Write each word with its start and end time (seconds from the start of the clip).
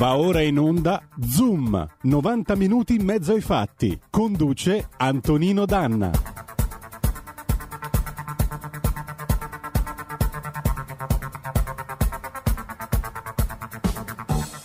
Va 0.00 0.16
ora 0.16 0.40
in 0.40 0.58
onda 0.58 1.02
Zoom, 1.20 1.86
90 2.04 2.56
minuti 2.56 2.94
in 2.94 3.04
mezzo 3.04 3.34
ai 3.34 3.42
fatti. 3.42 4.00
Conduce 4.08 4.88
Antonino 4.96 5.66
Danna. 5.66 6.10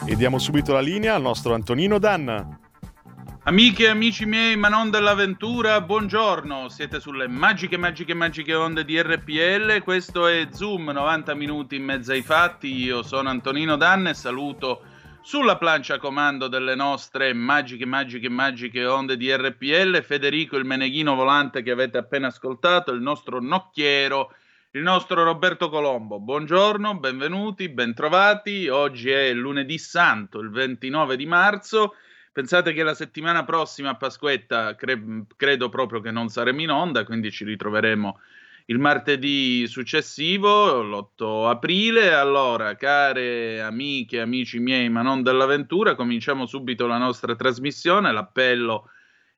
E 0.05 0.15
diamo 0.15 0.39
subito 0.39 0.71
la 0.71 0.79
linea 0.79 1.15
al 1.15 1.21
nostro 1.21 1.53
Antonino 1.53 1.99
Danna. 1.99 2.57
Amiche 3.43 3.83
e 3.83 3.89
amici 3.89 4.25
miei, 4.25 4.55
ma 4.55 4.69
non 4.69 4.89
dell'avventura, 4.89 5.81
buongiorno. 5.81 6.69
Siete 6.69 7.01
sulle 7.01 7.27
magiche, 7.27 7.75
magiche, 7.75 8.13
magiche 8.13 8.55
onde 8.55 8.85
di 8.85 9.01
RPL. 9.01 9.83
Questo 9.83 10.27
è 10.27 10.47
Zoom, 10.53 10.91
90 10.91 11.35
minuti 11.35 11.75
in 11.75 11.83
mezzo 11.83 12.13
ai 12.13 12.21
fatti. 12.21 12.73
Io 12.73 13.03
sono 13.03 13.27
Antonino 13.27 13.75
Danna 13.75 14.11
e 14.11 14.13
saluto 14.13 14.93
sulla 15.25 15.57
plancia 15.57 15.97
comando 15.97 16.47
delle 16.47 16.75
nostre 16.75 17.33
magiche, 17.33 17.87
magiche, 17.87 18.29
magiche 18.29 18.85
onde 18.85 19.17
di 19.17 19.35
RPL, 19.35 20.03
Federico 20.03 20.55
il 20.55 20.65
Meneghino 20.65 21.15
volante 21.15 21.63
che 21.63 21.71
avete 21.71 21.97
appena 21.97 22.27
ascoltato, 22.27 22.91
il 22.91 23.01
nostro 23.01 23.41
nocchiero, 23.41 24.35
il 24.71 24.83
nostro 24.83 25.23
Roberto 25.23 25.69
Colombo. 25.69 26.19
Buongiorno, 26.19 26.99
benvenuti, 26.99 27.69
bentrovati. 27.69 28.67
Oggi 28.67 29.09
è 29.09 29.33
lunedì 29.33 29.79
santo, 29.79 30.37
il 30.37 30.51
29 30.51 31.15
di 31.15 31.25
marzo. 31.25 31.95
Pensate 32.31 32.71
che 32.73 32.83
la 32.83 32.93
settimana 32.93 33.43
prossima 33.43 33.89
a 33.89 33.95
Pasquetta 33.95 34.75
cre- 34.75 35.25
credo 35.35 35.69
proprio 35.69 36.01
che 36.01 36.11
non 36.11 36.29
saremo 36.29 36.61
in 36.61 36.69
onda, 36.69 37.03
quindi 37.03 37.31
ci 37.31 37.45
ritroveremo 37.45 38.19
il 38.67 38.79
martedì 38.79 39.67
successivo, 39.67 40.81
l'8 40.81 41.47
aprile. 41.47 42.13
Allora, 42.13 42.75
care 42.75 43.61
amiche, 43.61 44.19
amici 44.21 44.59
miei, 44.59 44.89
ma 44.89 45.01
non 45.01 45.21
dell'avventura, 45.21 45.95
cominciamo 45.95 46.45
subito 46.47 46.87
la 46.87 46.97
nostra 46.97 47.35
trasmissione. 47.35 48.11
L'appello 48.11 48.89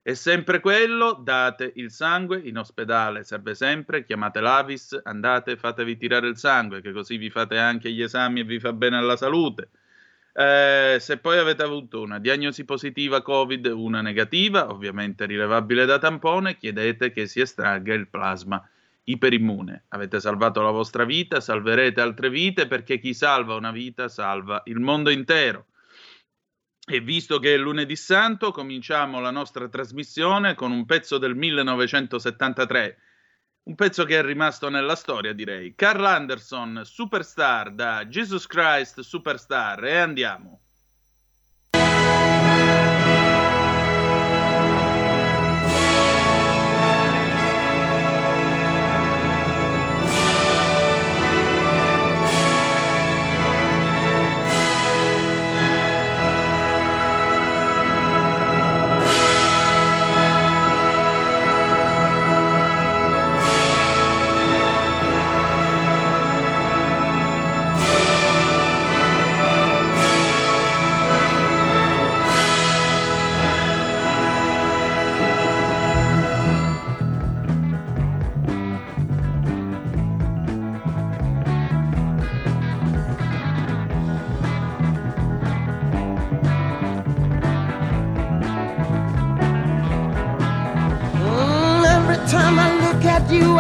è 0.02 0.14
sempre 0.14 0.62
quello: 0.62 1.14
date 1.22 1.74
il 1.76 1.92
sangue 1.92 2.40
in 2.40 2.58
ospedale, 2.58 3.24
serve 3.26 3.54
sempre. 3.54 4.06
Chiamate 4.06 4.40
l'Avis, 4.40 4.98
andate, 5.04 5.58
fatevi 5.58 5.98
tirare 5.98 6.28
il 6.28 6.38
sangue, 6.38 6.82
che 6.82 6.94
così 6.94 7.18
vi 7.18 7.30
fate 7.30 7.58
anche 7.58 7.92
gli 7.92 8.02
esami 8.02 8.42
e 8.42 8.44
vi 8.46 8.60
fa 8.60 8.72
bene 8.72 8.96
alla 8.98 9.18
salute. 9.18 9.70
Eh, 10.32 10.98
se 11.00 11.18
poi 11.18 11.38
avete 11.40 11.64
avuto 11.64 12.02
una 12.02 12.20
diagnosi 12.20 12.64
positiva 12.64 13.22
Covid, 13.24 13.66
una 13.66 14.02
negativa, 14.02 14.70
ovviamente 14.70 15.26
rilevabile 15.26 15.86
da 15.86 15.98
tampone, 15.98 16.58
chiedete 16.58 17.12
che 17.12 17.26
si 17.26 17.42
estragga 17.42 17.94
il 17.94 18.08
plasma 18.08 18.64
iperimmune. 19.10 19.86
Avete 19.90 20.20
salvato 20.20 20.62
la 20.62 20.72
vostra 20.72 21.06
vita, 21.06 21.40
salverete 21.40 22.02
altre 22.02 22.30
vite 22.30 22.68
perché 22.68 23.00
chi 23.00 23.14
salva 23.14 23.56
una 23.56 23.72
vita 23.72 24.08
salva 24.08 24.62
il 24.66 24.80
mondo 24.80 25.10
intero. 25.10 25.68
E 26.90 27.02
visto 27.02 27.40
che 27.40 27.54
è 27.54 27.58
lunedì 27.58 27.96
santo, 27.96 28.52
cominciamo 28.52 29.20
la 29.20 29.32
nostra 29.32 29.68
trasmissione 29.68 30.56
con 30.56 30.72
un 30.72 30.86
pezzo 30.86 31.18
del 31.18 31.36
1973, 31.36 32.98
un 33.64 33.76
pezzo 33.76 34.06
che 34.06 34.18
è 34.18 34.24
rimasto 34.24 34.70
nella 34.70 34.96
storia, 34.96 35.34
direi. 35.34 35.76
Carl 35.76 36.06
Anderson, 36.06 36.82
Superstar 36.86 37.74
da 37.74 38.06
Jesus 38.06 38.48
Christ 38.48 39.02
Superstar 39.02 39.84
e 39.84 39.98
andiamo. 39.98 40.62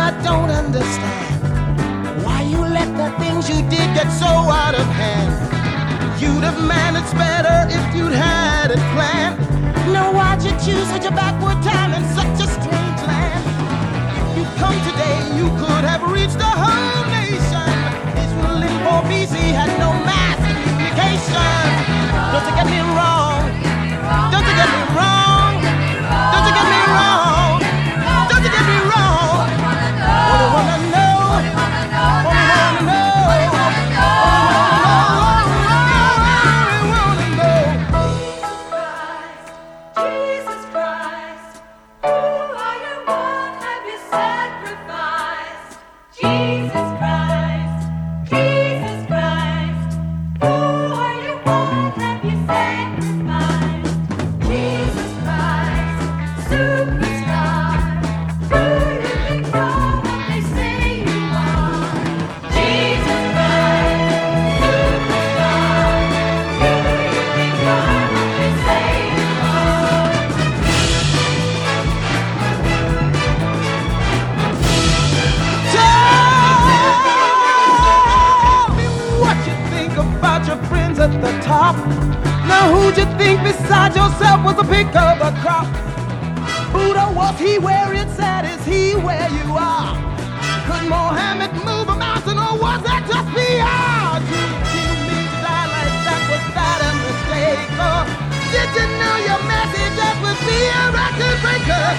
I 0.08 0.12
don't 0.24 0.50
understand 0.50 2.24
why 2.24 2.40
you 2.42 2.60
let 2.64 2.88
the 2.96 3.12
things 3.20 3.50
you 3.50 3.60
did 3.68 3.92
get 3.92 4.08
so 4.08 4.26
out 4.26 4.74
of 4.74 4.88
hand. 4.96 5.36
You'd 6.22 6.48
have 6.48 6.64
managed 6.64 7.12
better 7.20 7.68
if 7.68 7.84
you'd 7.94 8.16
had 8.16 8.72
it 8.72 8.80
planned. 8.96 9.36
Now 9.92 10.14
why'd 10.16 10.42
you 10.44 10.52
choose 10.64 10.88
such 10.88 11.04
a 11.04 11.12
backward 11.12 11.60
time 11.62 11.92
in 11.92 12.08
such 12.16 12.40
a 12.40 12.48
strange 12.48 13.02
land? 13.04 13.44
If 14.16 14.38
you'd 14.38 14.54
come 14.56 14.80
today, 14.88 15.20
you 15.36 15.52
could 15.60 15.84
have 15.84 16.00
reached 16.08 16.40
the 16.40 16.54
whole 16.64 17.04
nation. 17.12 17.68
Israel 18.24 18.64
in 18.64 18.76
4 18.88 19.04
BC 19.12 19.36
had 19.60 19.72
no 19.76 19.92
mass 20.08 20.40
communication. 20.40 21.68
Don't 22.32 22.48
you 22.48 22.56
get 22.56 22.68
me 22.72 22.80
wrong? 22.96 23.44
Don't 24.32 24.48
you 24.48 24.56
get 24.56 24.72
me 24.72 24.84
wrong? 24.96 25.27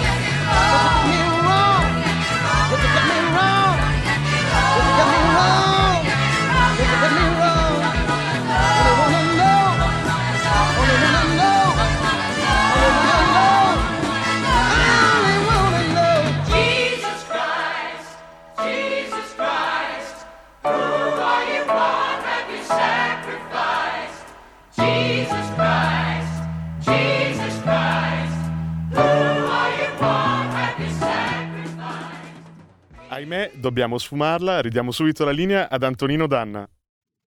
Bye. 0.00 1.17
Dobbiamo 33.54 33.98
sfumarla, 33.98 34.60
ridiamo 34.60 34.90
subito 34.90 35.24
la 35.24 35.30
linea 35.30 35.68
ad 35.68 35.82
Antonino 35.82 36.26
Danna. 36.26 36.68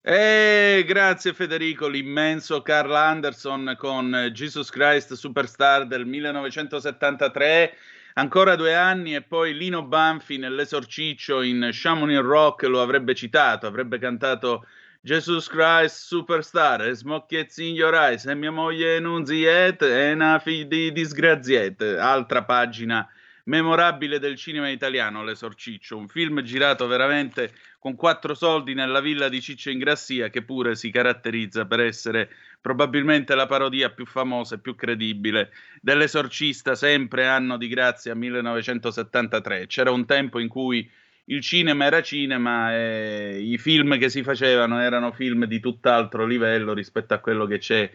Eh, 0.04 0.84
grazie 0.88 1.32
Federico, 1.34 1.88
l'immenso 1.88 2.64
Carl 2.64 2.96
Anderson 2.96 3.76
con 3.78 4.32
Jesus 4.34 4.72
Christ 4.72 5.14
Superstar 5.14 5.86
del 5.86 6.08
1973, 6.08 7.76
ancora 8.14 8.56
due 8.56 8.74
anni 8.74 9.14
e 9.14 9.22
poi 9.22 9.54
Lino 9.54 9.84
Banfi 9.84 10.38
nell'esorciccio 10.38 11.44
in 11.44 11.70
Chamonix 11.72 12.20
Rock 12.20 12.64
lo 12.64 12.82
avrebbe 12.82 13.14
citato, 13.14 13.68
avrebbe 13.68 14.00
cantato 14.00 14.66
Jesus 15.02 15.48
Christ 15.48 16.06
Superstar, 16.06 16.82
e 16.82 16.96
Smocchiezzi 16.96 17.68
in 17.70 17.76
your 17.76 17.94
eyes, 17.94 18.26
e 18.26 18.34
mia 18.34 18.52
moglie 18.52 19.00
Nunziet, 19.00 19.84
e 19.84 20.14
una 20.14 20.40
figlia 20.40 20.66
di 20.66 20.92
disgraziet, 20.92 21.82
altra 21.82 22.44
pagina 22.44 23.08
memorabile 23.52 24.18
del 24.18 24.38
cinema 24.38 24.70
italiano, 24.70 25.26
L'Esorciccio, 25.26 25.98
un 25.98 26.08
film 26.08 26.42
girato 26.42 26.88
veramente 26.88 27.52
con 27.80 27.98
quattro 27.98 28.34
soldi 28.34 28.74
nella 28.74 29.02
villa 29.02 29.28
di 29.28 29.42
Ciccio 29.42 29.70
Ingrassia, 29.70 30.30
che 30.30 30.42
pure 30.42 30.74
si 30.76 30.90
caratterizza 30.90 31.66
per 31.66 31.82
essere 31.82 32.30
probabilmente 32.62 33.36
la 33.36 33.48
parodia 33.48 33.90
più 33.90 34.06
famosa 34.06 34.56
e 34.56 34.60
più 34.60 34.74
credibile 34.74 35.52
dell'Esorcista, 35.82 36.76
sempre 36.76 37.28
anno 37.28 37.58
di 37.58 37.68
grazia 37.68 38.16
1973. 38.16 39.68
C'era 39.68 39.92
un 39.92 40.06
tempo 40.06 40.40
in 40.40 40.48
cui 40.48 40.90
il 41.26 41.42
cinema 41.42 41.84
era 41.84 42.02
cinema 42.02 42.74
e 42.74 43.42
i 43.42 43.58
film 43.58 43.98
che 43.98 44.08
si 44.08 44.24
facevano 44.24 44.80
erano 44.80 45.12
film 45.12 45.44
di 45.44 45.60
tutt'altro 45.60 46.26
livello 46.26 46.74
rispetto 46.74 47.14
a 47.14 47.20
quello 47.20 47.46
che 47.46 47.58
c'è 47.58 47.92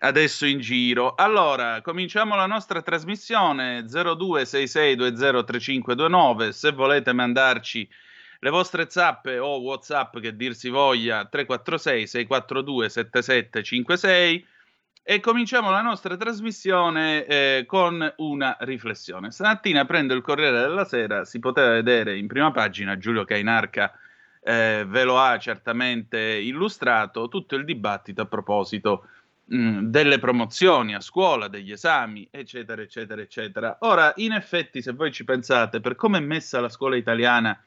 adesso 0.00 0.46
in 0.46 0.60
giro. 0.60 1.14
Allora, 1.14 1.80
cominciamo 1.82 2.36
la 2.36 2.46
nostra 2.46 2.80
trasmissione 2.82 3.82
0266203529. 3.82 6.48
Se 6.50 6.72
volete 6.72 7.12
mandarci 7.12 7.88
le 8.40 8.50
vostre 8.50 8.86
zappe 8.88 9.38
o 9.38 9.60
WhatsApp 9.60 10.18
che 10.18 10.34
dir 10.34 10.54
si 10.54 10.70
voglia 10.70 11.26
346 11.26 12.06
642 12.06 12.88
7756 12.88 14.46
e 15.02 15.20
cominciamo 15.20 15.70
la 15.70 15.82
nostra 15.82 16.16
trasmissione 16.16 17.26
eh, 17.26 17.64
con 17.66 18.14
una 18.18 18.56
riflessione. 18.60 19.30
Stamattina 19.30 19.84
prendo 19.84 20.14
il 20.14 20.22
Corriere 20.22 20.60
della 20.60 20.84
Sera, 20.84 21.24
si 21.24 21.38
poteva 21.38 21.70
vedere 21.70 22.16
in 22.16 22.26
prima 22.26 22.50
pagina 22.50 22.96
Giulio 22.96 23.24
Cainarca 23.24 23.92
eh, 24.42 24.84
ve 24.86 25.04
lo 25.04 25.18
ha 25.18 25.38
certamente 25.38 26.18
illustrato 26.18 27.28
tutto 27.28 27.56
il 27.56 27.64
dibattito 27.64 28.22
a 28.22 28.26
proposito 28.26 29.06
mh, 29.50 29.86
delle 29.86 30.18
promozioni 30.18 30.94
a 30.94 31.00
scuola, 31.00 31.48
degli 31.48 31.72
esami, 31.72 32.28
eccetera, 32.30 32.82
eccetera, 32.82 33.20
eccetera. 33.20 33.78
Ora, 33.80 34.12
in 34.16 34.32
effetti, 34.32 34.80
se 34.82 34.92
voi 34.92 35.12
ci 35.12 35.24
pensate, 35.24 35.80
per 35.80 35.96
come 35.96 36.18
è 36.18 36.22
messa 36.22 36.60
la 36.60 36.68
scuola 36.68 36.96
italiana 36.96 37.58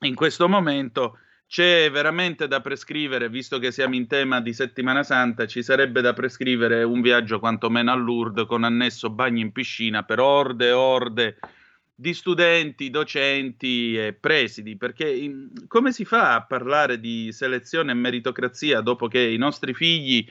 in 0.00 0.14
questo 0.14 0.48
momento, 0.48 1.18
c'è 1.48 1.90
veramente 1.90 2.48
da 2.48 2.60
prescrivere, 2.60 3.28
visto 3.28 3.58
che 3.58 3.70
siamo 3.70 3.94
in 3.94 4.06
tema 4.06 4.40
di 4.40 4.52
settimana 4.52 5.02
santa, 5.02 5.46
ci 5.46 5.62
sarebbe 5.62 6.00
da 6.00 6.12
prescrivere 6.12 6.82
un 6.82 7.00
viaggio 7.00 7.38
quantomeno 7.38 7.92
a 7.92 7.94
Lourdes 7.94 8.46
con 8.46 8.64
annesso 8.64 9.10
bagno 9.10 9.40
in 9.40 9.52
piscina 9.52 10.02
per 10.02 10.20
orde 10.20 10.68
e 10.68 10.72
orde 10.72 11.38
di 11.98 12.12
studenti, 12.12 12.90
docenti 12.90 13.96
e 13.96 14.12
presidi, 14.12 14.76
perché 14.76 15.08
in- 15.08 15.48
come 15.66 15.92
si 15.92 16.04
fa 16.04 16.34
a 16.34 16.44
parlare 16.44 17.00
di 17.00 17.32
selezione 17.32 17.92
e 17.92 17.94
meritocrazia 17.94 18.82
dopo 18.82 19.08
che 19.08 19.20
i 19.20 19.38
nostri 19.38 19.72
figli 19.72 20.28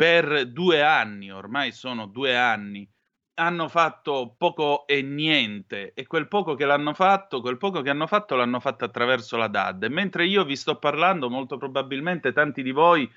per 0.00 0.46
due 0.46 0.82
anni, 0.82 1.30
ormai 1.30 1.72
sono 1.72 2.06
due 2.06 2.34
anni, 2.34 2.90
hanno 3.34 3.68
fatto 3.68 4.34
poco 4.38 4.86
e 4.86 5.02
niente 5.02 5.92
e 5.92 6.06
quel 6.06 6.26
poco 6.26 6.54
che 6.54 6.64
l'hanno 6.64 6.94
fatto, 6.94 7.42
quel 7.42 7.58
poco 7.58 7.82
che 7.82 7.90
hanno 7.90 8.06
fatto 8.06 8.34
l'hanno 8.34 8.60
fatto 8.60 8.86
attraverso 8.86 9.36
la 9.36 9.48
DAD. 9.48 9.82
E 9.82 9.88
mentre 9.90 10.24
io 10.24 10.42
vi 10.44 10.56
sto 10.56 10.76
parlando, 10.76 11.28
molto 11.28 11.58
probabilmente 11.58 12.32
tanti 12.32 12.62
di 12.62 12.70
voi 12.70 13.12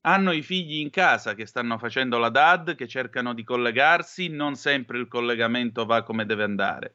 hanno 0.00 0.32
i 0.32 0.42
figli 0.42 0.80
in 0.80 0.90
casa 0.90 1.34
che 1.34 1.46
stanno 1.46 1.78
facendo 1.78 2.18
la 2.18 2.30
DAD, 2.30 2.74
che 2.74 2.88
cercano 2.88 3.32
di 3.32 3.44
collegarsi, 3.44 4.26
non 4.26 4.56
sempre 4.56 4.98
il 4.98 5.06
collegamento 5.06 5.86
va 5.86 6.02
come 6.02 6.26
deve 6.26 6.42
andare. 6.42 6.94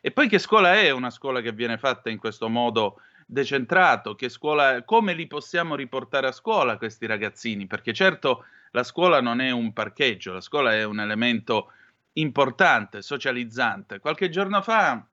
E 0.00 0.10
poi 0.10 0.26
che 0.26 0.40
scuola 0.40 0.74
è 0.74 0.90
una 0.90 1.10
scuola 1.10 1.40
che 1.40 1.52
viene 1.52 1.78
fatta 1.78 2.10
in 2.10 2.18
questo 2.18 2.48
modo 2.48 2.96
decentrato? 3.26 4.16
Che 4.16 4.28
scuola, 4.28 4.82
come 4.82 5.14
li 5.14 5.28
possiamo 5.28 5.76
riportare 5.76 6.26
a 6.26 6.32
scuola 6.32 6.78
questi 6.78 7.06
ragazzini? 7.06 7.68
Perché 7.68 7.92
certo 7.92 8.44
la 8.72 8.82
scuola 8.82 9.20
non 9.20 9.40
è 9.40 9.50
un 9.50 9.72
parcheggio, 9.72 10.32
la 10.32 10.40
scuola 10.40 10.74
è 10.74 10.84
un 10.84 11.00
elemento 11.00 11.72
importante, 12.14 13.02
socializzante. 13.02 13.98
Qualche 13.98 14.28
giorno 14.28 14.60
fa, 14.62 15.06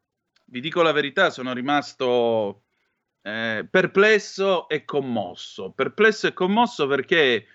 vi 0.46 0.60
dico 0.60 0.82
la 0.82 0.92
verità, 0.92 1.30
sono 1.30 1.54
rimasto 1.54 2.64
eh, 3.22 3.68
perplesso 3.70 4.68
e 4.68 4.86
commosso. 4.86 5.72
Perplesso 5.72 6.28
e 6.28 6.34
commosso 6.34 6.88
perché 6.88 7.46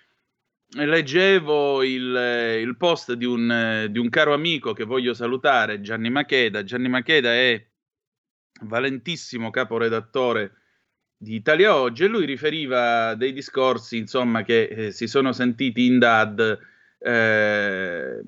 leggevo 0.77 1.83
il, 1.83 2.61
il 2.61 2.77
post 2.77 3.13
di 3.15 3.25
un, 3.25 3.51
eh, 3.51 3.91
di 3.91 3.99
un 3.99 4.09
caro 4.11 4.35
amico 4.35 4.73
che 4.73 4.85
voglio 4.85 5.15
salutare, 5.15 5.81
Gianni 5.81 6.11
Macheda. 6.11 6.65
Gianni 6.65 6.89
Macheda 6.89 7.33
è 7.33 7.67
valentissimo 8.61 9.51
caporedattore 9.51 10.64
di 11.25 11.35
Italia 11.37 11.75
Oggi 11.75 12.05
e 12.05 12.07
lui 12.07 12.27
riferiva 12.27 13.15
dei 13.15 13.33
discorsi, 13.33 13.97
insomma, 13.97 14.43
che 14.43 14.65
eh, 14.65 14.91
si 14.93 15.09
sono 15.09 15.33
sentiti 15.33 15.87
in 15.87 15.99
DAD 15.99 16.59
eh, 16.99 18.23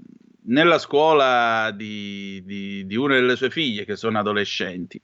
nella 0.47 0.79
scuola 0.79 1.71
di, 1.73 2.43
di, 2.45 2.87
di 2.87 2.97
una 2.97 3.15
delle 3.15 3.37
sue 3.37 3.50
figlie, 3.50 3.85
che 3.85 3.97
sono 3.97 4.19
adolescenti. 4.19 5.00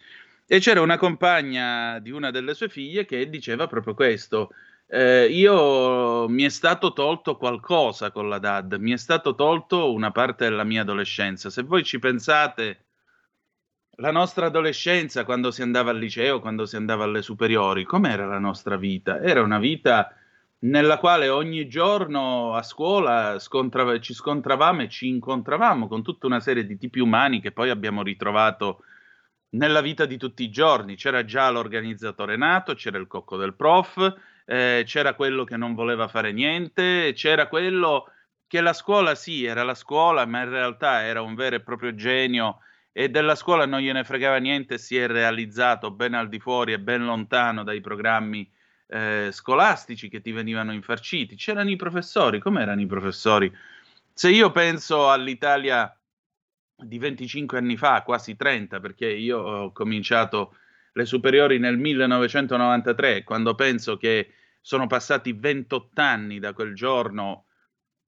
E 0.47 0.59
c'era 0.59 0.81
una 0.81 0.97
compagna 0.97 1.99
di 2.01 2.11
una 2.11 2.31
delle 2.31 2.55
sue 2.55 2.69
figlie 2.69 3.05
che 3.05 3.29
diceva 3.29 3.67
proprio 3.67 3.95
questo. 3.95 4.51
Eh, 4.89 5.27
io 5.27 6.29
mi 6.29 6.43
è 6.45 6.49
stato 6.49 6.93
tolto 6.93 7.37
qualcosa 7.37 8.11
con 8.11 8.29
la 8.29 8.39
DAD, 8.39 8.75
mi 8.75 8.93
è 8.93 8.97
stato 8.97 9.35
tolto 9.35 9.93
una 9.93 10.11
parte 10.11 10.45
della 10.45 10.65
mia 10.65 10.81
adolescenza. 10.81 11.51
Se 11.51 11.63
voi 11.63 11.85
ci 11.85 11.99
pensate, 11.99 12.85
la 13.97 14.11
nostra 14.11 14.47
adolescenza, 14.47 15.25
quando 15.25 15.51
si 15.51 15.63
andava 15.63 15.91
al 15.91 15.99
liceo, 15.99 16.41
quando 16.41 16.65
si 16.65 16.77
andava 16.77 17.05
alle 17.05 17.23
superiori, 17.23 17.85
com'era 17.85 18.27
la 18.27 18.39
nostra 18.39 18.77
vita? 18.77 19.21
Era 19.21 19.43
una 19.43 19.59
vita 19.59 20.15
nella 20.61 20.99
quale 20.99 21.29
ogni 21.29 21.69
giorno 21.69 22.55
a 22.55 22.63
scuola 22.63 23.39
scontrava- 23.39 23.99
ci 24.01 24.15
scontravamo 24.15 24.83
e 24.83 24.89
ci 24.89 25.09
incontravamo 25.09 25.89
con 25.89 26.03
tutta 26.03 26.27
una 26.27 26.41
serie 26.41 26.65
di 26.65 26.79
tipi 26.79 27.01
umani 27.01 27.41
che 27.41 27.53
poi 27.53 27.69
abbiamo 27.71 28.03
ritrovato 28.03 28.85
nella 29.51 29.81
vita 29.83 30.07
di 30.07 30.17
tutti 30.17 30.43
i 30.45 30.51
giorni. 30.51 30.97
C'era 30.97 31.25
già 31.25 31.51
l'organizzatore 31.51 32.37
nato, 32.37 32.75
c'era 32.75 32.99
il 32.99 33.07
cocco 33.07 33.37
del 33.37 33.55
prof, 33.55 34.15
eh, 34.47 34.85
c'era 34.87 35.15
quello 35.15 35.45
che 35.45 35.57
non 35.57 35.75
voleva 35.75 36.09
fare 36.09 36.33
niente, 36.33 37.13
c'era 37.15 37.47
quello 37.49 38.07
che 38.47 38.61
la 38.61 38.73
scuola 38.73 39.15
sì, 39.15 39.45
era 39.45 39.63
la 39.65 39.75
scuola, 39.75 40.25
ma 40.27 40.43
in 40.43 40.51
realtà 40.51 41.03
era 41.03 41.21
un 41.23 41.35
vero 41.35 41.57
e 41.57 41.61
proprio 41.61 41.95
genio 41.95 42.59
e 42.93 43.09
della 43.09 43.35
scuola 43.35 43.65
non 43.65 43.81
gliene 43.81 44.05
fregava 44.05 44.37
niente, 44.37 44.77
si 44.77 44.97
è 44.97 45.07
realizzato 45.07 45.91
ben 45.91 46.15
al 46.15 46.29
di 46.29 46.39
fuori 46.39 46.73
e 46.73 46.79
ben 46.79 47.05
lontano 47.05 47.65
dai 47.65 47.81
programmi 47.81 48.49
eh, 48.87 49.31
scolastici 49.33 50.09
che 50.11 50.21
ti 50.21 50.31
venivano 50.31 50.73
infarciti. 50.73 51.35
C'erano 51.35 51.71
i 51.71 51.77
professori, 51.77 52.39
com'erano 52.39 52.81
i 52.83 52.87
professori? 52.87 53.51
Se 54.13 54.29
io 54.29 54.51
penso 54.51 55.11
all'Italia 55.11 55.97
di 56.77 56.99
25 56.99 57.57
anni 57.57 57.79
fa, 57.79 58.03
quasi 58.03 58.37
30, 58.37 58.81
perché 58.81 59.09
io 59.09 59.39
ho 59.39 59.73
cominciato 59.73 60.57
le 60.93 61.07
superiori 61.07 61.59
nel 61.59 61.79
1993, 61.79 63.25
quando 63.25 63.55
penso 63.55 63.97
che 63.97 64.35
sono 64.61 64.87
passati 64.87 65.33
28 65.33 66.01
anni 66.01 66.39
da 66.39 66.53
quel 66.53 66.75
giorno 66.75 67.47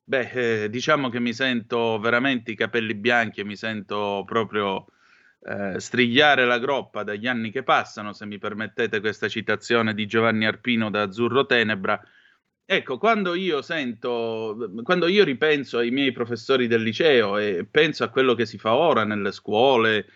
Beh, 0.06 0.64
eh, 0.64 0.70
diciamo 0.70 1.08
che 1.08 1.18
mi 1.18 1.32
sento 1.32 1.98
veramente 1.98 2.50
i 2.50 2.54
capelli 2.54 2.94
bianchi 2.94 3.40
e 3.40 3.44
mi 3.44 3.56
sento 3.56 4.22
proprio 4.26 4.84
eh, 5.40 5.80
strigliare 5.80 6.44
la 6.44 6.58
groppa 6.58 7.02
dagli 7.04 7.26
anni 7.26 7.50
che 7.50 7.62
passano, 7.62 8.12
se 8.12 8.26
mi 8.26 8.36
permettete 8.36 9.00
questa 9.00 9.28
citazione 9.28 9.94
di 9.94 10.06
Giovanni 10.06 10.44
Arpino 10.44 10.90
da 10.90 11.02
Azzurro 11.02 11.46
Tenebra. 11.46 11.98
Ecco, 12.66 12.98
quando 12.98 13.34
io 13.34 13.62
sento, 13.62 14.70
quando 14.82 15.06
io 15.06 15.24
ripenso 15.24 15.78
ai 15.78 15.90
miei 15.90 16.12
professori 16.12 16.66
del 16.66 16.82
liceo 16.82 17.38
e 17.38 17.66
penso 17.70 18.04
a 18.04 18.08
quello 18.08 18.34
che 18.34 18.44
si 18.44 18.58
fa 18.58 18.74
ora 18.74 19.04
nelle 19.04 19.32
scuole, 19.32 20.06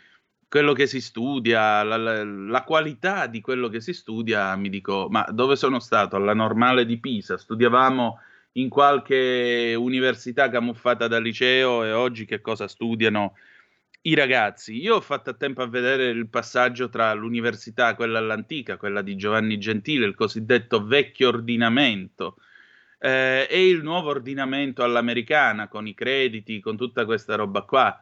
quello 0.49 0.75
che 0.75 0.87
si 0.87 1.01
studia, 1.01 1.83
la, 1.83 1.97
la, 1.97 2.25
la 2.25 2.63
qualità 2.65 3.27
di 3.27 3.41
quello 3.41 3.69
che 3.69 3.81
si 3.81 3.95
studia, 3.95 4.55
mi 4.57 4.69
dico, 4.69 5.09
ma 5.11 5.25
dove 5.31 5.57
sono 5.57 5.79
stato? 5.79 6.17
Alla 6.17 6.35
normale 6.35 6.85
di 6.87 6.99
Pisa, 7.01 7.39
studiavamo 7.39 8.19
in 8.61 8.69
qualche 8.69 9.75
università 9.77 10.49
camuffata 10.49 11.07
da 11.07 11.19
liceo 11.19 11.85
e 11.85 11.93
oggi 11.93 12.25
che 12.25 12.41
cosa 12.41 12.69
studiano 12.69 13.35
i 14.03 14.15
ragazzi. 14.15 14.81
Io 14.81 14.97
ho 14.97 15.01
fatto 15.01 15.31
a 15.31 15.35
tempo 15.35 15.63
a 15.63 15.69
vedere 15.69 16.09
il 16.09 16.29
passaggio 16.29 16.89
tra 16.89 17.13
l'università, 17.15 17.95
quella 17.95 18.19
all'antica, 18.19 18.77
quella 18.77 19.03
di 19.03 19.17
Giovanni 19.17 19.59
Gentile, 19.59 20.07
il 20.07 20.15
cosiddetto 20.15 20.85
vecchio 20.85 21.29
ordinamento, 21.29 22.37
eh, 22.99 23.47
e 23.49 23.69
il 23.69 23.83
nuovo 23.83 24.11
ordinamento 24.11 24.83
all'americana, 24.83 25.69
con 25.69 25.87
i 25.87 25.95
crediti, 25.95 26.61
con 26.61 26.77
tutta 26.77 27.05
questa 27.05 27.37
roba 27.37 27.63
qua. 27.63 28.01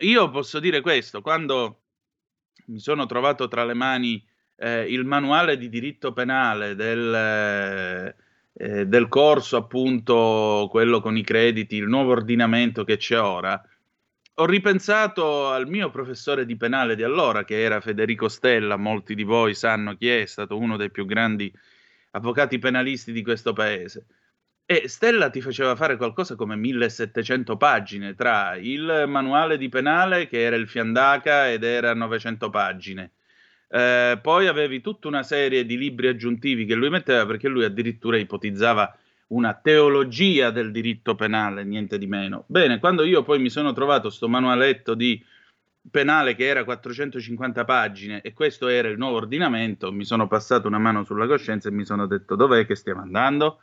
Io 0.00 0.30
posso 0.30 0.60
dire 0.60 0.80
questo, 0.80 1.20
quando 1.20 1.80
mi 2.66 2.78
sono 2.78 3.06
trovato 3.06 3.48
tra 3.48 3.64
le 3.64 3.74
mani 3.74 4.24
eh, 4.56 4.82
il 4.92 5.04
manuale 5.04 5.56
di 5.58 5.68
diritto 5.68 6.12
penale 6.12 6.74
del... 6.74 7.14
Eh, 7.14 8.28
eh, 8.52 8.86
del 8.86 9.08
corso, 9.08 9.56
appunto, 9.56 10.68
quello 10.70 11.00
con 11.00 11.16
i 11.16 11.22
crediti, 11.22 11.76
il 11.76 11.88
nuovo 11.88 12.12
ordinamento 12.12 12.84
che 12.84 12.96
c'è 12.96 13.20
ora, 13.20 13.60
ho 14.34 14.46
ripensato 14.46 15.48
al 15.50 15.68
mio 15.68 15.90
professore 15.90 16.46
di 16.46 16.56
penale 16.56 16.96
di 16.96 17.02
allora, 17.02 17.44
che 17.44 17.60
era 17.60 17.80
Federico 17.80 18.28
Stella, 18.28 18.76
molti 18.76 19.14
di 19.14 19.22
voi 19.22 19.54
sanno 19.54 19.96
chi 19.96 20.08
è, 20.08 20.22
è 20.22 20.26
stato 20.26 20.56
uno 20.56 20.76
dei 20.76 20.90
più 20.90 21.04
grandi 21.04 21.52
avvocati 22.12 22.58
penalisti 22.58 23.12
di 23.12 23.22
questo 23.22 23.52
paese. 23.52 24.06
E 24.64 24.88
Stella 24.88 25.30
ti 25.30 25.40
faceva 25.40 25.74
fare 25.76 25.96
qualcosa 25.96 26.36
come 26.36 26.56
1700 26.56 27.56
pagine 27.56 28.14
tra 28.14 28.54
il 28.56 29.04
manuale 29.08 29.58
di 29.58 29.68
penale, 29.68 30.28
che 30.28 30.40
era 30.40 30.56
il 30.56 30.68
Fiandaca 30.68 31.50
ed 31.50 31.64
era 31.64 31.92
900 31.92 32.50
pagine, 32.50 33.12
eh, 33.72 34.18
poi 34.20 34.48
avevi 34.48 34.80
tutta 34.80 35.06
una 35.06 35.22
serie 35.22 35.64
di 35.64 35.78
libri 35.78 36.08
aggiuntivi 36.08 36.64
che 36.64 36.74
lui 36.74 36.90
metteva 36.90 37.24
perché 37.24 37.48
lui 37.48 37.64
addirittura 37.64 38.16
ipotizzava 38.16 38.96
una 39.28 39.54
teologia 39.54 40.50
del 40.50 40.72
diritto 40.72 41.14
penale, 41.14 41.62
niente 41.62 41.96
di 41.96 42.08
meno. 42.08 42.44
Bene, 42.48 42.80
quando 42.80 43.04
io 43.04 43.22
poi 43.22 43.38
mi 43.38 43.48
sono 43.48 43.72
trovato 43.72 44.10
sto 44.10 44.28
manualetto 44.28 44.94
di 44.94 45.24
penale 45.88 46.34
che 46.34 46.46
era 46.46 46.64
450 46.64 47.64
pagine 47.64 48.20
e 48.22 48.32
questo 48.32 48.66
era 48.66 48.88
il 48.88 48.98
nuovo 48.98 49.18
ordinamento, 49.18 49.92
mi 49.92 50.04
sono 50.04 50.26
passato 50.26 50.66
una 50.66 50.78
mano 50.78 51.04
sulla 51.04 51.28
coscienza 51.28 51.68
e 51.68 51.72
mi 51.72 51.84
sono 51.84 52.06
detto 52.06 52.34
dov'è 52.34 52.66
che 52.66 52.74
stiamo 52.74 53.02
andando? 53.02 53.60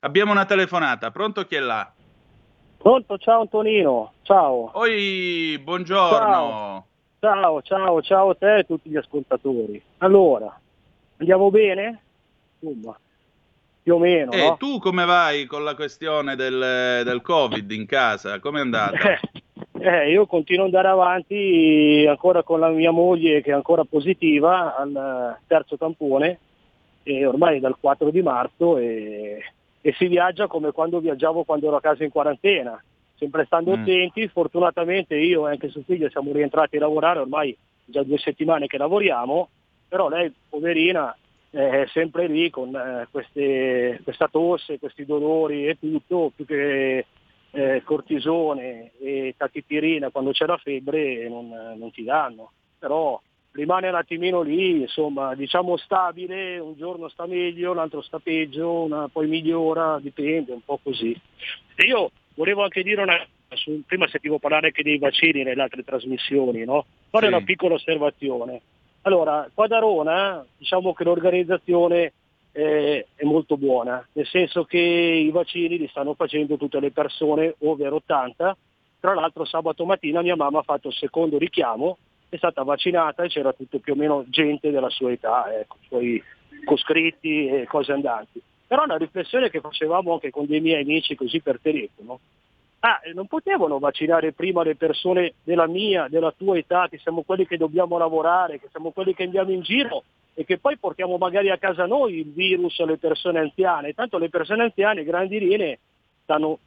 Abbiamo 0.00 0.32
una 0.32 0.44
telefonata, 0.44 1.10
pronto 1.10 1.46
chi 1.46 1.54
è 1.54 1.60
là? 1.60 1.90
Pronto, 2.76 3.16
ciao 3.16 3.40
Antonino, 3.40 4.12
ciao. 4.22 4.70
Oi, 4.78 5.58
buongiorno. 5.62 6.18
Ciao. 6.18 6.85
Ciao, 7.18 7.62
ciao, 7.62 8.02
ciao 8.02 8.30
a 8.30 8.34
te 8.34 8.56
e 8.56 8.58
a 8.60 8.64
tutti 8.64 8.90
gli 8.90 8.96
ascoltatori. 8.96 9.82
Allora, 9.98 10.58
andiamo 11.18 11.50
bene? 11.50 12.00
Insomma, 12.58 12.98
più 13.82 13.94
o 13.94 13.98
meno. 13.98 14.32
E 14.32 14.48
no? 14.48 14.56
tu 14.56 14.78
come 14.78 15.04
vai 15.04 15.46
con 15.46 15.64
la 15.64 15.74
questione 15.74 16.36
del, 16.36 17.02
del 17.04 17.22
Covid 17.22 17.70
in 17.70 17.86
casa? 17.86 18.38
Come 18.40 18.58
è 18.58 18.62
andata? 18.62 18.96
Eh, 19.78 20.10
io 20.10 20.26
continuo 20.26 20.64
ad 20.64 20.74
andare 20.74 20.88
avanti 20.92 22.04
ancora 22.08 22.42
con 22.42 22.58
la 22.58 22.70
mia 22.70 22.90
moglie 22.90 23.42
che 23.42 23.50
è 23.50 23.54
ancora 23.54 23.84
positiva 23.84 24.74
al 24.74 25.36
terzo 25.46 25.76
tampone, 25.76 26.38
e 27.08 27.24
ormai 27.24 27.60
dal 27.60 27.76
4 27.78 28.10
di 28.10 28.20
marzo 28.20 28.78
e, 28.78 29.40
e 29.80 29.94
si 29.96 30.08
viaggia 30.08 30.48
come 30.48 30.72
quando 30.72 30.98
viaggiavo 30.98 31.44
quando 31.44 31.68
ero 31.68 31.76
a 31.76 31.80
casa 31.80 32.02
in 32.02 32.10
quarantena 32.10 32.82
sempre 33.18 33.44
stando 33.46 33.76
Mm. 33.76 33.80
attenti. 33.82 34.28
Fortunatamente 34.28 35.16
io 35.16 35.46
e 35.48 35.52
anche 35.52 35.68
sua 35.68 35.82
figlia 35.82 36.08
siamo 36.10 36.32
rientrati 36.32 36.76
a 36.76 36.80
lavorare, 36.80 37.20
ormai 37.20 37.56
già 37.84 38.02
due 38.02 38.18
settimane 38.18 38.66
che 38.66 38.78
lavoriamo, 38.78 39.48
però 39.88 40.08
lei, 40.08 40.32
poverina, 40.48 41.16
è 41.50 41.84
sempre 41.92 42.26
lì 42.26 42.50
con 42.50 42.74
eh, 42.74 43.06
queste- 43.10 44.00
questa 44.04 44.28
tosse, 44.28 44.78
questi 44.78 45.06
dolori 45.06 45.66
e 45.68 45.78
tutto, 45.78 46.32
più 46.34 46.44
che 46.44 47.06
eh, 47.52 47.82
cortisone 47.84 48.90
e 49.00 49.34
tachipirina 49.36 50.10
quando 50.10 50.32
c'è 50.32 50.44
la 50.44 50.58
febbre 50.58 51.26
non, 51.28 51.48
non 51.78 51.90
ti 51.90 52.02
danno. 52.04 52.50
Però 52.78 53.18
rimane 53.52 53.88
un 53.88 53.94
attimino 53.94 54.42
lì, 54.42 54.82
insomma, 54.82 55.34
diciamo 55.34 55.78
stabile, 55.78 56.58
un 56.58 56.74
giorno 56.76 57.08
sta 57.08 57.24
meglio, 57.26 57.72
l'altro 57.72 58.02
sta 58.02 58.18
peggio, 58.18 58.82
una- 58.82 59.08
poi 59.10 59.26
migliora, 59.28 59.98
dipende, 60.02 60.52
un 60.52 60.60
po' 60.62 60.78
così. 60.82 61.18
E 61.76 61.84
io 61.86 62.10
volevo 62.36 62.62
anche 62.62 62.82
dire 62.84 63.02
una 63.02 63.18
su- 63.54 63.82
prima 63.84 64.06
sentivo 64.08 64.38
parlare 64.38 64.68
anche 64.68 64.82
dei 64.84 64.98
vaccini 64.98 65.42
nelle 65.42 65.62
altre 65.62 65.82
trasmissioni, 65.82 66.64
no? 66.64 66.84
Fare 67.10 67.26
Sì. 67.26 67.32
una 67.32 67.42
piccola 67.42 67.74
osservazione. 67.74 68.60
Allora, 69.02 69.48
qua 69.52 69.66
da 69.66 69.78
Rona 69.78 70.44
diciamo 70.56 70.92
che 70.92 71.04
l'organizzazione 71.04 72.12
eh, 72.52 73.06
è 73.14 73.24
molto 73.24 73.56
buona, 73.56 74.04
nel 74.12 74.26
senso 74.26 74.64
che 74.64 74.78
i 74.78 75.30
vaccini 75.30 75.76
li 75.78 75.88
stanno 75.88 76.14
facendo 76.14 76.56
tutte 76.56 76.80
le 76.80 76.90
persone 76.90 77.54
over 77.58 77.92
80. 77.92 78.56
Tra 78.98 79.14
l'altro 79.14 79.44
sabato 79.44 79.84
mattina 79.84 80.22
mia 80.22 80.36
mamma 80.36 80.60
ha 80.60 80.62
fatto 80.62 80.88
il 80.88 80.94
secondo 80.94 81.36
richiamo, 81.38 81.98
è 82.28 82.36
stata 82.36 82.62
vaccinata 82.62 83.22
e 83.22 83.28
c'era 83.28 83.52
tutto 83.52 83.78
più 83.78 83.92
o 83.92 83.96
meno 83.96 84.24
gente 84.28 84.70
della 84.70 84.88
sua 84.90 85.12
età, 85.12 85.54
ecco, 85.56 85.76
suoi 85.86 86.20
coscritti 86.64 87.46
e 87.46 87.64
cose 87.66 87.92
andanti. 87.92 88.40
Però 88.66 88.84
una 88.84 88.96
riflessione 88.96 89.50
che 89.50 89.60
facevamo 89.60 90.12
anche 90.14 90.30
con 90.30 90.46
dei 90.46 90.60
miei 90.60 90.82
amici 90.82 91.14
così 91.14 91.40
per 91.40 91.60
telefono, 91.62 92.20
ah, 92.80 93.00
eh, 93.04 93.12
non 93.12 93.26
potevano 93.26 93.78
vaccinare 93.78 94.32
prima 94.32 94.62
le 94.62 94.76
persone 94.76 95.34
della 95.44 95.66
mia, 95.66 96.08
della 96.08 96.32
tua 96.36 96.58
età, 96.58 96.88
che 96.88 96.98
siamo 96.98 97.22
quelli 97.22 97.46
che 97.46 97.56
dobbiamo 97.56 97.96
lavorare, 97.98 98.58
che 98.58 98.68
siamo 98.70 98.90
quelli 98.90 99.14
che 99.14 99.24
andiamo 99.24 99.50
in 99.52 99.62
giro 99.62 100.02
e 100.34 100.44
che 100.44 100.58
poi 100.58 100.76
portiamo 100.76 101.16
magari 101.16 101.50
a 101.50 101.58
casa 101.58 101.86
noi 101.86 102.18
il 102.18 102.32
virus 102.32 102.78
alle 102.80 102.98
persone 102.98 103.38
anziane. 103.38 103.94
Tanto 103.94 104.18
le 104.18 104.28
persone 104.28 104.64
anziane, 104.64 105.04
grandi 105.04 105.38
linee, 105.38 105.78
stanno 106.22 106.58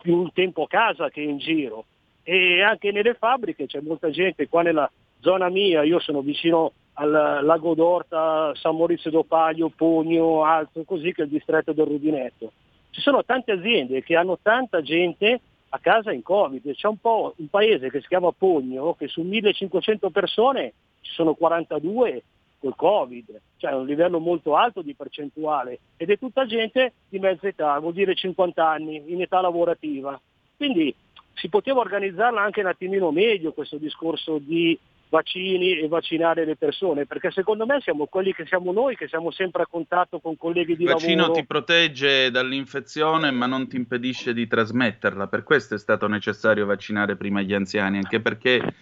più 0.00 0.16
un 0.16 0.32
tempo 0.32 0.62
a 0.62 0.68
casa 0.68 1.10
che 1.10 1.20
in 1.20 1.38
giro. 1.38 1.84
E 2.22 2.62
anche 2.62 2.92
nelle 2.92 3.14
fabbriche 3.14 3.66
c'è 3.66 3.80
molta 3.80 4.10
gente, 4.10 4.48
qua 4.48 4.62
nella 4.62 4.90
zona 5.20 5.48
mia, 5.48 5.82
io 5.82 5.98
sono 6.00 6.20
vicino 6.20 6.72
al 7.00 7.40
lago 7.44 7.74
d'Orta, 7.74 8.52
San 8.56 8.76
Maurizio 8.76 9.10
d'Opaglio, 9.10 9.72
Pugno, 9.74 10.44
Alto, 10.44 10.84
così 10.84 11.12
che 11.12 11.22
il 11.22 11.28
distretto 11.28 11.72
del 11.72 11.86
Rubinetto. 11.86 12.52
Ci 12.90 13.00
sono 13.00 13.24
tante 13.24 13.52
aziende 13.52 14.02
che 14.02 14.16
hanno 14.16 14.38
tanta 14.40 14.82
gente 14.82 15.40
a 15.70 15.78
casa 15.78 16.12
in 16.12 16.22
Covid. 16.22 16.74
C'è 16.74 16.88
un 16.88 16.98
po' 16.98 17.32
un 17.36 17.48
paese 17.48 17.90
che 17.90 18.02
si 18.02 18.08
chiama 18.08 18.32
Pugno, 18.32 18.94
che 18.94 19.08
su 19.08 19.22
1500 19.22 20.10
persone 20.10 20.74
ci 21.00 21.12
sono 21.12 21.32
42 21.34 22.22
col 22.58 22.76
Covid, 22.76 23.40
cioè 23.56 23.72
un 23.72 23.86
livello 23.86 24.18
molto 24.18 24.54
alto 24.54 24.82
di 24.82 24.94
percentuale 24.94 25.78
ed 25.96 26.10
è 26.10 26.18
tutta 26.18 26.44
gente 26.44 26.92
di 27.08 27.18
mezza 27.18 27.48
età, 27.48 27.78
vuol 27.78 27.94
dire 27.94 28.14
50 28.14 28.68
anni, 28.68 29.02
in 29.06 29.22
età 29.22 29.40
lavorativa. 29.40 30.20
Quindi 30.54 30.94
si 31.32 31.48
poteva 31.48 31.80
organizzarla 31.80 32.42
anche 32.42 32.60
un 32.60 32.66
attimino 32.66 33.10
meglio 33.10 33.54
questo 33.54 33.78
discorso 33.78 34.36
di 34.36 34.78
vaccini 35.10 35.78
e 35.78 35.88
vaccinare 35.88 36.46
le 36.46 36.56
persone, 36.56 37.04
perché 37.04 37.30
secondo 37.30 37.66
me 37.66 37.80
siamo 37.82 38.06
quelli 38.06 38.32
che 38.32 38.46
siamo 38.46 38.72
noi, 38.72 38.96
che 38.96 39.08
siamo 39.08 39.30
sempre 39.30 39.62
a 39.62 39.66
contatto 39.66 40.20
con 40.20 40.38
colleghi 40.38 40.76
di 40.76 40.84
Il 40.84 40.90
vaccino 40.90 41.22
lavoro. 41.22 41.40
ti 41.40 41.44
protegge 41.44 42.30
dall'infezione 42.30 43.30
ma 43.30 43.44
non 43.46 43.68
ti 43.68 43.76
impedisce 43.76 44.32
di 44.32 44.46
trasmetterla, 44.46 45.26
per 45.26 45.42
questo 45.42 45.74
è 45.74 45.78
stato 45.78 46.06
necessario 46.06 46.64
vaccinare 46.64 47.16
prima 47.16 47.42
gli 47.42 47.52
anziani, 47.52 47.98
anche 47.98 48.20
perché 48.20 48.74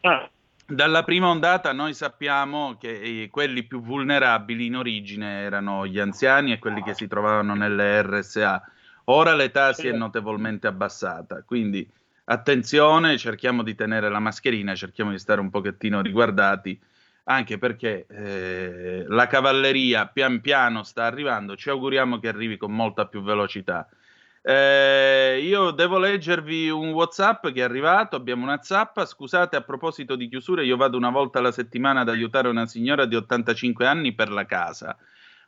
Ah, 0.00 0.28
dalla 0.66 1.02
prima 1.02 1.28
ondata 1.28 1.72
noi 1.72 1.94
sappiamo 1.94 2.76
che 2.78 3.28
quelli 3.30 3.64
più 3.64 3.80
vulnerabili 3.80 4.66
in 4.66 4.76
origine 4.76 5.40
erano 5.40 5.86
gli 5.86 5.98
anziani 5.98 6.52
e 6.52 6.58
quelli 6.58 6.82
che 6.82 6.94
si 6.94 7.06
trovavano 7.06 7.54
nelle 7.54 8.02
RSA. 8.02 8.62
Ora 9.04 9.34
l'età 9.34 9.72
si 9.74 9.86
è 9.88 9.92
notevolmente 9.92 10.66
abbassata, 10.66 11.42
quindi 11.42 11.86
attenzione, 12.24 13.18
cerchiamo 13.18 13.62
di 13.62 13.74
tenere 13.74 14.08
la 14.08 14.18
mascherina, 14.18 14.74
cerchiamo 14.74 15.10
di 15.10 15.18
stare 15.18 15.40
un 15.40 15.50
pochettino 15.50 16.00
riguardati, 16.00 16.78
anche 17.24 17.58
perché 17.58 18.06
eh, 18.08 19.04
la 19.08 19.26
cavalleria 19.26 20.06
pian 20.06 20.40
piano 20.40 20.82
sta 20.82 21.04
arrivando, 21.04 21.56
ci 21.56 21.70
auguriamo 21.70 22.18
che 22.18 22.28
arrivi 22.28 22.56
con 22.56 22.72
molta 22.72 23.06
più 23.06 23.22
velocità. 23.22 23.88
Eh, 24.46 25.40
io 25.42 25.70
devo 25.70 25.96
leggervi 25.96 26.68
un 26.68 26.90
WhatsApp 26.90 27.46
che 27.46 27.60
è 27.60 27.62
arrivato. 27.62 28.14
Abbiamo 28.14 28.42
una 28.44 28.60
zappa. 28.60 29.06
Scusate, 29.06 29.56
a 29.56 29.62
proposito 29.62 30.16
di 30.16 30.28
chiusure, 30.28 30.66
io 30.66 30.76
vado 30.76 30.98
una 30.98 31.08
volta 31.08 31.38
alla 31.38 31.50
settimana 31.50 32.00
ad 32.00 32.10
aiutare 32.10 32.48
una 32.48 32.66
signora 32.66 33.06
di 33.06 33.16
85 33.16 33.86
anni 33.86 34.12
per 34.12 34.30
la 34.30 34.44
casa. 34.44 34.98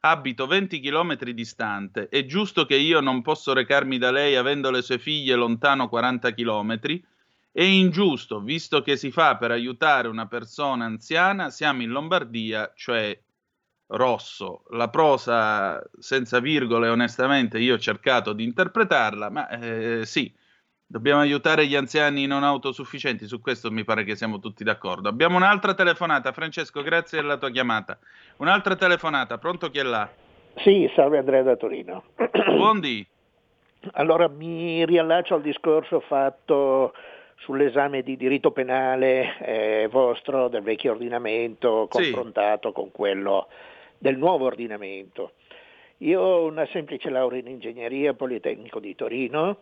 Abito 0.08 0.46
20 0.46 0.78
chilometri 0.78 1.34
distante. 1.34 2.08
È 2.08 2.24
giusto 2.26 2.64
che 2.64 2.76
io 2.76 3.00
non 3.00 3.22
posso 3.22 3.52
recarmi 3.52 3.98
da 3.98 4.12
lei 4.12 4.36
avendo 4.36 4.70
le 4.70 4.80
sue 4.80 5.00
figlie 5.00 5.34
lontano 5.34 5.88
40 5.88 6.30
chilometri? 6.30 7.04
È 7.50 7.62
ingiusto, 7.62 8.40
visto 8.40 8.82
che 8.82 8.96
si 8.96 9.10
fa 9.10 9.36
per 9.36 9.50
aiutare 9.50 10.06
una 10.06 10.28
persona 10.28 10.84
anziana, 10.84 11.50
siamo 11.50 11.82
in 11.82 11.90
Lombardia, 11.90 12.72
cioè 12.76 13.20
rosso. 13.88 14.62
La 14.70 14.90
prosa 14.90 15.82
senza 15.98 16.38
virgole, 16.38 16.88
onestamente, 16.88 17.58
io 17.58 17.74
ho 17.74 17.78
cercato 17.78 18.32
di 18.32 18.44
interpretarla, 18.44 19.28
ma 19.28 19.48
eh, 19.48 20.06
sì, 20.06 20.32
dobbiamo 20.86 21.20
aiutare 21.20 21.66
gli 21.66 21.74
anziani 21.74 22.26
non 22.26 22.44
autosufficienti, 22.44 23.26
su 23.26 23.40
questo 23.40 23.70
mi 23.70 23.84
pare 23.84 24.04
che 24.04 24.14
siamo 24.16 24.38
tutti 24.38 24.64
d'accordo. 24.64 25.08
Abbiamo 25.08 25.36
un'altra 25.36 25.74
telefonata, 25.74 26.32
Francesco, 26.32 26.82
grazie 26.82 27.20
della 27.20 27.36
tua 27.36 27.50
chiamata. 27.50 27.98
Un'altra 28.36 28.76
telefonata, 28.76 29.38
pronto 29.38 29.68
chi 29.70 29.78
è 29.78 29.82
là? 29.82 30.08
Sì, 30.58 30.90
salve 30.94 31.18
Andrea 31.18 31.42
da 31.42 31.56
Torino. 31.56 32.04
Buondì. 32.56 33.06
Allora 33.92 34.28
mi 34.28 34.84
riallaccio 34.84 35.34
al 35.34 35.42
discorso 35.42 36.00
fatto 36.00 36.94
sull'esame 37.38 38.02
di 38.02 38.16
diritto 38.16 38.50
penale 38.50 39.36
eh, 39.40 39.88
vostro 39.90 40.48
del 40.48 40.62
vecchio 40.62 40.92
ordinamento 40.92 41.86
Sì. 41.90 42.10
confrontato 42.10 42.72
con 42.72 42.90
quello 42.90 43.48
del 43.98 44.16
nuovo 44.16 44.46
ordinamento. 44.46 45.32
Io 45.98 46.20
ho 46.20 46.44
una 46.46 46.66
semplice 46.72 47.10
laurea 47.10 47.40
in 47.40 47.46
ingegneria 47.46 48.14
Politecnico 48.14 48.80
di 48.80 48.94
Torino 48.94 49.58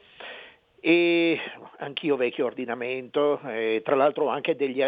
e 0.87 1.41
anch'io 1.79 2.15
vecchio 2.15 2.45
ordinamento, 2.45 3.41
e 3.47 3.81
tra 3.83 3.95
l'altro 3.95 4.27
ho 4.27 4.29
anche 4.29 4.55
degli, 4.55 4.85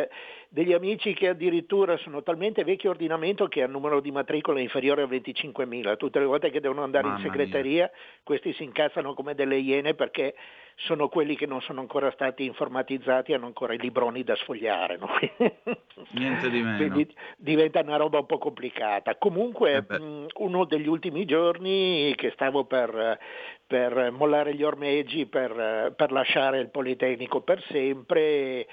degli 0.51 0.75
amici 0.75 1.15
che 1.15 1.29
addirittura 1.29 1.97
sono 1.97 2.23
talmente 2.23 2.65
vecchio 2.65 2.91
ordinamento 2.91 3.49
che 3.49 3.63
hanno 3.63 3.73
numero 3.73 4.01
di 4.01 4.11
matricola 4.11 4.61
inferiore 4.61 5.01
a 5.01 5.07
25.000. 5.07 5.97
Tutte 5.97 6.19
le 6.19 6.27
volte 6.27 6.51
che 6.51 6.61
devono 6.61 6.83
andare 6.83 7.07
Mamma 7.07 7.17
in 7.17 7.25
segreteria 7.25 7.91
questi 8.23 8.53
si 8.53 8.65
incazzano 8.65 9.15
come 9.15 9.35
delle 9.35 9.57
iene 9.57 9.95
perché 9.95 10.35
sono 10.79 11.09
quelli 11.09 11.37
che 11.37 11.47
non 11.47 11.63
sono 11.63 11.81
ancora 11.81 12.11
stati 12.11 12.45
informatizzati, 12.45 13.33
hanno 13.33 13.47
ancora 13.47 13.73
i 13.73 13.79
libroni 13.79 14.23
da 14.23 14.37
sfogliare. 14.37 14.99
no? 14.99 15.09
Niente 16.13 16.51
di 16.51 16.61
meno. 16.61 16.77
Quindi 16.77 17.15
diventa 17.39 17.81
una 17.81 17.97
roba 17.97 18.19
un 18.19 18.27
po' 18.27 18.39
complicata. 18.39 19.17
Comunque, 19.17 19.85
Eh 19.89 19.99
mh, 19.99 20.27
uno 20.37 20.65
degli 20.65 20.87
ultimi 20.87 21.25
giorni 21.25 22.13
che 22.17 22.31
stavo 22.33 22.65
per, 22.65 23.19
per 23.67 24.11
mollare 24.11 24.55
gli 24.55 24.63
ormeggi, 24.63 25.27
per, 25.27 25.95
per 25.97 26.13
lasciare 26.13 26.59
il 26.59 26.69
Politecnico 26.69 27.41
per 27.41 27.63
sempre, 27.69 28.67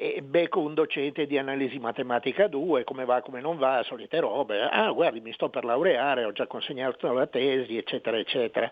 e 0.00 0.22
becco 0.22 0.60
un 0.60 0.74
docente 0.74 1.26
di 1.26 1.38
analisi 1.38 1.80
matematica 1.80 2.46
2, 2.46 2.84
come 2.84 3.04
va, 3.04 3.20
come 3.20 3.40
non 3.40 3.58
va, 3.58 3.82
solite 3.82 4.20
robe. 4.20 4.62
Ah, 4.62 4.92
guardi, 4.92 5.20
mi 5.20 5.32
sto 5.32 5.48
per 5.48 5.64
laureare, 5.64 6.24
ho 6.24 6.30
già 6.30 6.46
consegnato 6.46 7.12
la 7.12 7.26
tesi, 7.26 7.76
eccetera, 7.76 8.16
eccetera. 8.16 8.70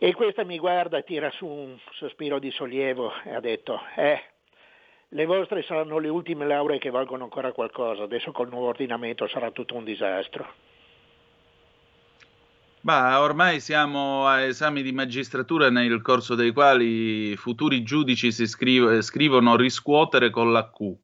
E 0.00 0.14
questa 0.14 0.44
mi 0.44 0.58
guarda, 0.58 1.02
tira 1.02 1.28
su 1.32 1.44
un 1.44 1.76
sospiro 1.90 2.38
di 2.38 2.52
sollievo 2.52 3.12
e 3.24 3.34
ha 3.34 3.40
detto, 3.40 3.80
eh, 3.96 4.22
le 5.08 5.26
vostre 5.26 5.64
saranno 5.64 5.98
le 5.98 6.08
ultime 6.08 6.46
lauree 6.46 6.78
che 6.78 6.90
valgono 6.90 7.24
ancora 7.24 7.50
qualcosa, 7.50 8.04
adesso 8.04 8.30
col 8.30 8.48
nuovo 8.48 8.68
ordinamento 8.68 9.26
sarà 9.26 9.50
tutto 9.50 9.74
un 9.74 9.82
disastro. 9.82 10.54
Ma 12.82 13.20
ormai 13.20 13.58
siamo 13.58 14.28
a 14.28 14.42
esami 14.42 14.82
di 14.82 14.92
magistratura 14.92 15.68
nel 15.68 16.00
corso 16.00 16.36
dei 16.36 16.52
quali 16.52 17.34
futuri 17.34 17.82
giudici 17.82 18.30
si 18.30 18.46
scrive- 18.46 19.02
scrivono 19.02 19.56
riscuotere 19.56 20.30
con 20.30 20.52
la 20.52 20.70
Q. 20.70 20.94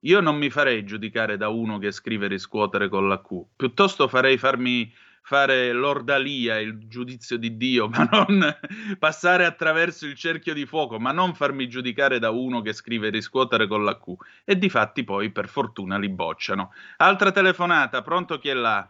Io 0.00 0.20
non 0.20 0.36
mi 0.36 0.50
farei 0.50 0.84
giudicare 0.84 1.36
da 1.36 1.50
uno 1.50 1.78
che 1.78 1.92
scrive 1.92 2.26
riscuotere 2.26 2.88
con 2.88 3.06
la 3.06 3.22
Q, 3.22 3.44
piuttosto 3.54 4.08
farei 4.08 4.38
farmi 4.38 4.92
fare 5.26 5.72
l'ordalia, 5.72 6.60
il 6.60 6.86
giudizio 6.86 7.38
di 7.38 7.56
Dio, 7.56 7.88
ma 7.92 8.06
non 8.10 8.56
passare 8.98 9.46
attraverso 9.46 10.04
il 10.06 10.14
cerchio 10.14 10.52
di 10.52 10.66
fuoco, 10.66 10.98
ma 10.98 11.12
non 11.12 11.32
farmi 11.34 11.66
giudicare 11.66 12.18
da 12.18 12.30
uno 12.30 12.60
che 12.60 12.74
scrive 12.74 13.08
riscuotere 13.08 13.66
con 13.66 13.84
la 13.84 13.96
Q. 13.96 14.12
E 14.44 14.56
difatti 14.56 15.02
poi 15.02 15.30
per 15.30 15.48
fortuna 15.48 15.96
li 15.96 16.10
bocciano. 16.10 16.72
Altra 16.98 17.32
telefonata, 17.32 18.02
pronto 18.02 18.38
chi 18.38 18.50
è 18.50 18.54
là? 18.54 18.86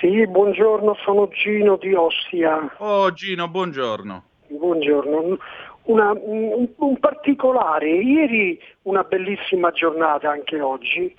Sì, 0.00 0.26
buongiorno, 0.26 0.96
sono 1.04 1.28
Gino 1.28 1.76
di 1.76 1.94
Ostia. 1.94 2.74
Oh 2.78 3.12
Gino, 3.12 3.48
buongiorno. 3.48 4.24
Buongiorno. 4.48 5.38
Una- 5.84 6.12
un, 6.14 6.68
un 6.76 6.98
particolare, 6.98 7.90
ieri 7.90 8.58
una 8.82 9.02
bellissima 9.04 9.70
giornata 9.70 10.30
anche 10.30 10.60
oggi, 10.60 11.14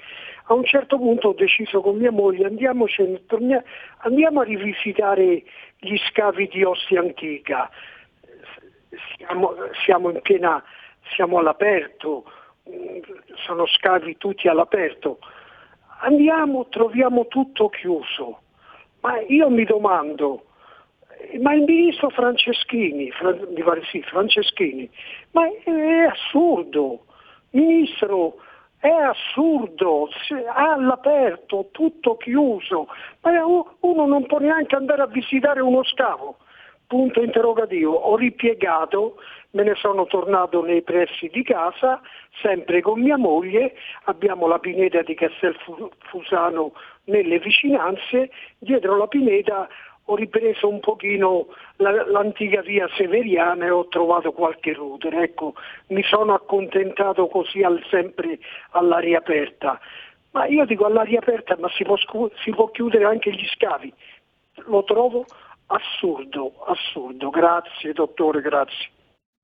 a 0.48 0.54
un 0.54 0.64
certo 0.64 0.98
punto 0.98 1.30
ho 1.30 1.34
deciso 1.34 1.82
con 1.82 1.98
mia 1.98 2.12
moglie 2.12 2.46
andiamoci, 2.46 3.22
tornia- 3.26 3.64
andiamo 4.00 4.42
a 4.42 4.44
rivisitare 4.44 5.44
gli 5.80 5.98
scavi 6.10 6.48
di 6.48 6.64
Ostia 6.64 7.00
Antica. 7.00 7.70
Siamo, 9.18 9.56
siamo 9.84 10.10
in 10.12 10.22
piena, 10.22 10.64
siamo 11.16 11.40
all'aperto, 11.40 12.26
mm, 12.70 13.00
sono 13.46 13.66
scavi 13.66 14.18
tutti 14.18 14.48
all'aperto. 14.48 15.20
Andiamo, 16.02 16.68
troviamo 16.68 17.28
tutto 17.28 17.70
chiuso. 17.70 18.42
Ma 19.02 19.20
io 19.22 19.50
mi 19.50 19.64
domando, 19.66 20.46
ma 21.40 21.54
il 21.54 21.64
ministro 21.64 22.10
Franceschini, 22.10 23.12
Fran- 23.12 23.48
mi 23.50 23.64
pare 23.64 23.84
sì, 23.90 24.02
Franceschini, 24.02 24.90
ma 25.32 25.48
è 25.64 26.08
assurdo, 26.10 27.06
ministro, 27.52 28.36
è 28.80 28.90
assurdo, 28.90 30.10
all'aperto, 30.54 31.70
tutto 31.72 32.18
chiuso, 32.18 32.88
ma 33.22 33.32
uno 33.80 34.06
non 34.06 34.26
può 34.26 34.40
neanche 34.40 34.76
andare 34.76 35.02
a 35.02 35.08
visitare 35.08 35.62
uno 35.62 35.84
scavo. 35.84 36.38
Punto 36.88 37.24
interrogativo, 37.24 37.94
ho 37.94 38.16
ripiegato, 38.16 39.16
me 39.52 39.64
ne 39.64 39.74
sono 39.74 40.06
tornato 40.06 40.64
nei 40.64 40.84
pressi 40.84 41.30
di 41.30 41.42
casa, 41.42 42.00
sempre 42.42 42.82
con 42.82 43.02
mia 43.02 43.18
moglie, 43.18 43.74
abbiamo 44.04 44.48
la 44.48 44.60
pineta 44.60 45.02
di 45.02 45.16
Castelfusano 45.16 46.74
nelle 47.06 47.40
vicinanze, 47.40 48.30
dietro 48.60 48.98
la 48.98 49.08
pineta 49.08 49.68
ho 50.08 50.16
ripreso 50.16 50.68
un 50.68 50.80
pochino 50.80 51.48
la- 51.78 52.06
l'antica 52.08 52.62
via 52.62 52.88
Severiana 52.96 53.66
e 53.66 53.70
ho 53.72 53.88
trovato 53.88 54.32
qualche 54.32 54.74
router. 54.74 55.16
Ecco, 55.16 55.56
mi 55.88 56.04
sono 56.04 56.34
accontentato 56.34 57.28
così 57.28 57.64
al- 57.64 57.84
sempre 57.90 58.40
all'aria 58.72 59.18
aperta. 59.18 59.80
Ma 60.32 60.46
io 60.46 60.66
dico 60.66 60.86
all'aria 60.86 61.20
aperta, 61.20 61.56
ma 61.60 61.70
si 61.70 61.84
può, 61.84 61.96
si 62.44 62.52
può 62.52 62.70
chiudere 62.70 63.06
anche 63.06 63.32
gli 63.32 63.46
scavi. 63.46 63.94
Lo 64.68 64.84
trovo 64.84 65.26
assurdo, 65.68 66.64
assurdo. 66.66 67.30
Grazie 67.30 67.94
dottore, 67.94 68.42
grazie. 68.42 68.90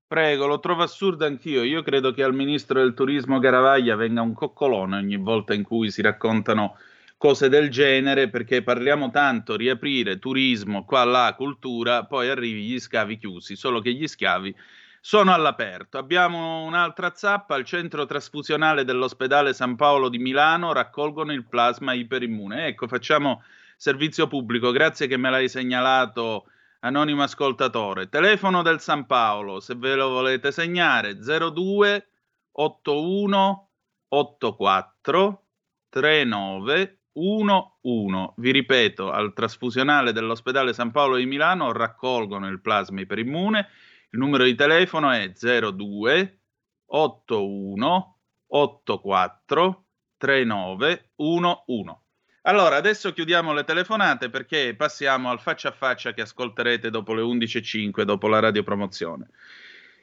Prego, 0.06 0.46
lo 0.46 0.60
trovo 0.60 0.82
assurdo 0.82 1.24
anch'io. 1.24 1.62
Io 1.62 1.82
credo 1.82 2.12
che 2.12 2.22
al 2.22 2.34
ministro 2.34 2.80
del 2.80 2.92
turismo 2.92 3.38
Garavaglia 3.38 3.96
venga 3.96 4.20
un 4.20 4.34
coccolone 4.34 4.96
ogni 4.96 5.16
volta 5.16 5.54
in 5.54 5.62
cui 5.64 5.90
si 5.90 6.02
raccontano 6.02 6.76
cose 7.22 7.48
del 7.48 7.70
genere, 7.70 8.28
perché 8.30 8.64
parliamo 8.64 9.12
tanto 9.12 9.54
riaprire 9.54 10.18
turismo, 10.18 10.84
qua 10.84 11.04
là, 11.04 11.32
cultura, 11.36 12.04
poi 12.04 12.28
arrivi 12.28 12.64
gli 12.64 12.80
scavi 12.80 13.16
chiusi, 13.16 13.54
solo 13.54 13.80
che 13.80 13.92
gli 13.92 14.08
scavi 14.08 14.52
sono 15.00 15.32
all'aperto. 15.32 15.98
Abbiamo 15.98 16.64
un'altra 16.64 17.12
zappa, 17.14 17.54
al 17.54 17.64
centro 17.64 18.06
trasfusionale 18.06 18.82
dell'ospedale 18.82 19.52
San 19.52 19.76
Paolo 19.76 20.08
di 20.08 20.18
Milano 20.18 20.72
raccolgono 20.72 21.32
il 21.32 21.46
plasma 21.46 21.92
iperimmune. 21.92 22.66
Ecco, 22.66 22.88
facciamo 22.88 23.44
servizio 23.76 24.26
pubblico, 24.26 24.72
grazie 24.72 25.06
che 25.06 25.16
me 25.16 25.30
l'hai 25.30 25.48
segnalato 25.48 26.46
anonimo 26.80 27.22
ascoltatore. 27.22 28.08
Telefono 28.08 28.62
del 28.62 28.80
San 28.80 29.06
Paolo, 29.06 29.60
se 29.60 29.76
ve 29.76 29.94
lo 29.94 30.08
volete 30.08 30.50
segnare, 30.50 31.16
02 31.16 32.08
81 32.50 33.68
84 34.08 35.44
39 35.88 36.96
11. 37.12 38.32
Vi 38.36 38.50
ripeto, 38.50 39.10
al 39.10 39.32
trasfusionale 39.32 40.12
dell'ospedale 40.12 40.72
San 40.72 40.90
Paolo 40.90 41.16
di 41.16 41.26
Milano 41.26 41.72
raccolgono 41.72 42.48
il 42.48 42.60
plasma 42.60 43.00
iperimmune. 43.00 43.68
Il 44.10 44.18
numero 44.18 44.44
di 44.44 44.54
telefono 44.54 45.10
è 45.10 45.32
02 45.32 46.40
81 46.86 48.18
84 48.46 49.84
39 50.16 51.10
11. 51.16 52.00
Allora, 52.42 52.76
adesso 52.76 53.12
chiudiamo 53.12 53.52
le 53.52 53.64
telefonate 53.64 54.28
perché 54.28 54.74
passiamo 54.76 55.30
al 55.30 55.40
faccia 55.40 55.68
a 55.68 55.72
faccia 55.72 56.12
che 56.12 56.22
ascolterete 56.22 56.90
dopo 56.90 57.14
le 57.14 57.22
11.05, 57.22 58.02
dopo 58.02 58.26
la 58.26 58.40
radiopromozione. 58.40 59.28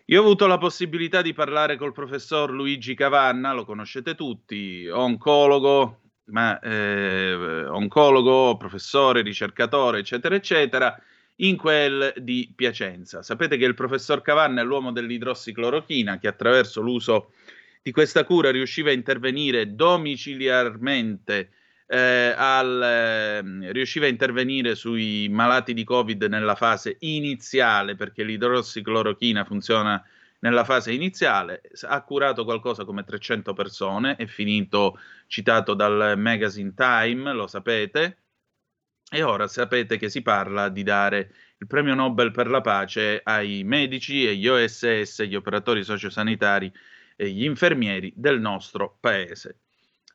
Io 0.05 0.21
ho 0.21 0.23
avuto 0.23 0.47
la 0.47 0.57
possibilità 0.57 1.21
di 1.21 1.33
parlare 1.33 1.77
col 1.77 1.91
professor 1.91 2.49
Luigi 2.49 2.95
Cavanna, 2.95 3.53
lo 3.53 3.65
conoscete 3.65 4.15
tutti, 4.15 4.87
oncologo, 4.87 6.08
ma 6.31 6.59
eh, 6.59 7.65
oncologo, 7.67 8.57
professore, 8.57 9.21
ricercatore, 9.21 9.99
eccetera, 9.99 10.35
eccetera, 10.35 11.01
in 11.37 11.57
quel 11.57 12.13
di 12.17 12.51
Piacenza. 12.55 13.21
Sapete 13.21 13.57
che 13.57 13.65
il 13.65 13.73
professor 13.73 14.21
Cavanna 14.21 14.61
è 14.61 14.63
l'uomo 14.63 14.91
dell'idrossiclorochina 14.91 16.19
che 16.19 16.27
attraverso 16.27 16.81
l'uso 16.81 17.31
di 17.81 17.91
questa 17.91 18.23
cura 18.25 18.51
riusciva 18.51 18.89
a 18.89 18.93
intervenire 18.93 19.73
domiciliarmente 19.75 21.51
eh, 21.87 22.33
al, 22.37 22.81
eh, 22.83 23.71
riusciva 23.71 24.05
a 24.05 24.09
intervenire 24.09 24.75
sui 24.75 25.27
malati 25.29 25.73
di 25.73 25.83
Covid 25.83 26.23
nella 26.25 26.55
fase 26.55 26.97
iniziale, 26.99 27.95
perché 27.95 28.23
l'idrossiclorochina 28.23 29.43
funziona 29.43 30.03
nella 30.39 30.63
fase 30.63 30.93
iniziale, 30.93 31.61
ha 31.81 32.01
curato 32.03 32.43
qualcosa 32.43 32.85
come 32.85 33.03
300 33.03 33.53
persone, 33.53 34.15
è 34.15 34.25
finito 34.25 34.99
citato 35.27 35.73
dal 35.73 36.17
magazine 36.17 36.73
Time, 36.73 37.33
lo 37.33 37.47
sapete, 37.47 38.17
e 39.11 39.23
ora 39.23 39.47
sapete 39.47 39.97
che 39.97 40.09
si 40.09 40.21
parla 40.21 40.69
di 40.69 40.83
dare 40.83 41.33
il 41.57 41.67
premio 41.67 41.95
Nobel 41.95 42.31
per 42.31 42.47
la 42.47 42.61
pace 42.61 43.21
ai 43.23 43.63
medici 43.63 44.25
e 44.25 44.35
gli 44.35 44.47
OSS, 44.47 45.23
gli 45.23 45.35
operatori 45.35 45.83
sociosanitari 45.83 46.71
e 47.15 47.29
gli 47.31 47.43
infermieri 47.43 48.13
del 48.15 48.39
nostro 48.39 48.97
paese. 48.99 49.59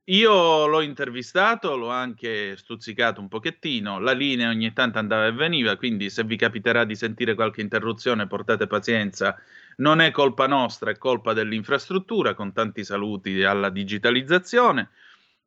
Io 0.09 0.67
l'ho 0.67 0.83
intervistato, 0.83 1.77
l'ho 1.77 1.89
anche 1.89 2.57
stuzzicato 2.57 3.21
un 3.21 3.29
pochettino, 3.29 3.99
la 3.99 4.13
linea 4.13 4.51
ogni 4.51 4.73
tanto 4.75 4.99
andava 4.99 5.27
e 5.27 5.33
veniva, 5.33 5.77
quindi 5.77 6.11
se 6.11 6.25
vi 6.25 6.37
capiterà 6.37 6.85
di 6.85 6.95
sentire 6.95 7.35
qualche 7.35 7.63
interruzione 7.63 8.27
portate 8.27 8.67
pazienza, 8.67 9.35
non 9.77 10.01
è 10.01 10.11
colpa 10.11 10.47
nostra, 10.47 10.91
è 10.91 10.99
colpa 10.99 11.33
dell'infrastruttura, 11.33 12.35
con 12.35 12.53
tanti 12.53 12.85
saluti 12.85 13.43
alla 13.43 13.71
digitalizzazione. 13.71 14.91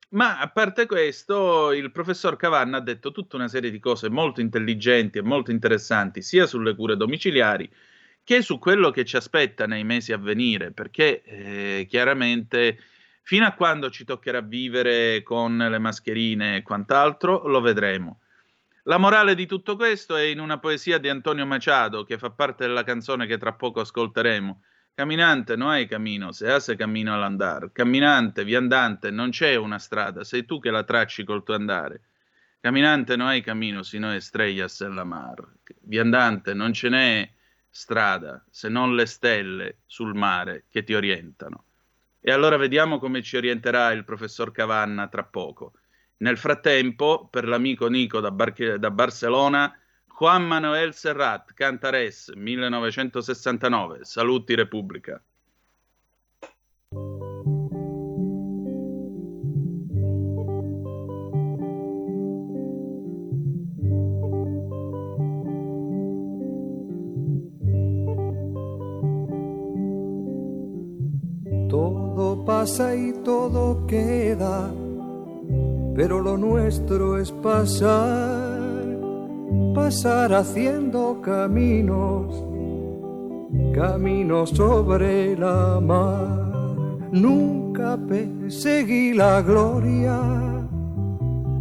Ma 0.09 0.39
a 0.39 0.49
parte 0.49 0.85
questo, 0.85 1.71
il 1.73 1.91
professor 1.91 2.37
Cavanna 2.37 2.77
ha 2.77 2.81
detto 2.81 3.11
tutta 3.11 3.35
una 3.35 3.47
serie 3.47 3.71
di 3.71 3.79
cose 3.79 4.09
molto 4.09 4.39
intelligenti 4.39 5.17
e 5.17 5.23
molto 5.23 5.51
interessanti, 5.51 6.21
sia 6.21 6.45
sulle 6.45 6.75
cure 6.75 6.95
domiciliari 6.95 7.69
che 8.23 8.41
su 8.41 8.59
quello 8.59 8.91
che 8.91 9.05
ci 9.05 9.15
aspetta 9.15 9.65
nei 9.65 9.83
mesi 9.83 10.11
a 10.11 10.17
venire, 10.17 10.71
perché 10.71 11.23
eh, 11.23 11.85
chiaramente 11.89 12.77
Fino 13.27 13.45
a 13.45 13.51
quando 13.51 13.89
ci 13.89 14.05
toccherà 14.05 14.39
vivere 14.39 15.21
con 15.21 15.57
le 15.57 15.79
mascherine 15.79 16.55
e 16.55 16.61
quant'altro, 16.61 17.45
lo 17.45 17.59
vedremo. 17.59 18.21
La 18.87 18.97
morale 18.97 19.35
di 19.35 19.45
tutto 19.45 19.75
questo 19.75 20.15
è 20.15 20.21
in 20.21 20.39
una 20.39 20.59
poesia 20.59 20.97
di 20.97 21.09
Antonio 21.09 21.45
Machado, 21.45 22.05
che 22.05 22.17
fa 22.17 22.29
parte 22.29 22.65
della 22.65 22.85
canzone 22.85 23.25
che 23.27 23.37
tra 23.37 23.51
poco 23.51 23.81
ascolteremo. 23.81 24.63
Camminante, 24.93 25.57
no 25.57 25.69
hai 25.69 25.85
cammino, 25.87 26.31
se 26.31 26.49
hace 26.49 26.77
cammino 26.77 27.13
all'andar. 27.13 27.73
Camminante, 27.73 28.45
viandante, 28.45 29.11
non 29.11 29.31
c'è 29.31 29.55
una 29.55 29.77
strada, 29.77 30.23
sei 30.23 30.45
tu 30.45 30.61
che 30.61 30.71
la 30.71 30.85
tracci 30.85 31.25
col 31.25 31.43
tuo 31.43 31.55
andare. 31.55 32.01
Camminante, 32.61 33.17
no 33.17 33.27
hai 33.27 33.41
cammino, 33.41 33.83
sino 33.83 34.13
estrellas 34.13 34.79
en 34.79 34.95
la 34.95 35.03
mar. 35.03 35.45
Viandante, 35.81 36.53
non 36.53 36.71
ce 36.71 36.87
n'è 36.87 37.29
strada, 37.69 38.41
se 38.49 38.69
non 38.69 38.95
le 38.95 39.05
stelle 39.05 39.79
sul 39.85 40.15
mare 40.15 40.63
che 40.69 40.85
ti 40.85 40.93
orientano. 40.93 41.65
E 42.21 42.31
allora 42.31 42.55
vediamo 42.55 42.99
come 42.99 43.21
ci 43.21 43.35
orienterà 43.35 43.91
il 43.91 44.05
professor 44.05 44.53
Cavanna 44.53 45.09
tra 45.09 45.25
poco. 45.25 45.73
Nel 46.17 46.37
frattempo, 46.37 47.27
per 47.29 47.47
l'amico 47.47 47.87
Nico 47.87 48.19
da, 48.19 48.31
Bar- 48.31 48.77
da 48.79 48.91
Barcellona, 48.91 49.77
Juan 50.07 50.47
Manuel 50.47 50.93
Serrat, 50.95 51.53
Cantares, 51.53 52.31
1969. 52.35 54.03
Saluti 54.03 54.55
Repubblica. 54.55 55.21
Todo 71.69 72.43
pasa 72.45 72.95
y 72.95 73.13
todo 73.23 73.85
queda, 73.85 74.73
pero 75.97 76.21
lo 76.21 76.37
nuestro 76.37 77.17
es 77.17 77.31
pasar, 77.31 78.61
pasar 79.73 80.31
haciendo 80.31 81.19
caminos, 81.23 82.45
caminos 83.73 84.51
sobre 84.51 85.35
la 85.35 85.79
mar. 85.81 86.53
Nunca 87.11 87.97
perseguí 87.97 89.15
la 89.15 89.41
gloria, 89.41 90.21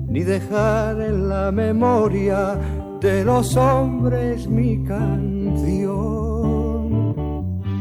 ni 0.07 0.21
dejar 0.21 1.01
en 1.01 1.31
la 1.31 1.51
memoria 1.51 2.59
de 3.01 3.25
los 3.25 3.57
hombres 3.57 4.47
mi 4.47 4.85
canción. 4.85 5.97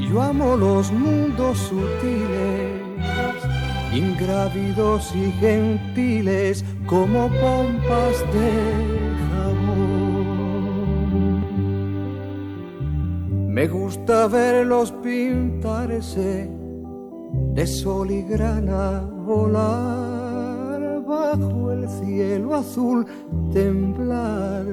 Yo 0.09 0.21
amo 0.21 0.55
los 0.55 0.89
mundos 0.93 1.57
sutiles, 1.57 2.64
ingrávidos 3.95 5.15
y 5.15 5.31
gentiles 5.33 6.65
como 6.85 7.29
pompas 7.29 8.25
de 8.33 8.51
jabón. 9.29 9.85
Me 13.47 13.67
gusta 13.67 14.27
verlos 14.27 14.91
pintarse 14.91 16.49
de 17.53 17.67
sol 17.67 18.11
y 18.11 18.23
grana 18.23 18.99
volar 19.25 21.01
bajo 21.07 21.71
el 21.71 21.87
cielo 21.87 22.55
azul, 22.55 23.05
temblar 23.53 24.65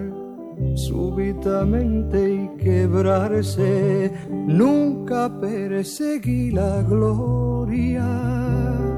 súbitamente 0.75 2.35
y 2.35 2.49
quebrarse. 2.59 4.11
Nunca 4.31 5.31
perseguí 5.41 6.51
la 6.51 6.83
gloria. 6.83 8.92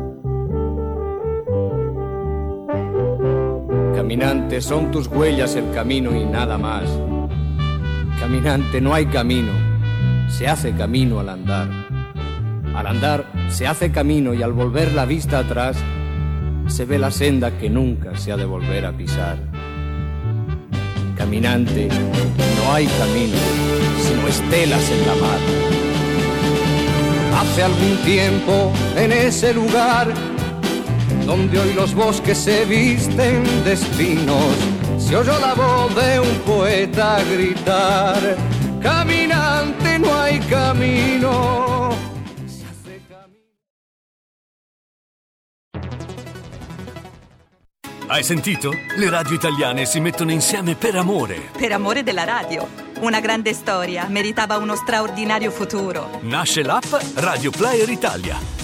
Caminante, 3.95 4.61
son 4.61 4.91
tus 4.91 5.07
huellas 5.07 5.55
el 5.55 5.71
camino 5.71 6.15
y 6.17 6.25
nada 6.25 6.59
más. 6.59 6.83
Caminante, 8.19 8.81
no 8.81 8.93
hay 8.93 9.07
camino, 9.07 9.53
se 10.29 10.49
hace 10.49 10.73
camino 10.73 11.21
al 11.21 11.29
andar. 11.29 11.69
Al 12.75 12.87
andar 12.89 13.25
se 13.49 13.69
hace 13.69 13.93
camino 13.93 14.35
y 14.35 14.43
al 14.43 14.53
volver 14.53 14.93
la 14.95 15.05
vista 15.05 15.39
atrás 15.39 15.77
se 16.67 16.85
ve 16.87 16.99
la 16.99 17.13
senda 17.13 17.57
que 17.57 17.71
nunca 17.71 18.17
se 18.17 18.33
ha 18.33 18.37
de 18.37 18.45
volver 18.45 18.85
a 18.85 18.93
pisar. 18.93 19.39
Caminante, 21.17 21.89
no 21.89 22.73
hay 22.73 22.87
camino, 22.87 23.37
sino 24.01 24.27
estelas 24.27 24.91
en 24.91 25.07
la 25.07 25.15
mar. 25.15 25.39
Hace 27.41 27.63
algún 27.63 27.97
tiempo 28.05 28.73
en 28.97 29.13
ese 29.13 29.55
lugar 29.55 30.34
donde 31.27 31.59
hoy 31.59 31.73
los 31.75 31.95
bosques 31.95 32.39
se 32.39 32.65
visten 32.65 33.43
de 33.65 33.73
espinos, 33.73 34.55
se 34.99 35.17
oyó 35.17 35.39
la 35.39 35.55
voz 35.55 35.95
de 35.95 36.21
un 36.21 36.39
poeta 36.41 37.23
gritar, 37.25 38.37
caminante 38.83 39.99
no 39.99 40.15
hay 40.15 40.39
camino. 40.41 41.75
Hai 48.07 48.23
sentito? 48.23 48.71
Le 48.97 49.11
radio 49.11 49.35
italiane 49.35 49.87
si 49.87 49.99
mettono 49.99 50.31
insieme 50.31 50.77
per 50.77 50.95
amore. 50.95 51.51
Per 51.57 51.73
amore 51.73 52.03
della 52.05 52.23
radio. 52.23 52.69
Una 53.01 53.19
grande 53.19 53.53
storia 53.55 54.07
meritava 54.09 54.57
uno 54.57 54.77
straordinario 54.77 55.51
futuro. 55.51 56.21
Nasce 56.23 56.63
l'app 56.63 56.95
Radio 57.15 57.51
Player 57.51 57.89
Italia. 57.89 58.64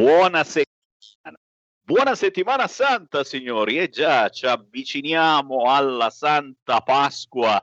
Buona 0.00 0.44
settimana. 0.44 1.38
Buona 1.84 2.14
settimana 2.14 2.66
santa, 2.68 3.22
signori. 3.22 3.76
E 3.76 3.90
già 3.90 4.30
ci 4.30 4.46
avviciniamo 4.46 5.70
alla 5.70 6.08
Santa 6.08 6.80
Pasqua 6.80 7.60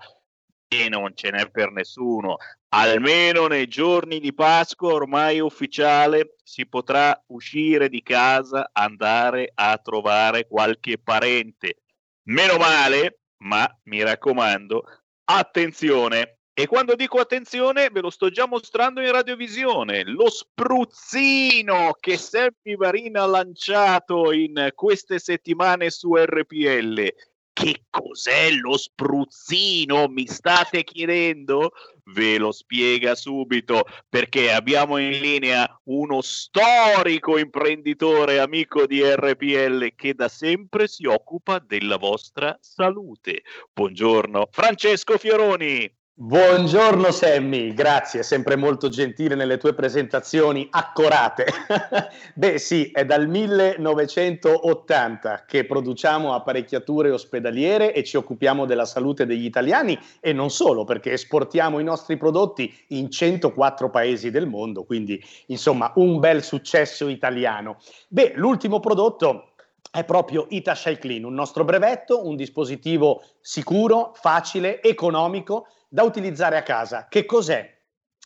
e 0.68 0.88
non 0.88 1.16
ce 1.16 1.32
n'è 1.32 1.50
per 1.50 1.72
nessuno. 1.72 2.38
Almeno 2.76 3.48
nei 3.48 3.68
giorni 3.68 4.20
di 4.20 4.36
Pasqua 4.36 4.94
ormai 4.94 5.40
ufficiale 5.40 6.36
si 6.44 6.68
potrà 6.68 7.20
uscire 7.30 7.90
di 7.90 8.04
casa, 8.04 8.70
andare 8.72 9.52
a 9.56 9.76
trovare 9.80 10.46
qualche 10.48 11.00
parente. 11.00 11.80
Meno 12.28 12.58
male, 12.58 13.22
ma 13.38 13.68
mi 13.86 14.04
raccomando, 14.04 14.84
attenzione, 15.24 16.37
E 16.60 16.66
quando 16.66 16.96
dico 16.96 17.20
attenzione, 17.20 17.92
ve 17.92 18.02
lo 18.02 18.10
sto 18.10 18.32
già 18.32 18.48
mostrando 18.48 19.00
in 19.00 19.12
radiovisione, 19.12 20.04
lo 20.06 20.28
spruzzino 20.28 21.96
che 22.00 22.18
Sammy 22.18 22.76
Varin 22.76 23.16
ha 23.16 23.28
lanciato 23.28 24.32
in 24.32 24.72
queste 24.74 25.20
settimane 25.20 25.92
su 25.92 26.16
RPL. 26.16 27.14
Che 27.54 27.84
cos'è 27.92 28.50
lo 28.50 28.76
spruzzino? 28.76 30.08
Mi 30.08 30.26
state 30.26 30.84
chiedendo? 30.84 31.74
Ve 32.06 32.40
lo 32.40 32.52
spiega 32.52 33.14
subito 33.14 33.86
perché 34.10 34.52
abbiamo 34.52 34.98
in 34.98 35.12
linea 35.12 35.80
uno 35.84 36.22
storico 36.22 37.38
imprenditore 37.38 38.40
amico 38.40 38.88
di 38.88 39.04
RPL 39.04 39.94
che 39.96 40.16
da 40.16 40.28
sempre 40.28 40.88
si 40.88 41.06
occupa 41.06 41.60
della 41.60 41.98
vostra 41.98 42.58
salute. 42.60 43.44
Buongiorno, 43.72 44.48
Francesco 44.50 45.20
Fioroni. 45.20 45.97
Buongiorno 46.20 47.12
Sammy, 47.12 47.76
grazie, 47.76 48.24
sempre 48.24 48.56
molto 48.56 48.90
gentile 48.90 49.36
nelle 49.36 49.60
tue 49.60 49.76
presentazioni 49.76 50.68
accorate. 50.72 51.46
Beh 52.34 52.58
sì, 52.58 52.90
è 52.92 53.06
dal 53.06 53.28
1980 53.28 55.44
che 55.46 55.66
produciamo 55.66 56.34
apparecchiature 56.34 57.12
ospedaliere 57.12 57.94
e 57.94 58.04
ci 58.04 58.18
occupiamo 58.18 58.66
della 58.66 58.86
salute 58.86 59.28
degli 59.28 59.46
italiani 59.46 59.96
e 60.20 60.34
non 60.34 60.50
solo, 60.50 60.86
perché 60.86 61.12
esportiamo 61.12 61.78
i 61.78 61.84
nostri 61.84 62.18
prodotti 62.18 62.76
in 62.88 63.12
104 63.12 63.92
paesi 63.92 64.32
del 64.32 64.48
mondo, 64.48 64.86
quindi 64.86 65.24
insomma 65.48 65.92
un 65.98 66.18
bel 66.18 66.42
successo 66.42 67.10
italiano. 67.10 67.78
Beh, 68.08 68.32
l'ultimo 68.38 68.80
prodotto 68.80 69.52
è 69.92 70.04
proprio 70.04 70.48
Itash 70.50 70.98
Clean, 71.00 71.24
un 71.24 71.36
nostro 71.36 71.64
brevetto, 71.64 72.26
un 72.26 72.36
dispositivo 72.36 73.22
sicuro, 73.40 74.14
facile, 74.16 74.82
economico 74.82 75.68
da 75.88 76.04
utilizzare 76.04 76.58
a 76.58 76.64
casa. 76.64 77.08
Che 77.10 77.26
cos'è? 77.26 77.76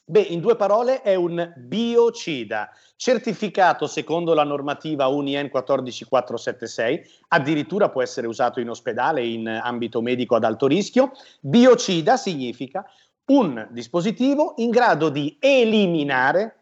Beh, 0.04 0.20
in 0.20 0.42
due 0.42 0.56
parole 0.56 1.02
è 1.04 1.16
un 1.16 1.54
biocida, 1.56 2.70
certificato 2.98 3.88
secondo 3.88 4.34
la 4.34 4.44
normativa 4.44 5.08
UNIEN 5.08 5.50
14476, 5.50 7.02
addirittura 7.30 7.90
può 7.90 8.02
essere 8.02 8.28
usato 8.28 8.60
in 8.60 8.70
ospedale 8.70 9.26
in 9.26 9.48
ambito 9.48 10.02
medico 10.02 10.36
ad 10.36 10.44
alto 10.44 10.68
rischio. 10.68 11.12
Biocida 11.40 12.18
significa 12.18 12.84
un 13.28 13.68
dispositivo 13.72 14.56
in 14.58 14.72
grado 14.72 15.10
di 15.10 15.38
eliminare 15.40 16.61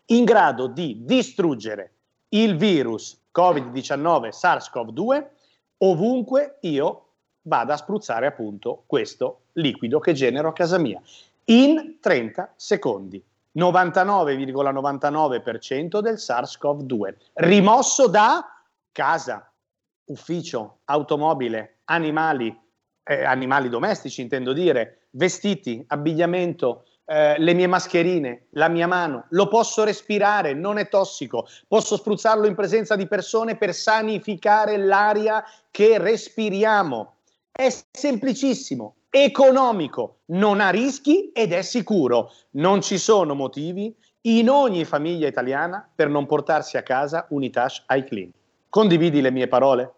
in 0.06 0.24
grado 0.24 0.66
di 0.66 0.98
distruggere 1.00 1.92
il 2.30 2.56
virus 2.58 3.18
Covid-19 3.34 4.28
SARS-CoV-2 4.28 5.24
ovunque 5.78 6.58
io 6.60 7.06
vada 7.42 7.72
a 7.72 7.78
spruzzare 7.78 8.26
appunto 8.26 8.82
questo 8.86 9.44
liquido 9.52 9.98
che 9.98 10.12
genero 10.12 10.48
a 10.48 10.52
casa 10.52 10.76
mia 10.76 11.00
in 11.44 11.96
30 12.00 12.52
secondi. 12.54 13.24
99,99% 13.56 16.00
del 16.00 16.16
SARS-CoV-2 16.16 17.14
rimosso 17.34 18.08
da 18.08 18.44
casa, 18.92 19.48
ufficio, 20.06 20.78
automobile, 20.84 21.78
animali, 21.84 22.56
eh, 23.02 23.24
animali 23.24 23.68
domestici 23.68 24.22
intendo 24.22 24.52
dire, 24.52 25.08
vestiti, 25.10 25.84
abbigliamento, 25.88 26.84
eh, 27.06 27.38
le 27.38 27.52
mie 27.52 27.66
mascherine, 27.66 28.46
la 28.50 28.68
mia 28.68 28.86
mano, 28.86 29.26
lo 29.30 29.48
posso 29.48 29.84
respirare, 29.84 30.54
non 30.54 30.78
è 30.78 30.88
tossico, 30.88 31.46
posso 31.68 31.96
spruzzarlo 31.96 32.46
in 32.46 32.54
presenza 32.54 32.96
di 32.96 33.06
persone 33.06 33.56
per 33.56 33.74
sanificare 33.74 34.76
l'aria 34.78 35.44
che 35.70 35.98
respiriamo. 35.98 37.16
È 37.52 37.68
semplicissimo, 37.90 38.96
economico, 39.10 40.20
non 40.26 40.60
ha 40.60 40.70
rischi 40.70 41.30
ed 41.32 41.52
è 41.52 41.62
sicuro. 41.62 42.32
Non 42.52 42.82
ci 42.82 42.98
sono 42.98 43.34
motivi 43.34 43.94
in 44.22 44.48
ogni 44.48 44.84
famiglia 44.84 45.28
italiana 45.28 45.88
per 45.94 46.08
non 46.08 46.26
portarsi 46.26 46.76
a 46.76 46.82
casa 46.82 47.26
Unitash 47.28 47.84
iClean. 47.90 48.30
Condividi 48.74 49.20
le 49.20 49.30
mie 49.30 49.46
parole? 49.46 49.94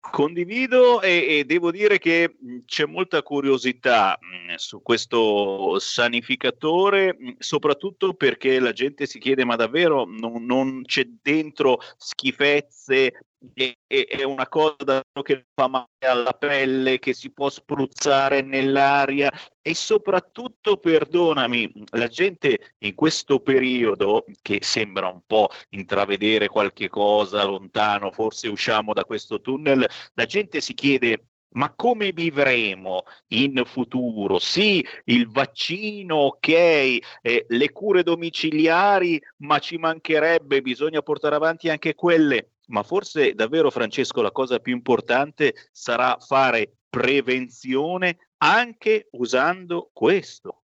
Condivido 0.00 1.00
e, 1.00 1.26
e, 1.28 1.44
devo 1.44 1.70
dire 1.70 2.00
che 2.00 2.38
c'è 2.66 2.84
molta 2.84 3.22
curiosità 3.22 4.18
su 4.56 4.82
questo 4.82 5.78
sanificatore, 5.78 7.16
soprattutto 7.38 8.14
perché 8.14 8.58
la 8.58 8.72
gente 8.72 9.06
si 9.06 9.20
chiede 9.20 9.44
ma 9.44 9.54
davvero 9.54 10.06
non, 10.06 10.44
non 10.44 10.82
c'è 10.82 11.06
dentro 11.22 11.78
schifezze, 11.98 13.26
è 13.54 14.22
una 14.22 14.46
cosa 14.48 15.02
che 15.22 15.46
fa 15.54 15.66
male 15.66 15.88
alla 16.00 16.32
pelle, 16.32 16.98
che 16.98 17.14
si 17.14 17.32
può 17.32 17.48
spruzzare 17.48 18.42
nell'aria 18.42 19.32
e 19.62 19.74
soprattutto, 19.74 20.76
perdonami, 20.76 21.72
la 21.92 22.08
gente 22.08 22.74
in 22.78 22.94
questo 22.94 23.40
periodo 23.40 24.24
che 24.42 24.58
sembra 24.62 25.08
un 25.08 25.22
po' 25.26 25.48
intravedere 25.70 26.48
qualche 26.48 26.88
cosa 26.88 27.44
lontano, 27.44 28.10
forse 28.10 28.48
usciamo 28.48 28.92
da 28.92 29.04
questo 29.04 29.40
tunnel, 29.40 29.88
la 30.14 30.26
gente 30.26 30.60
si 30.60 30.74
chiede 30.74 31.24
ma 31.52 31.72
come 31.74 32.12
vivremo 32.12 33.02
in 33.28 33.62
futuro? 33.64 34.38
Sì, 34.38 34.84
il 35.06 35.28
vaccino, 35.28 36.14
ok, 36.16 36.48
eh, 36.48 37.46
le 37.48 37.72
cure 37.72 38.04
domiciliari, 38.04 39.20
ma 39.38 39.58
ci 39.58 39.76
mancherebbe, 39.76 40.62
bisogna 40.62 41.02
portare 41.02 41.34
avanti 41.34 41.68
anche 41.68 41.94
quelle 41.96 42.49
ma 42.70 42.82
forse 42.82 43.34
davvero 43.34 43.70
Francesco 43.70 44.22
la 44.22 44.32
cosa 44.32 44.58
più 44.58 44.74
importante 44.74 45.54
sarà 45.70 46.16
fare 46.18 46.78
prevenzione 46.88 48.16
anche 48.38 49.08
usando 49.12 49.90
questo. 49.92 50.62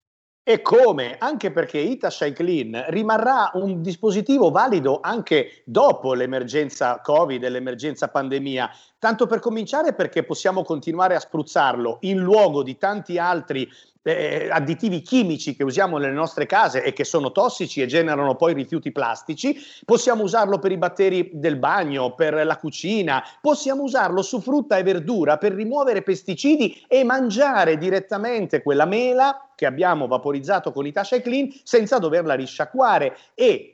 E 0.49 0.63
come? 0.63 1.17
Anche 1.19 1.51
perché 1.51 1.79
Itash 1.79 2.31
Clean 2.33 2.85
rimarrà 2.89 3.51
un 3.55 3.83
dispositivo 3.83 4.51
valido 4.51 5.01
anche 5.03 5.63
dopo 5.65 6.15
l'emergenza 6.15 7.01
Covid 7.01 7.43
e 7.43 7.49
l'emergenza 7.49 8.09
pandemia. 8.09 8.71
Tanto 8.99 9.27
per 9.27 9.41
cominciare 9.41 9.93
perché 9.93 10.25
possiamo 10.25 10.63
continuare 10.63 11.15
a 11.15 11.21
spruzzarlo 11.21 11.99
in 12.01 12.19
luogo 12.19 12.63
di 12.63 12.79
tanti 12.79 13.19
altri 13.19 13.71
eh, 14.03 14.49
additivi 14.51 15.03
chimici 15.03 15.55
che 15.55 15.65
usiamo 15.65 15.99
nelle 15.99 16.15
nostre 16.15 16.47
case 16.47 16.83
e 16.83 16.95
che 16.95 17.05
sono 17.05 17.31
tossici 17.33 17.83
e 17.83 17.87
generano 17.87 18.37
poi 18.37 18.55
rifiuti 18.55 18.93
plastici, 18.93 19.57
possiamo 19.85 20.23
usarlo 20.23 20.59
per 20.59 20.73
i 20.73 20.79
batteri 20.79 21.31
del 21.35 21.57
bagno, 21.57 22.15
per 22.15 22.47
la 22.47 22.57
cucina, 22.57 23.23
possiamo 23.41 23.83
usarlo 23.83 24.23
su 24.23 24.41
frutta 24.41 24.79
e 24.79 24.83
verdura 24.83 25.37
per 25.37 25.53
rimuovere 25.53 26.03
pesticidi 26.03 26.85
e 26.89 27.05
mangiare 27.05 27.77
direttamente 27.77 28.63
quella 28.63 28.87
mela 28.87 29.51
che 29.55 29.67
abbiamo 29.67 30.07
vaporizzato 30.07 30.73
con 30.73 30.87
i 30.87 30.93
Tasha 30.93 31.21
Clean 31.21 31.53
senza 31.65 31.99
doverla 31.99 32.35
risciacquare 32.35 33.17
e 33.35 33.73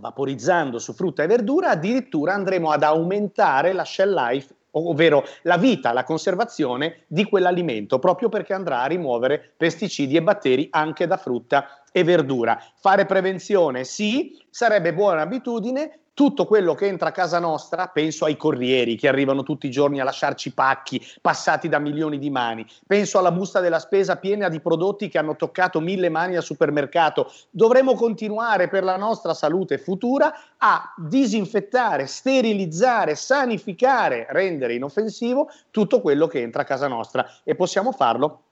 vaporizzando 0.00 0.80
su 0.80 0.92
frutta 0.94 1.22
e 1.22 1.28
verdura 1.28 1.70
addirittura 1.70 2.34
andremo 2.34 2.70
ad 2.70 2.82
aumentare 2.82 3.72
la 3.72 3.84
shell 3.84 4.12
life 4.12 4.54
ovvero 4.74 5.24
la 5.42 5.56
vita, 5.56 5.92
la 5.92 6.04
conservazione 6.04 7.04
di 7.06 7.24
quell'alimento, 7.24 7.98
proprio 7.98 8.28
perché 8.28 8.52
andrà 8.52 8.82
a 8.82 8.86
rimuovere 8.86 9.54
pesticidi 9.56 10.16
e 10.16 10.22
batteri 10.22 10.68
anche 10.70 11.06
da 11.06 11.16
frutta 11.16 11.82
e 11.92 12.04
verdura. 12.04 12.58
Fare 12.76 13.06
prevenzione 13.06 13.84
sì, 13.84 14.36
sarebbe 14.50 14.92
buona 14.92 15.22
abitudine, 15.22 16.00
tutto 16.14 16.46
quello 16.46 16.74
che 16.74 16.86
entra 16.86 17.08
a 17.08 17.12
casa 17.12 17.40
nostra, 17.40 17.88
penso 17.88 18.24
ai 18.24 18.36
corrieri 18.36 18.96
che 18.96 19.08
arrivano 19.08 19.42
tutti 19.42 19.66
i 19.66 19.70
giorni 19.70 20.00
a 20.00 20.04
lasciarci 20.04 20.52
pacchi 20.52 21.04
passati 21.20 21.68
da 21.68 21.80
milioni 21.80 22.18
di 22.18 22.30
mani, 22.30 22.64
penso 22.86 23.18
alla 23.18 23.32
busta 23.32 23.60
della 23.60 23.80
spesa 23.80 24.16
piena 24.16 24.48
di 24.48 24.60
prodotti 24.60 25.08
che 25.08 25.18
hanno 25.18 25.36
toccato 25.36 25.80
mille 25.80 26.08
mani 26.08 26.36
al 26.36 26.42
supermercato. 26.42 27.30
Dovremo 27.50 27.94
continuare 27.94 28.68
per 28.68 28.84
la 28.84 28.96
nostra 28.96 29.34
salute 29.34 29.76
futura 29.78 30.32
a 30.56 30.94
disinfettare, 30.96 32.06
sterilizzare, 32.06 33.16
sanificare, 33.16 34.26
rendere 34.30 34.74
inoffensivo 34.74 35.50
tutto 35.70 36.00
quello 36.00 36.28
che 36.28 36.40
entra 36.40 36.62
a 36.62 36.64
casa 36.64 36.86
nostra 36.86 37.28
e 37.42 37.56
possiamo 37.56 37.90
farlo 37.90 38.43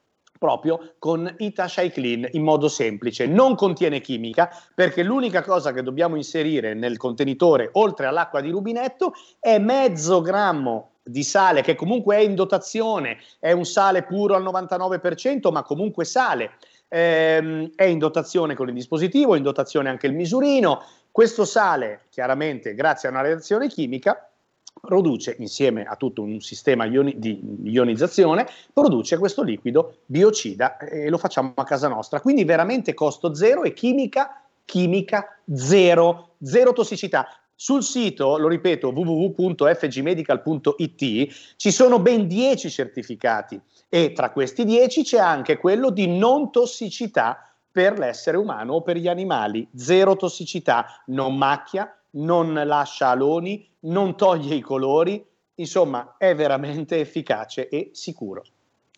proprio 0.43 0.95
con 0.99 1.33
Itash 1.39 1.91
Clean 1.93 2.27
in 2.33 2.43
modo 2.43 2.67
semplice. 2.67 3.27
Non 3.27 3.55
contiene 3.55 4.01
chimica 4.01 4.51
perché 4.75 5.05
l'unica 5.05 5.41
cosa 5.41 5.73
che 5.73 5.85
dobbiamo 5.85 6.17
inserire 6.17 6.75
nel 6.75 6.97
contenitore, 6.97 7.69
oltre 7.75 8.07
all'acqua 8.07 8.41
di 8.41 8.51
rubinetto, 8.51 9.13
è 9.39 9.59
mezzo 9.59 10.21
grammo 10.21 10.95
di 11.05 11.23
sale 11.23 11.63
che 11.63 11.77
comunque 11.77 12.17
è 12.17 12.21
in 12.21 12.35
dotazione, 12.35 13.19
è 13.39 13.53
un 13.53 13.65
sale 13.65 14.03
puro 14.03 14.35
al 14.35 14.43
99%, 14.43 15.53
ma 15.53 15.63
comunque 15.63 16.05
sale. 16.05 16.55
Ehm, 16.89 17.71
è 17.77 17.85
in 17.85 17.99
dotazione 17.99 18.57
con 18.57 18.67
il 18.67 18.75
dispositivo, 18.75 19.37
in 19.37 19.45
dotazione 19.45 19.91
anche 19.91 20.09
il 20.09 20.13
misurino. 20.13 20.83
Questo 21.13 21.45
sale, 21.45 22.07
chiaramente, 22.11 22.75
grazie 22.75 23.09
a 23.09 23.13
una 23.13 23.21
reazione 23.21 23.69
chimica, 23.69 24.32
produce 24.81 25.37
insieme 25.39 25.85
a 25.85 25.97
tutto 25.97 26.23
un 26.23 26.41
sistema 26.41 26.87
ioni- 26.87 27.19
di 27.19 27.41
ionizzazione, 27.65 28.47
produce 28.73 29.19
questo 29.19 29.43
liquido 29.43 29.99
biocida 30.07 30.79
e 30.79 31.09
lo 31.09 31.19
facciamo 31.19 31.53
a 31.55 31.65
casa 31.65 31.89
nostra. 31.89 32.21
Quindi 32.21 32.45
veramente 32.45 32.95
costo 32.95 33.35
zero 33.35 33.63
e 33.63 33.73
chimica, 33.73 34.43
chimica 34.65 35.39
zero, 35.55 36.35
zero 36.43 36.73
tossicità. 36.73 37.29
Sul 37.55 37.85
sito, 37.85 38.39
lo 38.39 38.49
ripeto, 38.49 38.89
www.fgmedical.it 38.89 41.55
ci 41.57 41.71
sono 41.71 42.01
ben 42.01 42.27
10 42.27 42.69
certificati 42.69 43.61
e 43.89 44.11
tra 44.13 44.33
questi 44.33 44.65
10 44.65 45.05
c'è 45.05 45.19
anche 45.19 45.59
quello 45.59 45.91
di 45.91 46.09
non 46.09 46.51
tossicità 46.51 47.55
per 47.71 47.99
l'essere 47.99 48.37
umano 48.37 48.75
o 48.75 48.83
per 48.83 48.97
gli 48.97 49.07
animali. 49.07 49.69
Zero 49.77 50.17
tossicità, 50.17 51.03
non 51.07 51.37
macchia, 51.37 51.97
non 52.12 52.55
lascia 52.64 53.09
aloni, 53.09 53.68
non 53.81 54.16
toglie 54.16 54.55
i 54.55 54.61
colori, 54.61 55.25
insomma 55.57 56.16
è 56.18 56.35
veramente 56.35 56.98
efficace 56.98 57.68
e 57.68 57.90
sicuro. 57.92 58.42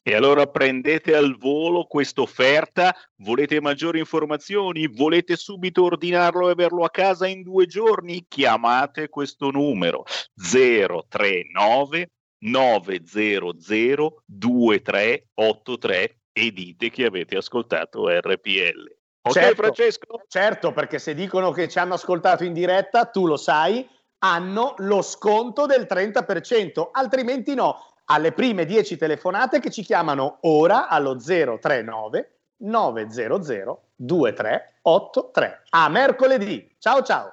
E 0.07 0.15
allora 0.15 0.47
prendete 0.47 1.17
al 1.17 1.39
volo 1.39 1.85
questa 1.85 2.21
offerta, 2.21 2.95
volete 3.17 3.59
maggiori 3.63 4.01
informazioni, 4.01 4.87
volete 4.87 5.35
subito 5.35 5.85
ordinarlo 5.85 6.49
e 6.49 6.53
averlo 6.53 6.85
a 6.85 6.91
casa 6.91 7.27
in 7.27 7.41
due 7.41 7.65
giorni? 7.65 8.27
Chiamate 8.29 9.09
questo 9.09 9.51
numero 9.51 10.05
039 10.35 12.11
900 12.41 14.23
2383 14.27 16.19
e 16.33 16.51
dite 16.51 16.91
che 16.91 17.07
avete 17.07 17.39
ascoltato 17.39 18.07
RPL. 18.07 19.04
Ok 19.27 19.33
Certo, 19.33 19.55
Francesco? 19.63 20.23
Certo, 20.29 20.73
perché 20.73 20.99
se 20.99 21.15
dicono 21.15 21.51
che 21.51 21.67
ci 21.67 21.79
hanno 21.79 21.95
ascoltato 21.95 22.45
in 22.45 22.53
diretta, 22.53 23.07
tu 23.07 23.27
lo 23.27 23.39
sai, 23.39 23.89
hanno 24.19 24.75
lo 24.79 25.01
sconto 25.01 25.65
del 25.65 25.87
30%, 25.89 26.89
altrimenti 26.93 27.55
no. 27.55 27.93
Alle 28.07 28.33
prime 28.33 28.67
10 28.67 28.99
telefonate 28.99 29.61
che 29.61 29.71
ci 29.71 29.83
chiamano 29.83 30.37
ora 30.43 30.89
allo 30.89 31.17
039 31.17 32.41
900 32.59 33.93
2383. 33.97 35.63
A 35.71 35.89
mercoledì. 35.89 36.77
Ciao 36.79 37.01
ciao. 37.03 37.33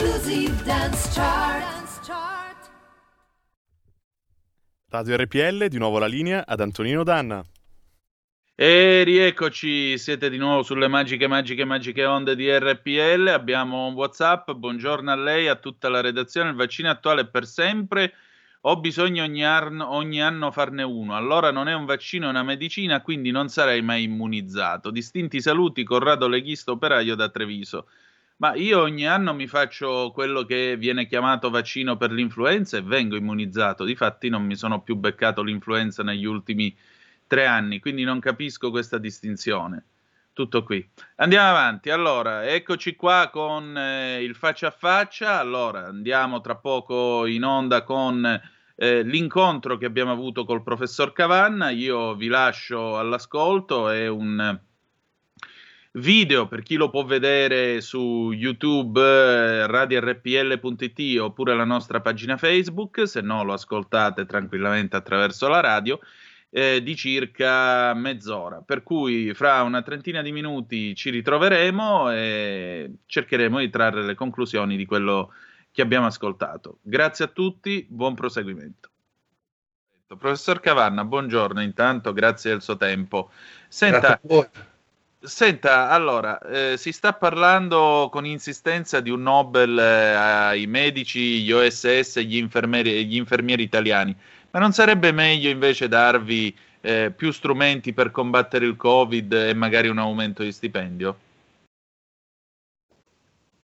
Exclusive 0.00 0.62
Dance 0.62 1.10
Chart. 1.12 2.70
Radio 4.88 5.16
RPL, 5.16 5.66
di 5.66 5.76
nuovo 5.76 5.98
la 5.98 6.06
linea 6.06 6.46
ad 6.46 6.60
Antonino 6.60 7.04
Danna. 7.04 7.44
E 8.54 9.02
rieccoci, 9.04 9.98
siete 9.98 10.30
di 10.30 10.38
nuovo 10.38 10.62
sulle 10.62 10.88
magiche, 10.88 11.26
magiche, 11.26 11.66
magiche 11.66 12.06
onde 12.06 12.34
di 12.34 12.50
RPL. 12.50 13.26
Abbiamo 13.26 13.88
un 13.88 13.92
WhatsApp. 13.92 14.52
Buongiorno 14.52 15.10
a 15.10 15.16
lei, 15.16 15.48
a 15.48 15.56
tutta 15.56 15.90
la 15.90 16.00
redazione. 16.00 16.48
Il 16.48 16.56
vaccino 16.56 16.88
attuale 16.88 17.20
è 17.20 17.26
per 17.26 17.44
sempre. 17.44 18.14
Ho 18.62 18.80
bisogno 18.80 19.22
ogni 19.22 19.44
anno, 19.44 19.92
ogni 19.92 20.22
anno 20.22 20.50
farne 20.50 20.82
uno. 20.82 21.14
Allora 21.14 21.50
non 21.50 21.68
è 21.68 21.74
un 21.74 21.84
vaccino, 21.84 22.24
è 22.24 22.30
una 22.30 22.42
medicina, 22.42 23.02
quindi 23.02 23.30
non 23.30 23.50
sarei 23.50 23.82
mai 23.82 24.04
immunizzato. 24.04 24.90
Distinti 24.90 25.42
saluti, 25.42 25.84
Corrado 25.84 26.26
Leghista, 26.26 26.70
operaio 26.70 27.14
da 27.14 27.28
Treviso. 27.28 27.86
Ma 28.40 28.54
io 28.54 28.80
ogni 28.80 29.06
anno 29.06 29.34
mi 29.34 29.46
faccio 29.46 30.12
quello 30.14 30.44
che 30.44 30.76
viene 30.78 31.06
chiamato 31.06 31.50
vaccino 31.50 31.98
per 31.98 32.10
l'influenza 32.10 32.78
e 32.78 32.82
vengo 32.82 33.16
immunizzato. 33.16 33.84
Difatti 33.84 34.30
non 34.30 34.46
mi 34.46 34.56
sono 34.56 34.80
più 34.80 34.96
beccato 34.96 35.42
l'influenza 35.42 36.02
negli 36.02 36.24
ultimi 36.24 36.74
tre 37.26 37.44
anni, 37.44 37.80
quindi 37.80 38.02
non 38.02 38.18
capisco 38.18 38.70
questa 38.70 38.96
distinzione. 38.96 39.84
Tutto 40.32 40.62
qui. 40.62 40.88
Andiamo 41.16 41.50
avanti. 41.50 41.90
Allora, 41.90 42.46
eccoci 42.46 42.96
qua 42.96 43.28
con 43.30 43.76
eh, 43.76 44.22
il 44.22 44.34
faccia 44.34 44.68
a 44.68 44.70
faccia. 44.70 45.38
Allora, 45.38 45.84
andiamo 45.84 46.40
tra 46.40 46.56
poco 46.56 47.26
in 47.26 47.44
onda 47.44 47.82
con 47.82 48.24
eh, 48.74 49.02
l'incontro 49.02 49.76
che 49.76 49.84
abbiamo 49.84 50.12
avuto 50.12 50.46
col 50.46 50.62
professor 50.62 51.12
Cavanna. 51.12 51.68
Io 51.68 52.14
vi 52.14 52.28
lascio 52.28 52.96
all'ascolto. 52.96 53.90
È 53.90 54.08
un 54.08 54.58
video 55.92 56.46
per 56.46 56.62
chi 56.62 56.76
lo 56.76 56.88
può 56.88 57.04
vedere 57.04 57.80
su 57.80 58.30
YouTube, 58.32 59.00
eh, 59.00 59.66
radiorpl.it 59.66 61.18
oppure 61.18 61.54
la 61.54 61.64
nostra 61.64 62.00
pagina 62.00 62.36
Facebook, 62.36 63.08
se 63.08 63.20
no 63.20 63.42
lo 63.42 63.52
ascoltate 63.52 64.26
tranquillamente 64.26 64.96
attraverso 64.96 65.48
la 65.48 65.60
radio, 65.60 65.98
eh, 66.50 66.82
di 66.82 66.94
circa 66.94 67.92
mezz'ora. 67.94 68.62
Per 68.62 68.82
cui 68.82 69.34
fra 69.34 69.62
una 69.62 69.82
trentina 69.82 70.22
di 70.22 70.32
minuti 70.32 70.94
ci 70.94 71.10
ritroveremo 71.10 72.12
e 72.12 72.90
cercheremo 73.06 73.58
di 73.58 73.70
trarre 73.70 74.02
le 74.02 74.14
conclusioni 74.14 74.76
di 74.76 74.86
quello 74.86 75.32
che 75.72 75.82
abbiamo 75.82 76.06
ascoltato. 76.06 76.78
Grazie 76.82 77.26
a 77.26 77.28
tutti, 77.28 77.86
buon 77.88 78.14
proseguimento. 78.14 78.88
Professor 80.06 80.58
Cavanna, 80.58 81.04
buongiorno 81.04 81.62
intanto, 81.62 82.12
grazie 82.12 82.50
del 82.50 82.62
suo 82.62 82.76
tempo. 82.76 83.30
Senta, 83.68 84.20
Senta, 85.22 85.90
allora, 85.90 86.38
eh, 86.38 86.76
si 86.78 86.92
sta 86.92 87.12
parlando 87.12 88.08
con 88.10 88.24
insistenza 88.24 89.00
di 89.00 89.10
un 89.10 89.20
Nobel 89.20 89.78
eh, 89.78 89.82
ai 89.82 90.66
medici, 90.66 91.42
gli 91.42 91.52
OSS 91.52 92.16
e 92.16 92.24
gli 92.24 92.36
infermieri, 92.38 93.06
gli 93.06 93.16
infermieri 93.16 93.62
italiani, 93.62 94.16
ma 94.50 94.58
non 94.58 94.72
sarebbe 94.72 95.12
meglio 95.12 95.50
invece 95.50 95.88
darvi 95.88 96.56
eh, 96.80 97.12
più 97.14 97.32
strumenti 97.32 97.92
per 97.92 98.10
combattere 98.10 98.64
il 98.64 98.76
Covid 98.76 99.30
e 99.32 99.52
magari 99.54 99.88
un 99.88 99.98
aumento 99.98 100.42
di 100.42 100.52
stipendio? 100.52 101.18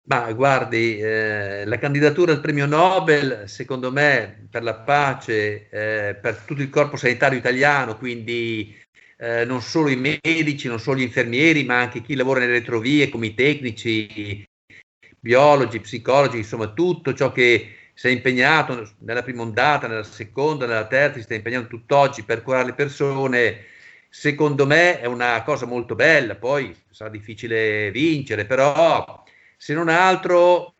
Ma 0.04 0.32
guardi, 0.32 1.00
eh, 1.00 1.64
la 1.66 1.78
candidatura 1.78 2.32
al 2.32 2.40
premio 2.40 2.66
Nobel, 2.66 3.44
secondo 3.48 3.92
me, 3.92 4.48
per 4.50 4.64
la 4.64 4.76
pace, 4.76 5.68
eh, 5.70 6.16
per 6.16 6.38
tutto 6.46 6.62
il 6.62 6.70
corpo 6.70 6.96
sanitario 6.96 7.38
italiano, 7.38 7.98
quindi 7.98 8.74
eh, 9.22 9.46
non 9.46 9.62
solo 9.62 9.90
i 9.90 9.96
medici, 9.96 10.68
non 10.68 10.80
solo 10.80 10.98
gli 10.98 11.04
infermieri, 11.04 11.64
ma 11.64 11.80
anche 11.80 12.02
chi 12.02 12.16
lavora 12.16 12.40
nelle 12.40 12.54
retrovie, 12.54 13.10
come 13.10 13.28
i 13.28 13.36
tecnici, 13.36 14.44
biologi, 15.20 15.80
psicologi, 15.80 16.38
insomma 16.38 16.74
tutto 16.74 17.14
ciò 17.14 17.32
che 17.32 17.76
si 17.94 18.08
è 18.08 18.10
impegnato 18.10 18.96
nella 19.00 19.22
prima 19.22 19.44
ondata, 19.44 19.88
nella 19.88 20.02
seconda, 20.02 20.66
nella 20.66 20.88
terza, 20.88 21.18
si 21.18 21.24
sta 21.24 21.36
impegnando 21.36 21.68
tutt'oggi 21.68 22.24
per 22.24 22.42
curare 22.42 22.66
le 22.66 22.74
persone, 22.74 23.66
secondo 24.10 24.66
me 24.66 25.00
è 25.00 25.06
una 25.06 25.44
cosa 25.44 25.68
molto 25.68 25.94
bella, 25.94 26.36
poi 26.36 26.76
sarà 26.90 27.12
difficile 27.12 27.92
vincere, 27.92 28.46
però 28.46 29.24
se 29.56 29.76
non 29.76 29.88
altro 29.88 30.74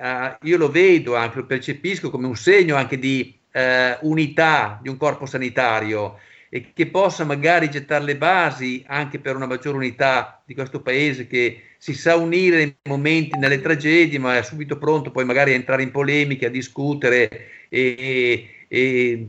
eh, 0.00 0.36
io 0.42 0.56
lo 0.56 0.68
vedo 0.68 1.14
anche, 1.14 1.38
lo 1.38 1.46
percepisco 1.46 2.10
come 2.10 2.26
un 2.26 2.36
segno 2.36 2.74
anche 2.74 2.98
di 2.98 3.38
eh, 3.52 3.96
unità 4.00 4.80
di 4.82 4.88
un 4.88 4.96
corpo 4.96 5.26
sanitario 5.26 6.18
e 6.54 6.72
che 6.72 6.86
possa 6.86 7.24
magari 7.24 7.68
gettare 7.68 8.04
le 8.04 8.16
basi 8.16 8.84
anche 8.86 9.18
per 9.18 9.34
una 9.34 9.46
maggiore 9.46 9.76
unità 9.76 10.40
di 10.46 10.54
questo 10.54 10.82
paese 10.82 11.26
che 11.26 11.62
si 11.78 11.94
sa 11.94 12.14
unire 12.14 12.58
nei 12.58 12.76
momenti, 12.84 13.36
nelle 13.36 13.60
tragedie, 13.60 14.20
ma 14.20 14.38
è 14.38 14.42
subito 14.44 14.78
pronto 14.78 15.10
poi 15.10 15.24
magari 15.24 15.50
a 15.50 15.56
entrare 15.56 15.82
in 15.82 15.90
polemiche, 15.90 16.46
a 16.46 16.50
discutere 16.50 17.28
e, 17.68 18.46
e, 18.68 19.28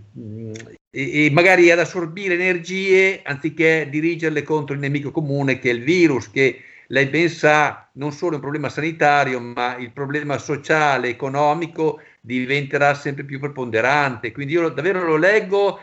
e, 0.92 1.30
magari 1.32 1.72
ad 1.72 1.80
assorbire 1.80 2.36
energie 2.36 3.22
anziché 3.24 3.88
dirigerle 3.90 4.44
contro 4.44 4.76
il 4.76 4.82
nemico 4.82 5.10
comune 5.10 5.58
che 5.58 5.72
è 5.72 5.74
il 5.74 5.82
virus, 5.82 6.30
che 6.30 6.62
lei 6.90 7.08
ben 7.08 7.30
sa 7.30 7.90
non 7.94 8.12
solo 8.12 8.34
è 8.34 8.36
un 8.36 8.42
problema 8.42 8.70
sanitario, 8.70 9.40
ma 9.40 9.78
il 9.78 9.92
problema 9.92 10.38
sociale, 10.38 11.10
economico 11.10 12.02
diventerà 12.22 12.94
sempre 12.94 13.24
più 13.24 13.40
preponderante. 13.40 14.32
Quindi 14.32 14.54
io 14.54 14.70
davvero 14.70 15.04
lo 15.04 15.18
leggo 15.18 15.80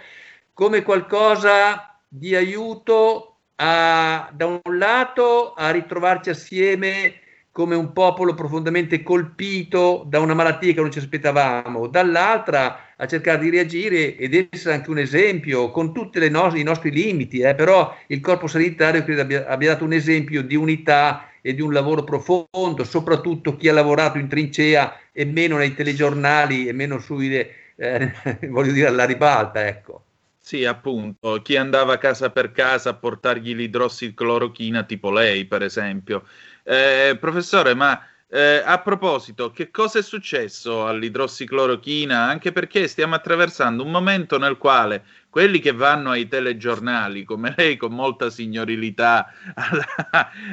come 0.53 0.83
qualcosa 0.83 1.99
di 2.09 2.35
aiuto 2.35 3.37
a, 3.57 4.31
da 4.35 4.47
un 4.47 4.61
lato 4.77 5.55
a 5.55 5.71
ritrovarci 5.71 6.31
assieme 6.31 7.15
come 7.53 7.75
un 7.75 7.93
popolo 7.93 8.33
profondamente 8.35 9.03
colpito 9.03 10.05
da 10.09 10.21
una 10.21 10.33
malattia 10.33 10.73
che 10.73 10.81
non 10.81 10.91
ci 10.91 10.99
aspettavamo, 10.99 11.87
dall'altra 11.87 12.95
a 12.97 13.07
cercare 13.07 13.41
di 13.41 13.51
reagire 13.51 14.17
ed 14.17 14.49
essere 14.51 14.75
anche 14.75 14.89
un 14.91 14.99
esempio 14.99 15.71
con 15.71 15.93
tutti 15.93 16.19
no- 16.31 16.55
i 16.55 16.63
nostri 16.63 16.91
limiti, 16.91 17.41
eh, 17.41 17.55
però 17.55 17.95
il 18.07 18.21
corpo 18.21 18.47
sanitario 18.47 19.05
credo 19.05 19.21
abbia, 19.21 19.47
abbia 19.47 19.73
dato 19.73 19.85
un 19.85 19.93
esempio 19.93 20.43
di 20.43 20.57
unità 20.57 21.29
e 21.43 21.55
di 21.55 21.61
un 21.61 21.73
lavoro 21.73 22.05
profondo, 22.05 22.85
soprattutto 22.85 23.57
chi 23.57 23.69
ha 23.69 23.73
lavorato 23.75 24.17
in 24.19 24.29
trincea 24.29 24.97
e 25.13 25.25
meno 25.27 25.57
nei 25.59 25.75
telegiornali 25.75 26.69
e 26.69 26.73
meno 26.73 26.99
sui, 27.01 27.35
eh, 27.37 28.13
voglio 28.49 28.73
dire, 28.73 28.87
alla 28.87 29.05
ribalta, 29.05 29.67
ecco. 29.67 30.05
Sì, 30.45 30.65
appunto, 30.65 31.41
chi 31.41 31.57
andava 31.57 31.99
casa 31.99 32.31
per 32.31 32.51
casa 32.51 32.91
a 32.91 32.95
portargli 32.95 33.55
l'idrossiclorochina, 33.55 34.83
tipo 34.83 35.11
lei, 35.13 35.47
per 35.47 35.63
esempio. 35.63 36.25
Eh, 36.65 37.17
professore, 37.21 37.75
ma 37.75 38.05
eh, 38.29 38.61
a 38.65 38.81
proposito, 38.81 39.53
che 39.53 39.71
cosa 39.71 40.01
è 40.01 40.03
successo 40.03 40.85
all'idrossiclorochina? 40.87 42.25
Anche 42.25 42.51
perché 42.51 42.89
stiamo 42.89 43.15
attraversando 43.15 43.85
un 43.85 43.93
momento 43.93 44.37
nel 44.37 44.59
quale 44.59 45.05
quelli 45.33 45.61
che 45.61 45.73
vanno 45.73 46.11
ai 46.11 46.29
telegiornali, 46.29 47.25
come 47.25 47.55
lei 47.57 47.79
con 47.79 47.95
molta 47.95 48.29
signorilità 48.29 49.33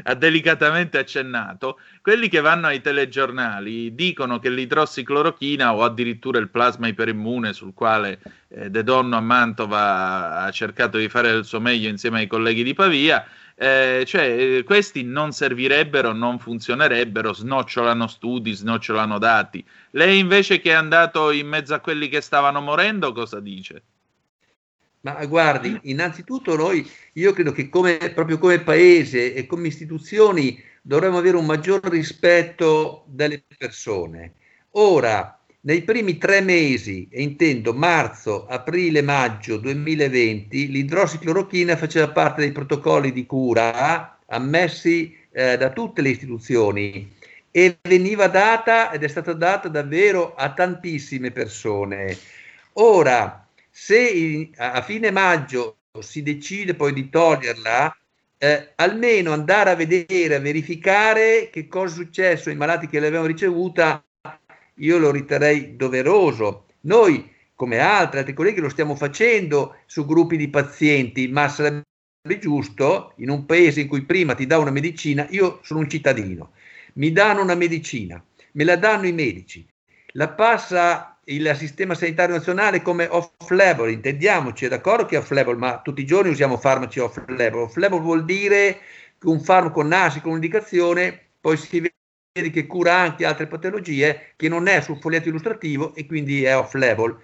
ha, 0.03 0.13
delicatamente 0.13 0.97
accennato, 0.97 1.80
quelli 2.01 2.30
che 2.30 2.39
vanno 2.39 2.67
ai 2.67 2.80
telegiornali 2.80 3.93
dicono 3.93 4.39
che 4.39 4.49
l'idrossiclorochina 4.49 5.75
o 5.75 5.84
addirittura 5.84 6.39
il 6.39 6.47
plasma 6.47 6.88
iperimmune 6.88 7.51
sul 7.51 7.73
quale 7.73 8.21
eh, 8.47 8.69
De 8.69 8.82
Donno 8.86 9.17
a 9.17 9.19
Mantova 9.19 10.43
ha 10.43 10.51
cercato 10.51 10.97
di 10.97 11.09
fare 11.09 11.32
il 11.32 11.43
suo 11.43 11.59
meglio 11.59 11.89
insieme 11.89 12.19
ai 12.19 12.27
colleghi 12.27 12.63
di 12.63 12.73
Pavia, 12.73 13.27
eh, 13.55 14.05
cioè, 14.07 14.30
eh, 14.30 14.63
questi 14.63 15.03
non 15.03 15.34
servirebbero, 15.34 16.13
non 16.13 16.39
funzionerebbero, 16.39 17.34
snocciolano 17.34 18.07
studi, 18.07 18.53
snocciolano 18.53 19.19
dati. 19.19 19.61
Lei 19.89 20.19
invece 20.19 20.61
che 20.61 20.71
è 20.71 20.75
andato 20.75 21.32
in 21.32 21.49
mezzo 21.49 21.73
a 21.73 21.82
quelli 21.82 22.07
che 22.07 22.21
stavano 22.21 22.61
morendo, 22.61 23.11
cosa 23.11 23.41
dice? 23.41 23.84
Ma 25.02 25.26
guardi, 25.26 25.80
innanzitutto 25.84 26.56
noi, 26.56 26.88
io 27.14 27.32
credo 27.32 27.52
che 27.52 27.70
come, 27.70 27.97
proprio 28.14 28.38
come 28.38 28.60
paese 28.60 29.34
e 29.34 29.45
come 29.45 29.68
istituzioni 29.68 30.62
dovremmo 30.82 31.18
avere 31.18 31.38
un 31.38 31.45
maggior 31.45 31.82
rispetto 31.84 33.06
delle 33.08 33.43
persone. 33.58 34.34
Ora, 34.72 35.39
nei 35.62 35.84
primi 35.84 36.18
tre 36.18 36.41
mesi, 36.41 37.08
e 37.12 37.22
intendo 37.22 37.74
marzo, 37.74 38.45
aprile, 38.47 39.02
maggio 39.02 39.58
2020, 39.58 40.70
l'idrossiclorochina 40.70 41.76
faceva 41.76 42.10
parte 42.10 42.41
dei 42.41 42.52
protocolli 42.52 43.12
di 43.12 43.26
cura 43.26 44.20
ammessi 44.26 45.18
eh, 45.32 45.58
da 45.58 45.72
tutte 45.72 46.02
le 46.02 46.10
istituzioni 46.10 47.12
e 47.52 47.78
veniva 47.82 48.28
data 48.28 48.91
ed 48.91 49.04
è 49.04 49.08
stata 49.08 49.34
data 49.34 49.68
davvero 49.68 50.36
a 50.36 50.54
tantissime 50.54 51.32
persone. 51.32 52.18
Ora, 52.74 53.49
se 53.82 54.49
a 54.57 54.82
fine 54.82 55.09
maggio 55.09 55.77
si 56.01 56.21
decide 56.21 56.75
poi 56.75 56.91
di 56.91 57.09
toglierla, 57.09 57.97
eh, 58.38 58.73
almeno 58.75 59.32
andare 59.32 59.69
a 59.69 59.75
vedere, 59.75 60.36
a 60.36 60.39
verificare 60.39 61.49
che 61.49 61.69
cosa 61.69 61.93
è 61.93 62.03
successo 62.03 62.49
ai 62.49 62.57
malati 62.57 62.88
che 62.88 62.99
l'avevano 62.99 63.27
ricevuta 63.27 64.03
io 64.75 64.97
lo 64.97 65.11
riterrei 65.11 65.77
doveroso. 65.77 66.65
Noi, 66.82 67.32
come 67.55 67.80
altri, 67.80 68.19
altri 68.19 68.34
colleghi, 68.34 68.59
lo 68.59 68.67
stiamo 68.67 68.95
facendo 68.95 69.77
su 69.86 70.05
gruppi 70.05 70.36
di 70.36 70.49
pazienti, 70.49 71.30
ma 71.30 71.47
sarebbe 71.47 71.86
giusto 72.38 73.13
in 73.17 73.30
un 73.30 73.45
paese 73.45 73.80
in 73.80 73.88
cui 73.88 74.03
prima 74.03 74.36
ti 74.36 74.45
dà 74.45 74.57
una 74.57 74.71
medicina, 74.71 75.25
io 75.30 75.61
sono 75.63 75.80
un 75.80 75.89
cittadino, 75.89 76.51
mi 76.95 77.13
danno 77.13 77.41
una 77.41 77.55
medicina, 77.55 78.21
me 78.51 78.63
la 78.65 78.75
danno 78.75 79.07
i 79.07 79.13
medici, 79.13 79.65
la 80.11 80.27
passa 80.30 81.18
il 81.30 81.53
sistema 81.55 81.93
sanitario 81.93 82.36
nazionale 82.36 82.82
come 82.82 83.07
off-label, 83.07 83.91
intendiamoci, 83.91 84.65
è 84.65 84.67
d'accordo 84.67 85.05
che 85.05 85.15
è 85.15 85.19
off-label, 85.19 85.57
ma 85.57 85.80
tutti 85.82 86.01
i 86.01 86.05
giorni 86.05 86.32
usiamo 86.32 86.57
farmaci 86.57 86.99
off-label. 86.99 87.61
Off-label 87.61 88.01
vuol 88.01 88.25
dire 88.25 88.80
che 89.19 89.27
un 89.27 89.39
farmaco 89.39 89.84
nasce 89.84 90.21
con 90.21 90.32
un'indicazione, 90.32 91.19
poi 91.39 91.57
si 91.57 91.91
che 92.32 92.67
cura 92.67 92.95
anche 92.95 93.25
altre 93.25 93.47
patologie, 93.47 94.34
che 94.36 94.47
non 94.47 94.67
è 94.67 94.82
sul 94.82 94.99
foglietto 94.99 95.30
illustrativo 95.30 95.93
e 95.93 96.05
quindi 96.05 96.43
è 96.43 96.57
off 96.57 96.73
label. 96.73 97.17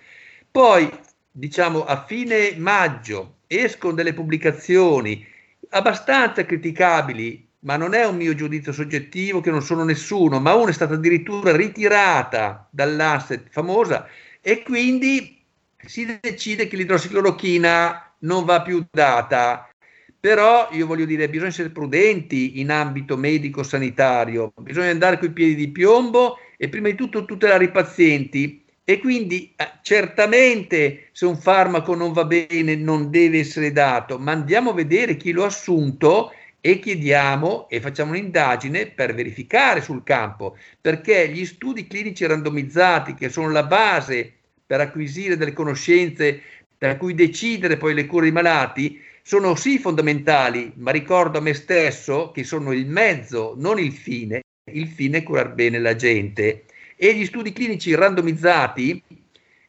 Poi, 0.52 0.90
diciamo, 1.32 1.86
a 1.86 2.04
fine 2.06 2.54
maggio 2.58 3.38
escono 3.48 3.94
delle 3.94 4.14
pubblicazioni 4.14 5.26
abbastanza 5.70 6.46
criticabili, 6.46 7.45
ma 7.66 7.78
non 7.78 7.94
è 7.94 8.06
un 8.06 8.16
mio 8.16 8.34
giudizio 8.34 8.72
soggettivo, 8.72 9.42
che 9.42 9.52
non 9.52 9.62
sono 9.62 9.84
nessuno, 9.84 10.40
ma 10.40 10.54
una 10.54 10.70
è 10.70 10.74
stata 10.74 10.94
addirittura 10.94 11.56
ritirata 11.56 12.68
dall'asset 12.72 13.50
famosa 13.50 14.08
e 14.42 14.64
quindi 14.64 15.44
si 15.78 16.20
decide 16.22 16.68
che 16.68 16.78
l'idrossiclorochina 16.78 18.14
non 18.20 18.46
va 18.46 18.62
più 18.62 18.86
data 18.90 19.70
però 20.26 20.70
io 20.72 20.88
voglio 20.88 21.06
dire, 21.06 21.30
bisogna 21.30 21.50
essere 21.50 21.70
prudenti 21.70 22.60
in 22.60 22.72
ambito 22.72 23.16
medico-sanitario, 23.16 24.54
bisogna 24.60 24.90
andare 24.90 25.20
con 25.20 25.28
i 25.28 25.32
piedi 25.32 25.54
di 25.54 25.70
piombo 25.70 26.38
e 26.58 26.68
prima 26.68 26.90
di 26.90 26.96
tutto 26.96 27.26
tutelare 27.26 27.66
i 27.66 27.70
pazienti. 27.70 28.64
E 28.84 28.98
quindi 28.98 29.54
eh, 29.56 29.74
certamente 29.84 31.10
se 31.12 31.28
un 31.28 31.38
farmaco 31.38 31.94
non 31.94 32.12
va 32.12 32.26
bene 32.26 32.76
non 32.76 33.12
deve 33.12 33.38
essere 33.38 33.72
dato, 33.72 34.18
ma 34.18 34.32
andiamo 34.32 34.72
a 34.72 34.74
vedere 34.74 35.16
chi 35.16 35.32
lo 35.32 35.44
ha 35.44 35.48
assunto 35.48 36.32
e 36.66 36.80
chiediamo 36.80 37.70
e 37.70 37.80
facciamo 37.80 38.10
un'indagine 38.10 38.88
per 38.88 39.14
verificare 39.14 39.82
sul 39.82 40.02
campo, 40.02 40.58
perché 40.82 41.30
gli 41.30 41.46
studi 41.46 41.86
clinici 41.86 42.26
randomizzati, 42.26 43.14
che 43.14 43.30
sono 43.30 43.52
la 43.52 43.62
base 43.62 44.34
per 44.66 44.80
acquisire 44.80 45.38
delle 45.38 45.54
conoscenze, 45.54 46.42
per 46.76 46.98
cui 46.98 47.14
decidere 47.14 47.78
poi 47.78 47.94
le 47.94 48.08
cure 48.08 48.24
dei 48.24 48.32
malati, 48.32 49.00
sono 49.22 49.54
sì 49.54 49.78
fondamentali, 49.78 50.74
ma 50.78 50.90
ricordo 50.90 51.38
a 51.38 51.42
me 51.42 51.54
stesso 51.54 52.32
che 52.32 52.44
sono 52.44 52.72
il 52.72 52.88
mezzo, 52.88 53.54
non 53.56 53.78
il 53.78 53.94
fine. 53.94 54.42
Il 54.72 54.88
fine 54.88 55.20
è 55.20 55.24
curare 55.24 55.50
bene 55.50 55.78
la 55.78 55.96
gente. 55.96 56.66
E 56.96 57.14
gli 57.14 57.28
studi 57.28 57.54
clinici 57.54 57.94
randomizzati 57.94 59.04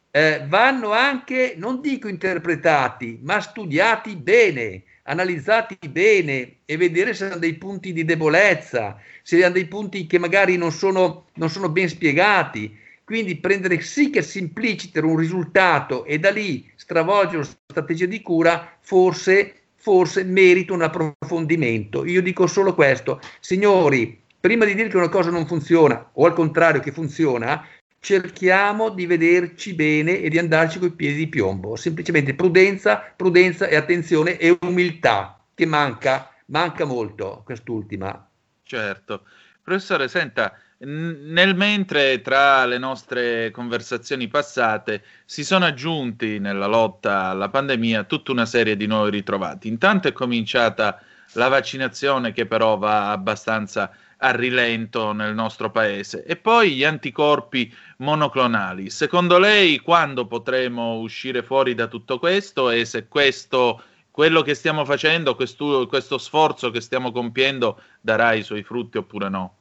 eh, 0.09 0.43
vanno 0.47 0.93
anche, 0.93 1.53
non 1.57 1.79
dico 1.79 2.07
interpretati, 2.07 3.19
ma 3.21 3.39
studiati 3.39 4.15
bene, 4.15 4.81
analizzati 5.07 5.77
bene 5.89 6.57
e 6.65 6.77
vedere 6.77 7.13
se 7.13 7.25
hanno 7.25 7.37
dei 7.37 7.55
punti 7.55 7.93
di 7.93 8.05
debolezza, 8.05 8.99
se 9.23 9.43
hanno 9.43 9.53
dei 9.53 9.67
punti 9.67 10.05
che 10.05 10.19
magari 10.19 10.57
non 10.57 10.71
sono, 10.71 11.27
non 11.35 11.49
sono 11.49 11.69
ben 11.69 11.89
spiegati. 11.89 12.85
Quindi 13.03 13.37
prendere 13.37 13.79
sì 13.81 14.09
che 14.09 14.21
simpliciter 14.21 15.05
un 15.05 15.15
risultato 15.15 16.03
e 16.03 16.19
da 16.19 16.29
lì 16.29 16.69
stravolgere 16.75 17.37
una 17.37 17.45
strategia 17.45 18.05
di 18.05 18.21
cura, 18.21 18.77
forse, 18.81 19.55
forse 19.75 20.25
merita 20.25 20.73
un 20.73 20.81
approfondimento. 20.81 22.05
Io 22.05 22.21
dico 22.21 22.47
solo 22.47 22.75
questo, 22.75 23.21
signori, 23.39 24.19
prima 24.37 24.65
di 24.65 24.75
dire 24.75 24.89
che 24.89 24.97
una 24.97 25.07
cosa 25.07 25.29
non 25.29 25.47
funziona, 25.47 26.09
o 26.13 26.25
al 26.25 26.33
contrario 26.33 26.81
che 26.81 26.91
funziona, 26.91 27.65
cerchiamo 27.99 28.89
di 28.89 29.05
vederci 29.05 29.73
bene 29.73 30.19
e 30.19 30.29
di 30.29 30.37
andarci 30.37 30.79
coi 30.79 30.91
piedi 30.91 31.17
di 31.17 31.27
piombo. 31.27 31.75
Semplicemente 31.75 32.35
prudenza, 32.35 33.13
prudenza 33.15 33.67
e 33.67 33.75
attenzione 33.75 34.37
e 34.37 34.57
umiltà, 34.61 35.39
che 35.53 35.65
manca, 35.65 36.33
manca 36.45 36.85
molto 36.85 37.41
quest'ultima. 37.45 38.29
Certo. 38.63 39.23
Professore, 39.61 40.07
senta, 40.07 40.57
nel 40.79 41.55
mentre 41.55 42.21
tra 42.21 42.65
le 42.65 42.77
nostre 42.77 43.49
conversazioni 43.51 44.27
passate 44.27 45.03
si 45.25 45.43
sono 45.43 45.65
aggiunti 45.65 46.39
nella 46.39 46.67
lotta 46.67 47.25
alla 47.25 47.49
pandemia 47.49 48.03
tutta 48.03 48.31
una 48.31 48.45
serie 48.45 48.77
di 48.77 48.85
nuovi 48.85 49.09
ritrovati. 49.09 49.67
Intanto 49.67 50.07
è 50.07 50.13
cominciata 50.13 51.01
la 51.33 51.47
vaccinazione 51.47 52.31
che 52.31 52.45
però 52.45 52.77
va 52.77 53.11
abbastanza 53.11 53.91
a 54.17 54.31
rilento 54.31 55.11
nel 55.11 55.33
nostro 55.33 55.69
paese 55.69 56.23
e 56.23 56.35
poi 56.35 56.75
gli 56.75 56.83
anticorpi 56.83 57.73
monoclonali. 57.97 58.89
Secondo 58.89 59.37
lei 59.37 59.79
quando 59.79 60.25
potremo 60.25 60.99
uscire 60.99 61.43
fuori 61.43 61.75
da 61.75 61.87
tutto 61.87 62.19
questo 62.19 62.69
e 62.69 62.85
se 62.85 63.07
questo 63.07 63.81
quello 64.09 64.41
che 64.41 64.55
stiamo 64.55 64.83
facendo, 64.83 65.35
questo, 65.35 65.85
questo 65.87 66.17
sforzo 66.17 66.71
che 66.71 66.81
stiamo 66.81 67.11
compiendo 67.11 67.79
darà 68.01 68.33
i 68.33 68.41
suoi 68.41 68.63
frutti 68.63 68.97
oppure 68.97 69.29
no? 69.29 69.55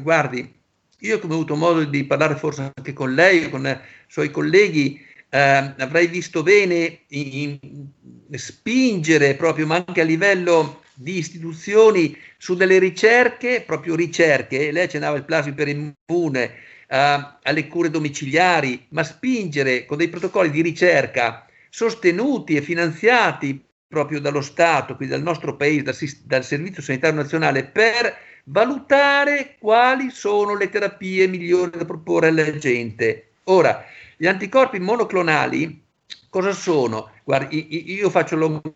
guardi, 0.00 0.60
io 1.00 1.18
come 1.18 1.32
ho 1.32 1.36
avuto 1.36 1.56
modo 1.56 1.84
di 1.84 2.04
parlare 2.04 2.36
forse 2.36 2.72
anche 2.74 2.92
con 2.92 3.12
lei, 3.14 3.50
con 3.50 3.66
i 3.66 3.78
suoi 4.06 4.30
colleghi, 4.30 5.04
eh, 5.28 5.74
avrei 5.78 6.06
visto 6.06 6.42
bene 6.42 7.00
in, 7.08 7.58
in 7.60 8.38
spingere 8.38 9.34
proprio, 9.34 9.66
ma 9.66 9.82
anche 9.84 10.00
a 10.00 10.04
livello 10.04 10.83
di 10.94 11.18
istituzioni, 11.18 12.16
su 12.38 12.54
delle 12.54 12.78
ricerche, 12.78 13.62
proprio 13.66 13.94
ricerche, 13.94 14.70
lei 14.70 14.84
accennava 14.84 15.16
il 15.16 15.24
plasma 15.24 15.52
per 15.52 15.68
immune, 15.68 16.54
eh, 16.86 17.26
alle 17.42 17.68
cure 17.68 17.90
domiciliari, 17.90 18.86
ma 18.90 19.02
spingere 19.02 19.84
con 19.84 19.98
dei 19.98 20.08
protocolli 20.08 20.50
di 20.50 20.62
ricerca 20.62 21.46
sostenuti 21.68 22.54
e 22.54 22.62
finanziati 22.62 23.64
proprio 23.88 24.20
dallo 24.20 24.40
Stato, 24.40 24.96
quindi 24.96 25.14
dal 25.14 25.24
nostro 25.24 25.56
paese, 25.56 25.82
dal, 25.82 25.96
dal 26.24 26.44
Servizio 26.44 26.82
Sanitario 26.82 27.20
Nazionale, 27.20 27.64
per 27.64 28.16
valutare 28.44 29.56
quali 29.58 30.10
sono 30.10 30.56
le 30.56 30.68
terapie 30.68 31.26
migliori 31.26 31.76
da 31.76 31.84
proporre 31.84 32.28
alla 32.28 32.56
gente. 32.58 33.30
Ora, 33.44 33.84
gli 34.16 34.26
anticorpi 34.26 34.78
monoclonali 34.78 35.82
cosa 36.28 36.52
sono? 36.52 37.10
Guardi, 37.24 37.92
io 37.92 38.10
faccio 38.10 38.36
l'oncologo, 38.36 38.74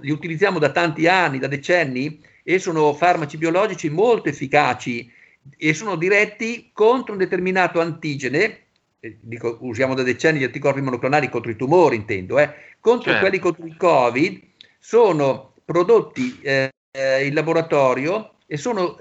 li 0.00 0.10
utilizziamo 0.10 0.58
da 0.58 0.70
tanti 0.70 1.06
anni, 1.06 1.38
da 1.38 1.46
decenni, 1.46 2.20
e 2.42 2.58
sono 2.58 2.92
farmaci 2.92 3.38
biologici 3.38 3.88
molto 3.88 4.28
efficaci 4.28 5.10
e 5.56 5.74
sono 5.74 5.96
diretti 5.96 6.70
contro 6.72 7.12
un 7.12 7.18
determinato 7.18 7.80
antigene, 7.80 8.58
eh, 9.00 9.18
dico, 9.20 9.58
usiamo 9.60 9.94
da 9.94 10.02
decenni 10.02 10.40
gli 10.40 10.44
anticorpi 10.44 10.80
monoclonali 10.80 11.28
contro 11.28 11.50
i 11.50 11.56
tumori, 11.56 11.96
intendo, 11.96 12.38
eh, 12.38 12.52
contro 12.80 13.10
certo. 13.10 13.20
quelli 13.20 13.38
contro 13.38 13.66
il 13.66 13.76
Covid, 13.76 14.40
sono 14.78 15.54
prodotti 15.64 16.38
eh, 16.42 16.70
in 16.92 17.34
laboratorio 17.34 18.34
e 18.46 18.56
sono 18.56 18.96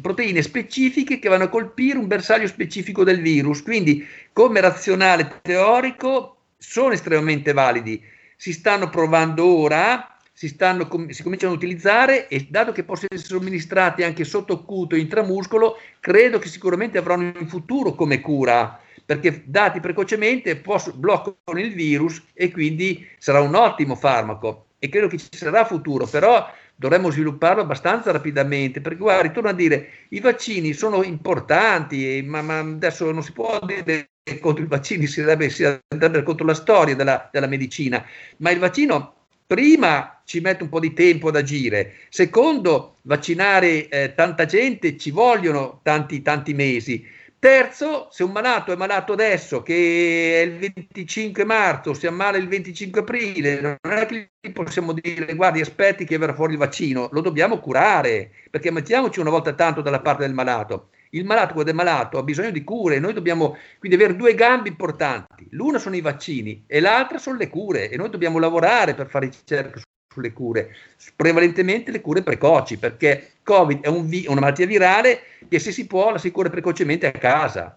proteine 0.00 0.42
specifiche 0.42 1.18
che 1.18 1.28
vanno 1.28 1.44
a 1.44 1.48
colpire 1.48 1.98
un 1.98 2.06
bersaglio 2.06 2.46
specifico 2.46 3.04
del 3.04 3.20
virus, 3.20 3.62
quindi 3.62 4.06
come 4.32 4.60
razionale 4.60 5.38
teorico 5.42 6.35
sono 6.68 6.92
estremamente 6.92 7.52
validi. 7.52 8.02
Si 8.36 8.52
stanno 8.52 8.90
provando 8.90 9.46
ora 9.46 10.10
si, 10.32 10.48
stanno, 10.48 10.86
si 11.08 11.22
cominciano 11.22 11.52
a 11.52 11.56
utilizzare 11.56 12.28
e 12.28 12.46
dato 12.50 12.72
che 12.72 12.82
possono 12.82 13.08
essere 13.12 13.38
somministrati 13.38 14.02
anche 14.02 14.24
sotto 14.24 14.52
occuto 14.52 14.94
e 14.94 14.98
intramuscolo, 14.98 15.78
credo 15.98 16.38
che 16.38 16.48
sicuramente 16.48 16.98
avranno 16.98 17.32
in 17.38 17.48
futuro 17.48 17.94
come 17.94 18.20
cura 18.20 18.78
perché 19.02 19.44
dati 19.46 19.80
precocemente 19.80 20.56
posso, 20.56 20.92
bloccano 20.92 21.58
il 21.60 21.72
virus 21.72 22.22
e 22.34 22.50
quindi 22.50 23.06
sarà 23.16 23.40
un 23.40 23.54
ottimo 23.54 23.94
farmaco 23.94 24.66
e 24.78 24.88
credo 24.88 25.06
che 25.06 25.16
ci 25.16 25.28
sarà 25.30 25.64
futuro, 25.64 26.06
però 26.06 26.46
dovremmo 26.76 27.10
svilupparlo 27.10 27.62
abbastanza 27.62 28.12
rapidamente 28.12 28.80
perché 28.80 28.98
guarda, 28.98 29.30
torno 29.30 29.48
a 29.48 29.54
dire, 29.54 29.88
i 30.10 30.20
vaccini 30.20 30.74
sono 30.74 31.02
importanti, 31.02 32.22
ma, 32.24 32.42
ma 32.42 32.58
adesso 32.58 33.10
non 33.10 33.22
si 33.22 33.32
può 33.32 33.58
dire 33.64 34.10
contro 34.40 34.64
i 34.64 34.68
vaccini, 34.68 35.06
si 35.06 35.22
deve, 35.22 35.48
si 35.48 35.62
deve 35.88 36.22
contro 36.22 36.44
la 36.46 36.54
storia 36.54 36.94
della, 36.94 37.28
della 37.32 37.46
medicina, 37.46 38.04
ma 38.38 38.50
il 38.50 38.58
vaccino 38.58 39.14
prima 39.46 40.20
ci 40.24 40.40
mette 40.40 40.64
un 40.64 40.68
po' 40.68 40.80
di 40.80 40.92
tempo 40.92 41.28
ad 41.28 41.36
agire, 41.36 41.94
secondo 42.08 42.96
vaccinare 43.02 43.88
eh, 43.88 44.14
tanta 44.14 44.44
gente 44.44 44.96
ci 44.98 45.10
vogliono 45.10 45.80
tanti, 45.82 46.20
tanti 46.22 46.52
mesi. 46.52 47.14
Terzo, 47.46 48.08
se 48.10 48.24
un 48.24 48.32
malato 48.32 48.72
è 48.72 48.76
malato 48.76 49.12
adesso, 49.12 49.62
che 49.62 50.40
è 50.40 50.44
il 50.44 50.58
25 50.58 51.44
marzo, 51.44 51.94
si 51.94 52.08
ammala 52.08 52.38
il 52.38 52.48
25 52.48 53.02
aprile, 53.02 53.60
non 53.60 53.92
è 53.98 54.04
che 54.04 54.32
gli 54.40 54.50
possiamo 54.50 54.92
dire 54.92 55.32
guardi 55.36 55.60
aspetti 55.60 56.04
che 56.04 56.18
verrà 56.18 56.34
fuori 56.34 56.54
il 56.54 56.58
vaccino, 56.58 57.08
lo 57.12 57.20
dobbiamo 57.20 57.60
curare, 57.60 58.32
perché 58.50 58.72
mettiamoci 58.72 59.20
una 59.20 59.30
volta 59.30 59.52
tanto 59.52 59.80
dalla 59.80 60.00
parte 60.00 60.24
del 60.24 60.34
malato 60.34 60.88
il 61.10 61.24
malato, 61.24 61.52
quando 61.52 61.70
è 61.70 61.74
malato, 61.74 62.18
ha 62.18 62.24
bisogno 62.24 62.50
di 62.50 62.64
cure. 62.64 62.98
Noi 62.98 63.12
dobbiamo 63.12 63.56
quindi 63.78 63.96
avere 63.96 64.16
due 64.16 64.34
gambe 64.34 64.68
importanti. 64.68 65.46
L'una 65.52 65.78
sono 65.78 65.94
i 65.94 66.00
vaccini 66.00 66.64
e 66.66 66.80
l'altra 66.80 67.18
sono 67.18 67.38
le 67.38 67.48
cure. 67.48 67.88
E 67.88 67.96
noi 67.96 68.10
dobbiamo 68.10 68.40
lavorare 68.40 68.94
per 68.94 69.08
fare 69.08 69.26
ricerca 69.26 69.80
sulle 70.16 70.32
cure, 70.32 70.74
prevalentemente 71.14 71.90
le 71.90 72.00
cure 72.00 72.22
precoci, 72.22 72.78
perché 72.78 73.34
Covid 73.42 73.82
è 73.82 73.88
un 73.88 74.08
vi- 74.08 74.24
una 74.28 74.40
malattia 74.40 74.66
virale 74.66 75.20
che 75.48 75.58
se 75.58 75.70
si 75.72 75.86
può 75.86 76.10
la 76.10 76.18
si 76.18 76.30
cura 76.30 76.48
precocemente 76.48 77.06
a 77.06 77.12
casa. 77.12 77.76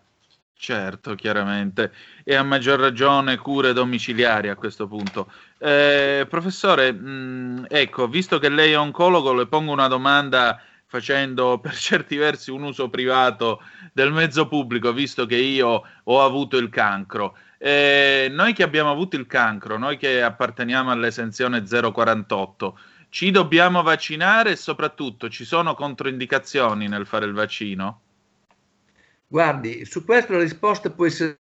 Certo, 0.62 1.16
chiaramente, 1.16 1.94
e 2.26 2.36
a 2.36 2.44
maggior 2.44 2.80
ragione 2.80 3.38
cure 3.38 3.72
domiciliari 3.72 4.50
a 4.50 4.56
questo 4.56 4.88
punto. 4.88 5.32
Eh, 5.58 6.26
professore, 6.30 6.92
mh, 6.92 7.68
ecco, 7.70 8.08
visto 8.10 8.40
che 8.40 8.50
lei 8.50 8.74
è 8.74 8.78
oncologo, 8.78 9.34
le 9.34 9.48
pongo 9.48 9.72
una 9.72 9.88
domanda 9.88 10.62
facendo 10.86 11.60
per 11.60 11.74
certi 11.80 12.18
versi 12.18 12.52
un 12.52 12.64
uso 12.64 12.90
privato 12.90 13.62
del 13.94 14.12
mezzo 14.12 14.50
pubblico, 14.50 14.92
visto 14.92 15.26
che 15.26 15.38
io 15.38 15.82
ho 16.04 16.22
avuto 16.24 16.58
il 16.58 16.68
cancro. 16.70 17.38
Eh, 17.62 18.30
noi 18.32 18.54
che 18.54 18.64
abbiamo 18.64 18.90
avuto 18.90 19.18
il 19.18 19.28
cancro, 19.28 19.78
noi 19.78 19.98
che 19.98 20.22
apparteniamo 20.22 20.92
all'esenzione 20.92 21.62
048, 21.62 22.80
ci 23.10 23.32
dobbiamo 23.32 23.84
vaccinare 23.84 24.52
e 24.52 24.56
soprattutto 24.56 25.30
ci 25.30 25.44
sono 25.44 25.76
controindicazioni 25.76 26.88
nel 26.88 27.06
fare 27.06 27.26
il 27.26 27.34
vaccino? 27.34 28.02
Guardi, 29.28 29.84
su 29.84 30.06
questo 30.06 30.34
la 30.34 30.40
risposta 30.40 30.90
può 30.90 31.06
essere, 31.06 31.38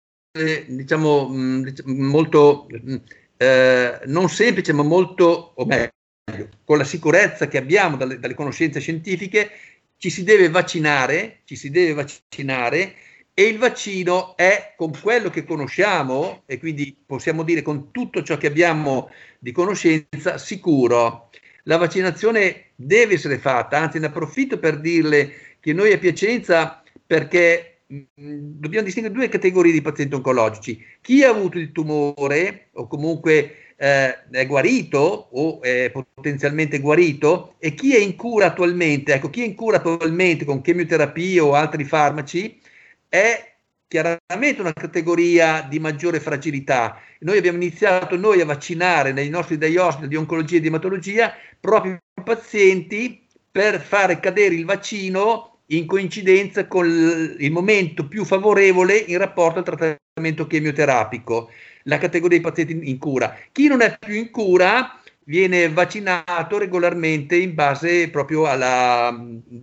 diciamo, 0.67 1.29
mm, 1.29 1.67
molto, 1.85 2.67
mm, 2.69 2.95
eh, 3.37 4.01
non 4.07 4.27
semplice, 4.27 4.73
ma 4.73 4.83
molto, 4.83 5.53
o 5.55 5.65
meglio, 5.65 6.49
con 6.65 6.77
la 6.77 6.83
sicurezza 6.83 7.47
che 7.47 7.57
abbiamo 7.57 7.95
dalle, 7.95 8.19
dalle 8.19 8.33
conoscenze 8.33 8.81
scientifiche, 8.81 9.51
ci 9.95 10.09
si 10.09 10.23
deve 10.23 10.49
vaccinare, 10.49 11.41
ci 11.45 11.55
si 11.55 11.69
deve 11.69 11.93
vaccinare 11.93 12.95
e 13.39 13.43
il 13.43 13.57
vaccino 13.57 14.35
è 14.35 14.73
con 14.75 14.91
quello 15.01 15.29
che 15.29 15.45
conosciamo 15.45 16.43
e 16.45 16.59
quindi 16.59 16.93
possiamo 17.05 17.43
dire 17.43 17.61
con 17.61 17.89
tutto 17.89 18.21
ciò 18.21 18.35
che 18.35 18.47
abbiamo 18.47 19.09
di 19.39 19.53
conoscenza 19.53 20.37
sicuro. 20.37 21.29
La 21.63 21.77
vaccinazione 21.77 22.71
deve 22.75 23.13
essere 23.13 23.37
fatta, 23.37 23.77
anzi 23.77 23.97
ne 23.97 24.07
approfitto 24.07 24.59
per 24.59 24.81
dirle 24.81 25.31
che 25.61 25.71
noi 25.71 25.93
a 25.93 25.97
Piacenza, 25.97 26.83
perché 27.07 27.83
mh, 27.87 28.01
dobbiamo 28.13 28.83
distinguere 28.83 29.17
due 29.17 29.29
categorie 29.29 29.71
di 29.71 29.81
pazienti 29.81 30.15
oncologici, 30.15 30.85
chi 30.99 31.23
ha 31.23 31.29
avuto 31.29 31.59
il 31.59 31.71
tumore 31.71 32.71
o 32.73 32.87
comunque 32.87 33.75
eh, 33.77 34.29
è 34.31 34.45
guarito 34.47 35.29
o 35.31 35.61
è 35.61 35.89
potenzialmente 35.91 36.79
guarito 36.79 37.55
e 37.57 37.73
chi 37.73 37.95
è 37.95 37.99
in 37.99 38.17
cura 38.17 38.47
attualmente, 38.47 39.13
ecco, 39.13 39.29
chi 39.29 39.43
è 39.43 39.45
in 39.45 39.55
cura 39.55 39.77
attualmente 39.77 40.43
con 40.43 40.59
chemioterapia 40.59 41.41
o 41.41 41.53
altri 41.53 41.85
farmaci 41.85 42.67
è 43.09 43.57
chiaramente 43.87 44.61
una 44.61 44.71
categoria 44.71 45.65
di 45.67 45.79
maggiore 45.79 46.19
fragilità. 46.19 47.01
Noi 47.21 47.39
abbiamo 47.39 47.57
iniziato 47.57 48.15
noi 48.15 48.39
a 48.39 48.45
vaccinare 48.45 49.11
nei 49.11 49.29
nostri 49.29 49.57
diagnosi 49.57 50.07
di 50.07 50.15
oncologia 50.15 50.57
e 50.57 50.59
di 50.61 50.67
ematologia 50.67 51.33
proprio 51.59 51.93
i 51.93 52.23
pazienti 52.23 53.25
per 53.51 53.81
fare 53.81 54.19
cadere 54.19 54.53
il 54.53 54.63
vaccino 54.63 55.61
in 55.71 55.87
coincidenza 55.87 56.67
con 56.67 56.87
il 56.87 57.51
momento 57.51 58.07
più 58.07 58.23
favorevole 58.23 58.95
in 58.95 59.17
rapporto 59.17 59.59
al 59.59 59.65
trattamento 59.65 60.47
chemioterapico 60.47 61.49
la 61.83 61.97
categoria 61.97 62.39
dei 62.39 62.45
pazienti 62.45 62.89
in 62.89 62.97
cura. 62.99 63.35
Chi 63.51 63.67
non 63.67 63.81
è 63.81 63.97
più 63.97 64.13
in 64.13 64.29
cura 64.29 64.98
viene 65.29 65.69
vaccinato 65.69 66.57
regolarmente 66.57 67.35
in 67.35 67.53
base 67.53 68.09
proprio 68.09 68.47
alla, 68.47 69.15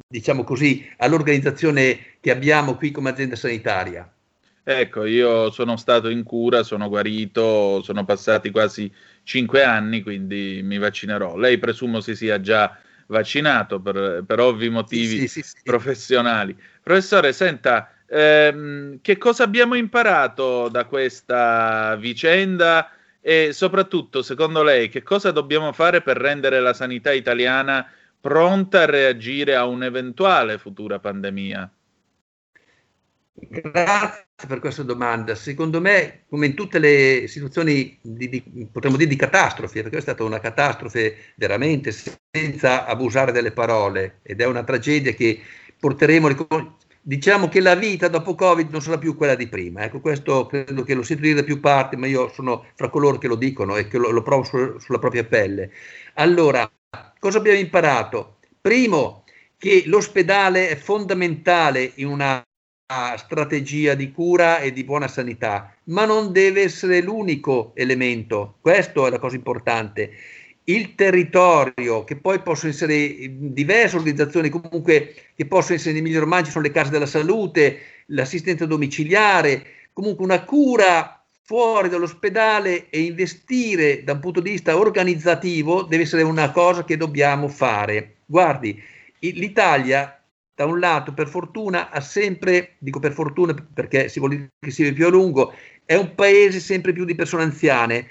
diciamo 0.07 0.45
così, 0.45 0.89
all'organizzazione 0.99 1.99
che 2.21 2.31
abbiamo 2.31 2.77
qui 2.77 2.93
come 2.93 3.11
azienda 3.11 3.35
sanitaria. 3.35 4.09
Ecco, 4.63 5.05
io 5.05 5.51
sono 5.51 5.77
stato 5.77 6.09
in 6.09 6.23
cura, 6.23 6.63
sono 6.63 6.89
guarito, 6.89 7.83
sono 7.83 8.05
passati 8.05 8.51
quasi 8.51 8.91
cinque 9.25 9.65
anni, 9.65 10.03
quindi 10.03 10.61
mi 10.63 10.79
vaccinerò. 10.79 11.37
Lei 11.37 11.59
presumo 11.59 12.01
si 12.01 12.15
sia 12.15 12.41
già 12.41 12.79
vaccinato 13.09 13.81
per, 13.81 14.23
per 14.25 14.39
ovvi 14.39 14.69
motivi 14.69 15.19
sì, 15.19 15.29
sì, 15.29 15.43
sì, 15.43 15.57
professionali. 15.65 16.57
Professore, 16.81 17.33
senta, 17.33 17.91
Ehm, 18.09 19.01
che 19.03 19.19
cosa 19.19 19.43
abbiamo 19.43 19.75
imparato 19.75 20.69
da 20.69 20.85
questa 20.85 21.97
vicenda 21.97 22.89
e 23.29 23.53
soprattutto, 23.53 24.23
secondo 24.23 24.63
lei, 24.63 24.89
che 24.89 25.03
cosa 25.03 25.33
dobbiamo 25.33 25.73
fare 25.73 26.01
per 26.01 26.17
rendere 26.17 26.61
la 26.61 26.73
sanità 26.73 27.11
italiana 27.11 27.85
pronta 28.21 28.83
a 28.83 28.87
reagire 28.87 29.57
a 29.57 29.67
un'eventuale 29.67 30.59
futura 30.59 31.01
pandemia? 31.01 31.69
Grazie 33.33 34.47
per 34.47 34.61
questa 34.61 34.85
domanda. 34.85 35.35
Secondo 35.35 35.81
me, 35.81 36.23
come 36.29 36.47
in 36.47 36.55
tutte 36.55 36.79
le 36.79 37.25
situazioni 37.27 37.99
di, 38.01 38.29
di, 38.29 38.69
potremmo 38.71 38.97
dire 38.97 39.11
di 39.11 39.17
catastrofe, 39.17 39.83
perché 39.83 39.97
è 39.99 40.03
stata 40.03 40.23
una 40.23 40.39
catastrofe 40.39 41.33
veramente 41.35 41.91
senza 42.31 42.87
abusare 42.87 43.33
delle 43.33 43.51
parole 43.51 44.21
ed 44.23 44.41
è 44.41 44.47
una 44.47 44.63
tragedia 44.63 45.11
che 45.11 45.43
porteremo 45.81 46.29
diciamo 47.07 47.49
che 47.49 47.61
la 47.61 47.77
vita 47.77 48.09
dopo 48.09 48.35
Covid 48.35 48.69
non 48.69 48.83
sarà 48.83 48.99
più 48.99 49.15
quella 49.17 49.37
di 49.37 49.47
prima. 49.47 49.85
Ecco, 49.85 50.01
questo 50.01 50.47
credo 50.47 50.83
che 50.83 50.95
lo 50.95 51.05
sento 51.05 51.23
dire 51.23 51.37
da 51.37 51.45
più 51.45 51.61
parti, 51.61 51.95
ma 51.95 52.09
io 52.09 52.29
sono 52.33 52.67
fra 52.75 52.89
coloro 52.89 53.17
che 53.19 53.29
lo 53.29 53.37
dicono 53.37 53.77
e 53.77 53.87
che 53.87 53.97
lo, 53.97 54.11
lo 54.11 54.23
provo 54.23 54.43
su, 54.43 54.77
sulla 54.81 54.99
propria 54.99 55.25
pelle. 55.25 55.71
Allora, 56.15 56.69
cosa 57.21 57.39
abbiamo 57.39 57.59
imparato? 57.59 58.39
Primo, 58.61 59.23
che 59.57 59.85
l'ospedale 59.87 60.69
è 60.69 60.75
fondamentale 60.75 61.93
in 61.97 62.09
una 62.09 62.45
strategia 63.17 63.95
di 63.95 64.11
cura 64.11 64.59
e 64.59 64.73
di 64.73 64.83
buona 64.83 65.07
sanità, 65.07 65.77
ma 65.85 66.07
non 66.07 66.33
deve 66.33 66.63
essere 66.63 67.01
l'unico 67.01 67.71
elemento. 67.77 68.57
Questo 68.61 69.07
è 69.07 69.11
la 69.11 69.21
cosa 69.21 69.37
importante 69.37 70.11
il 70.69 70.95
territorio, 70.95 72.05
che 72.05 72.17
poi 72.17 72.41
possono 72.41 72.73
essere 72.73 73.15
diverse 73.29 73.97
organizzazioni, 73.97 74.49
comunque 74.49 75.15
che 75.35 75.47
possono 75.47 75.77
essere 75.77 75.93
nei 75.93 76.03
migliori 76.03 76.23
ormai 76.23 76.45
ci 76.45 76.51
sono 76.51 76.65
le 76.65 76.73
case 76.73 76.91
della 76.91 77.07
salute, 77.07 77.79
l'assistenza 78.07 78.67
domiciliare, 78.67 79.65
comunque 79.93 80.25
una 80.25 80.45
cura 80.45 81.25
fuori 81.43 81.89
dall'ospedale 81.89 82.91
e 82.91 83.03
investire 83.03 84.03
da 84.03 84.15
un 84.15 84.21
punto 84.21 84.41
di 84.41 84.51
vista 84.51 84.77
organizzativo 84.77 85.83
deve 85.83 86.03
essere 86.03 86.23
una 86.23 86.51
cosa 86.51 86.85
che 86.85 86.97
dobbiamo 86.97 87.47
fare. 87.47 88.17
Guardi, 88.27 88.83
l'Italia 89.21 90.21
da 90.53 90.65
un 90.65 90.81
lato 90.81 91.13
per 91.15 91.29
fortuna 91.29 91.91
ha 91.91 92.01
sempre, 92.01 92.75
dico 92.79 92.99
per 92.99 93.13
fortuna 93.13 93.55
perché 93.55 94.09
si 94.09 94.19
vuole 94.19 94.51
che 94.59 94.71
sia 94.73 94.93
più 94.93 95.07
a 95.07 95.11
lungo, 95.11 95.55
è 95.85 95.95
un 95.95 96.15
paese 96.17 96.59
sempre 96.59 96.93
più 96.93 97.05
di 97.05 97.15
persone 97.15 97.45
anziane. 97.45 98.09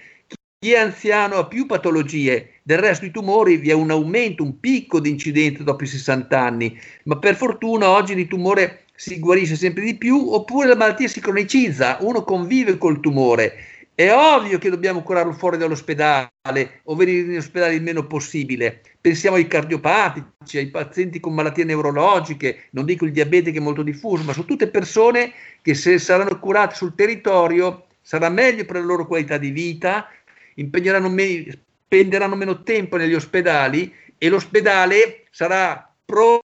Chi 0.66 0.74
è 0.74 0.80
anziano 0.80 1.36
ha 1.36 1.45
più 1.45 1.68
patologie, 1.68 2.53
del 2.63 2.80
resto 2.80 3.05
i 3.05 3.11
tumori 3.11 3.57
vi 3.57 3.70
è 3.70 3.74
un 3.74 3.91
aumento, 3.91 4.41
un 4.41 4.59
picco 4.59 4.99
di 4.99 5.11
incidenza 5.11 5.61
dopo 5.61 5.84
i 5.84 5.86
60 5.86 6.41
anni, 6.41 6.76
ma 7.03 7.20
per 7.20 7.36
fortuna 7.36 7.91
oggi 7.91 8.16
di 8.16 8.26
tumore 8.26 8.86
si 8.95 9.20
guarisce 9.20 9.57
sempre 9.57 9.84
di 9.84 9.93
più, 9.95 10.34
oppure 10.34 10.68
la 10.68 10.76
malattia 10.76 11.07
si 11.07 11.20
cronicizza, 11.20 11.97
uno 11.99 12.24
convive 12.24 12.80
col 12.80 12.99
tumore. 12.99 13.53
È 13.93 14.11
ovvio 14.11 14.57
che 14.57 14.72
dobbiamo 14.72 15.03
curarlo 15.03 15.34
fuori 15.34 15.57
dall'ospedale 15.57 16.82
o 16.86 16.95
venire 16.95 17.32
in 17.32 17.38
ospedale 17.38 17.76
il 17.76 17.84
meno 17.84 18.07
possibile. 18.07 18.82
Pensiamo 18.99 19.36
ai 19.36 19.45
cardiopatici, 19.45 20.57
ai 20.57 20.72
pazienti 20.72 21.20
con 21.20 21.36
malattie 21.36 21.63
neurologiche, 21.63 22.70
non 22.72 22.86
dico 22.86 23.05
il 23.05 23.11
diabete 23.11 23.51
che 23.51 23.59
è 23.59 23.61
molto 23.61 23.84
diffuso, 23.84 24.24
ma 24.24 24.34
sono 24.34 24.47
tutte 24.47 24.66
persone 24.66 25.32
che 25.61 25.76
se 25.76 25.99
saranno 25.99 26.39
curate 26.39 26.74
sul 26.74 26.95
territorio 26.95 27.86
sarà 28.01 28.30
meglio 28.30 28.66
per 28.66 28.78
la 28.78 28.84
loro 28.84 29.05
qualità 29.05 29.38
di 29.38 29.49
vita, 29.49 30.07
impegneranno 30.56 31.10
me- 31.10 31.64
spenderanno 31.86 32.36
meno 32.36 32.64
tempo 32.64 32.97
negli 32.97 33.14
ospedali 33.14 33.93
e 34.18 34.30
l'ospedale 34.30 35.26
sarà 35.30 35.93
pronto 36.03 36.43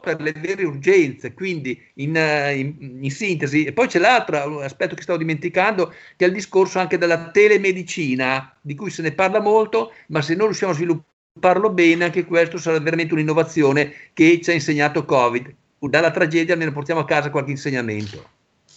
per 0.00 0.20
le 0.20 0.32
vere 0.32 0.64
urgenze, 0.64 1.34
quindi 1.34 1.78
in, 1.96 2.16
eh, 2.16 2.56
in, 2.56 2.98
in, 3.02 3.10
sintesi. 3.10 3.64
E 3.64 3.72
poi 3.72 3.86
c'è 3.86 3.98
l'altro 3.98 4.60
aspetto 4.60 4.94
che 4.94 5.02
stavo 5.02 5.18
dimenticando, 5.18 5.92
che 6.16 6.24
è 6.24 6.28
il 6.28 6.32
discorso 6.34 6.78
anche 6.78 6.96
della 6.96 7.30
telemedicina, 7.30 8.56
di 8.60 8.74
cui 8.74 8.90
se 8.90 9.02
ne 9.02 9.12
parla 9.12 9.40
molto, 9.40 9.92
ma 10.08 10.22
se 10.22 10.34
non 10.34 10.46
riusciamo 10.46 10.72
a 10.72 10.74
svilupparlo 10.74 11.70
bene, 11.70 12.04
anche 12.04 12.24
questo 12.24 12.56
sarà 12.56 12.78
veramente 12.78 13.12
un'innovazione 13.12 13.92
che 14.14 14.40
ci 14.40 14.50
ha 14.50 14.54
insegnato 14.54 15.04
Covid. 15.04 15.54
Dalla 15.78 16.12
tragedia 16.12 16.54
almeno 16.54 16.72
portiamo 16.72 17.00
a 17.00 17.04
casa 17.04 17.30
qualche 17.30 17.50
insegnamento. 17.50 18.31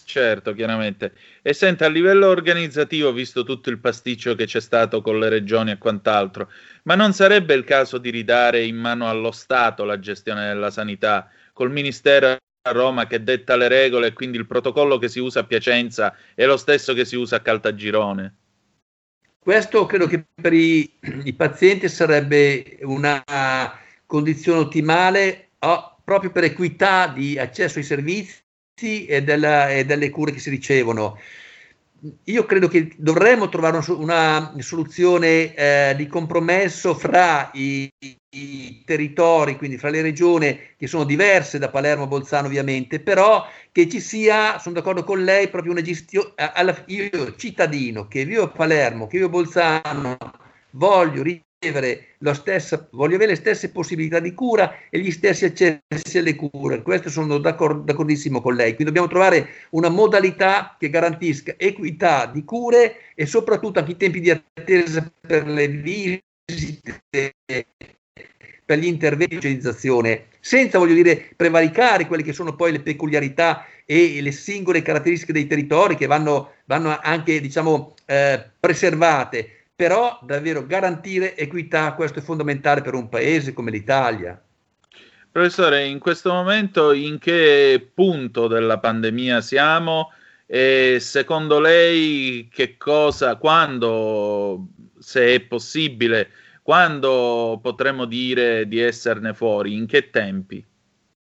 Certo, 0.08 0.54
chiaramente. 0.54 1.14
E 1.42 1.52
senta, 1.52 1.86
a 1.86 1.88
livello 1.88 2.28
organizzativo, 2.28 3.12
visto 3.12 3.42
tutto 3.42 3.70
il 3.70 3.80
pasticcio 3.80 4.36
che 4.36 4.46
c'è 4.46 4.60
stato 4.60 5.02
con 5.02 5.18
le 5.18 5.28
regioni 5.28 5.72
e 5.72 5.78
quant'altro, 5.78 6.48
ma 6.84 6.94
non 6.94 7.12
sarebbe 7.12 7.54
il 7.54 7.64
caso 7.64 7.98
di 7.98 8.10
ridare 8.10 8.62
in 8.62 8.76
mano 8.76 9.08
allo 9.08 9.32
Stato 9.32 9.82
la 9.82 9.98
gestione 9.98 10.46
della 10.46 10.70
sanità, 10.70 11.28
col 11.52 11.72
Ministero 11.72 12.28
a 12.28 12.70
Roma 12.70 13.08
che 13.08 13.24
detta 13.24 13.56
le 13.56 13.66
regole 13.66 14.06
e 14.06 14.12
quindi 14.12 14.38
il 14.38 14.46
protocollo 14.46 14.96
che 14.98 15.08
si 15.08 15.18
usa 15.18 15.40
a 15.40 15.44
Piacenza 15.44 16.14
è 16.36 16.46
lo 16.46 16.56
stesso 16.56 16.94
che 16.94 17.04
si 17.04 17.16
usa 17.16 17.36
a 17.36 17.40
Caltagirone? 17.40 18.34
Questo 19.40 19.86
credo 19.86 20.06
che 20.06 20.24
per 20.40 20.52
i, 20.52 20.88
i 21.24 21.32
pazienti 21.32 21.88
sarebbe 21.88 22.78
una 22.82 23.24
condizione 24.06 24.60
ottimale 24.60 25.48
oh, 25.58 25.96
proprio 26.04 26.30
per 26.30 26.44
equità 26.44 27.08
di 27.08 27.36
accesso 27.40 27.78
ai 27.78 27.84
servizi 27.84 28.44
e, 28.78 29.22
della, 29.22 29.70
e 29.70 29.86
delle 29.86 30.10
cure 30.10 30.32
che 30.32 30.38
si 30.38 30.50
ricevono. 30.50 31.18
Io 32.24 32.44
credo 32.44 32.68
che 32.68 32.92
dovremmo 32.98 33.48
trovare 33.48 33.80
una, 33.92 34.54
soluzione 34.58 35.54
eh, 35.54 35.94
di 35.96 36.06
compromesso 36.06 36.94
fra 36.94 37.50
i, 37.54 37.90
i, 38.28 38.82
territori, 38.84 39.56
quindi 39.56 39.78
fra 39.78 39.88
le 39.88 40.02
regioni 40.02 40.74
che 40.76 40.86
sono 40.86 41.04
diverse 41.04 41.58
da 41.58 41.70
Palermo 41.70 42.06
Bolzano 42.06 42.48
ovviamente, 42.48 43.00
però 43.00 43.46
che 43.72 43.88
ci 43.88 43.98
sia, 43.98 44.58
sono 44.58 44.74
d'accordo 44.74 45.04
con 45.04 45.24
lei, 45.24 45.48
proprio 45.48 45.72
una 45.72 45.80
gestione, 45.80 46.34
io 46.86 47.34
cittadino 47.34 48.06
che 48.08 48.26
vivo 48.26 48.42
a 48.42 48.48
Palermo, 48.48 49.06
che 49.06 49.16
vivo 49.16 49.28
a 49.28 49.30
Bolzano, 49.30 50.18
voglio 50.72 51.22
la 52.18 52.34
stessa, 52.34 52.86
voglio 52.92 53.16
avere 53.16 53.30
le 53.30 53.36
stesse 53.36 53.70
possibilità 53.70 54.20
di 54.20 54.34
cura 54.34 54.74
e 54.90 54.98
gli 54.98 55.10
stessi 55.10 55.46
accessi 55.46 56.18
alle 56.18 56.34
cure. 56.34 56.82
Questo 56.82 57.08
sono 57.08 57.38
d'accordo, 57.38 57.82
d'accordissimo 57.82 58.40
con 58.40 58.54
lei. 58.54 58.74
Quindi 58.74 58.84
dobbiamo 58.84 59.08
trovare 59.08 59.48
una 59.70 59.88
modalità 59.88 60.76
che 60.78 60.90
garantisca 60.90 61.54
equità 61.56 62.26
di 62.26 62.44
cure 62.44 62.96
e 63.14 63.26
soprattutto 63.26 63.78
anche 63.78 63.92
i 63.92 63.96
tempi 63.96 64.20
di 64.20 64.30
attesa 64.30 65.10
per 65.20 65.46
le 65.46 65.68
visite, 65.68 67.02
per 67.08 68.78
gli 68.78 68.86
interventi 68.86 69.34
di 69.34 69.40
specializzazione, 69.40 70.26
senza, 70.40 70.78
voglio 70.78 70.94
dire, 70.94 71.30
prevaricare 71.34 72.06
quelle 72.06 72.22
che 72.22 72.32
sono 72.32 72.54
poi 72.54 72.72
le 72.72 72.80
peculiarità 72.80 73.64
e 73.84 74.20
le 74.20 74.32
singole 74.32 74.82
caratteristiche 74.82 75.32
dei 75.32 75.46
territori 75.46 75.96
che 75.96 76.06
vanno, 76.06 76.52
vanno 76.66 76.98
anche, 77.00 77.40
diciamo, 77.40 77.94
eh, 78.04 78.44
preservate 78.58 79.55
però 79.76 80.18
davvero 80.22 80.64
garantire 80.66 81.36
equità, 81.36 81.92
questo 81.92 82.20
è 82.20 82.22
fondamentale 82.22 82.80
per 82.80 82.94
un 82.94 83.10
paese 83.10 83.52
come 83.52 83.70
l'Italia. 83.70 84.42
Professore, 85.30 85.86
in 85.86 85.98
questo 85.98 86.32
momento 86.32 86.92
in 86.92 87.18
che 87.18 87.90
punto 87.92 88.46
della 88.46 88.78
pandemia 88.78 89.42
siamo 89.42 90.12
e 90.46 90.96
secondo 90.98 91.60
lei 91.60 92.48
che 92.50 92.78
cosa, 92.78 93.36
quando, 93.36 94.68
se 94.98 95.34
è 95.34 95.40
possibile, 95.40 96.30
quando 96.62 97.58
potremo 97.60 98.06
dire 98.06 98.66
di 98.66 98.80
esserne 98.80 99.34
fuori, 99.34 99.74
in 99.74 99.84
che 99.84 100.08
tempi? 100.08 100.64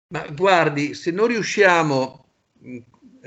Ma 0.09 0.27
guardi, 0.29 0.93
se 0.93 1.11
non 1.11 1.29
riusciamo 1.29 2.27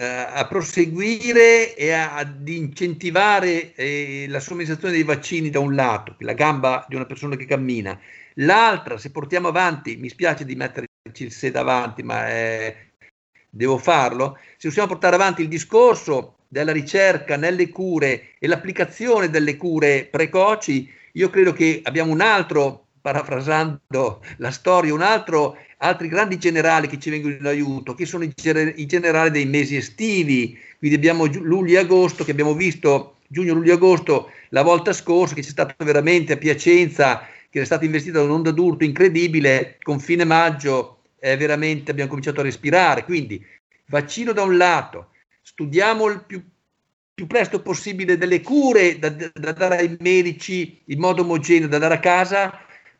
a 0.05 0.47
proseguire 0.47 1.75
e 1.75 1.91
a, 1.91 2.15
ad 2.15 2.47
incentivare 2.47 3.73
eh, 3.75 4.25
la 4.29 4.39
somministrazione 4.39 4.93
dei 4.93 5.03
vaccini 5.03 5.49
da 5.49 5.59
un 5.59 5.75
lato, 5.75 6.15
la 6.19 6.33
gamba 6.33 6.85
di 6.87 6.95
una 6.95 7.05
persona 7.05 7.35
che 7.35 7.45
cammina, 7.45 7.99
l'altra, 8.35 8.97
se 8.97 9.11
portiamo 9.11 9.49
avanti, 9.49 9.97
mi 9.97 10.07
spiace 10.07 10.45
di 10.45 10.55
metterci 10.55 10.87
il 11.23 11.31
se 11.31 11.51
davanti, 11.51 12.03
ma 12.03 12.29
eh, 12.29 12.93
devo 13.49 13.77
farlo, 13.77 14.37
se 14.39 14.57
riusciamo 14.61 14.87
a 14.87 14.91
portare 14.91 15.15
avanti 15.15 15.41
il 15.41 15.47
discorso 15.47 16.37
della 16.47 16.71
ricerca 16.71 17.35
nelle 17.35 17.69
cure 17.69 18.35
e 18.39 18.47
l'applicazione 18.47 19.29
delle 19.29 19.57
cure 19.57 20.07
precoci, 20.09 20.89
io 21.13 21.29
credo 21.29 21.51
che 21.51 21.81
abbiamo 21.83 22.11
un 22.11 22.21
altro, 22.21 22.88
parafrasando 23.01 24.21
la 24.37 24.51
storia, 24.51 24.93
un 24.93 25.01
altro 25.01 25.57
altri 25.81 26.07
grandi 26.07 26.37
generali 26.37 26.87
che 26.87 26.99
ci 26.99 27.09
vengono 27.09 27.35
in 27.35 27.45
aiuto, 27.45 27.93
che 27.93 28.05
sono 28.05 28.23
i, 28.23 28.85
generali 28.85 29.31
dei 29.31 29.45
mesi 29.45 29.75
estivi, 29.75 30.57
quindi 30.77 30.97
abbiamo 30.97 31.25
luglio 31.25 31.77
e 31.77 31.81
agosto 31.81 32.23
che 32.23 32.31
abbiamo 32.31 32.53
visto 32.53 33.17
giugno, 33.27 33.53
luglio 33.53 33.71
e 33.71 33.75
agosto 33.75 34.31
la 34.49 34.61
volta 34.61 34.91
scorsa 34.91 35.35
che 35.35 35.41
c'è 35.41 35.49
stato 35.49 35.73
veramente 35.83 36.33
a 36.33 36.37
Piacenza 36.37 37.27
che 37.49 37.61
è 37.61 37.65
stata 37.65 37.85
investita 37.85 38.19
da 38.19 38.25
un'onda 38.25 38.51
d'urto 38.51 38.83
incredibile, 38.83 39.77
con 39.81 39.99
fine 39.99 40.23
maggio 40.23 40.99
eh, 41.19 41.35
veramente 41.35 41.91
abbiamo 41.91 42.09
cominciato 42.09 42.41
a 42.41 42.43
respirare, 42.43 43.03
quindi 43.03 43.43
vaccino 43.87 44.33
da 44.33 44.43
un 44.43 44.55
lato, 44.55 45.09
studiamo 45.41 46.05
il 46.07 46.23
più, 46.25 46.43
più 47.13 47.25
presto 47.25 47.61
possibile 47.61 48.17
delle 48.17 48.41
cure 48.41 48.99
da, 48.99 49.09
da, 49.09 49.51
dare 49.51 49.77
ai 49.77 49.97
medici 49.99 50.81
in 50.85 50.99
modo 50.99 51.23
omogeneo, 51.23 51.67
da 51.67 51.79
dare 51.79 51.95
a 51.95 51.99
casa, 51.99 52.59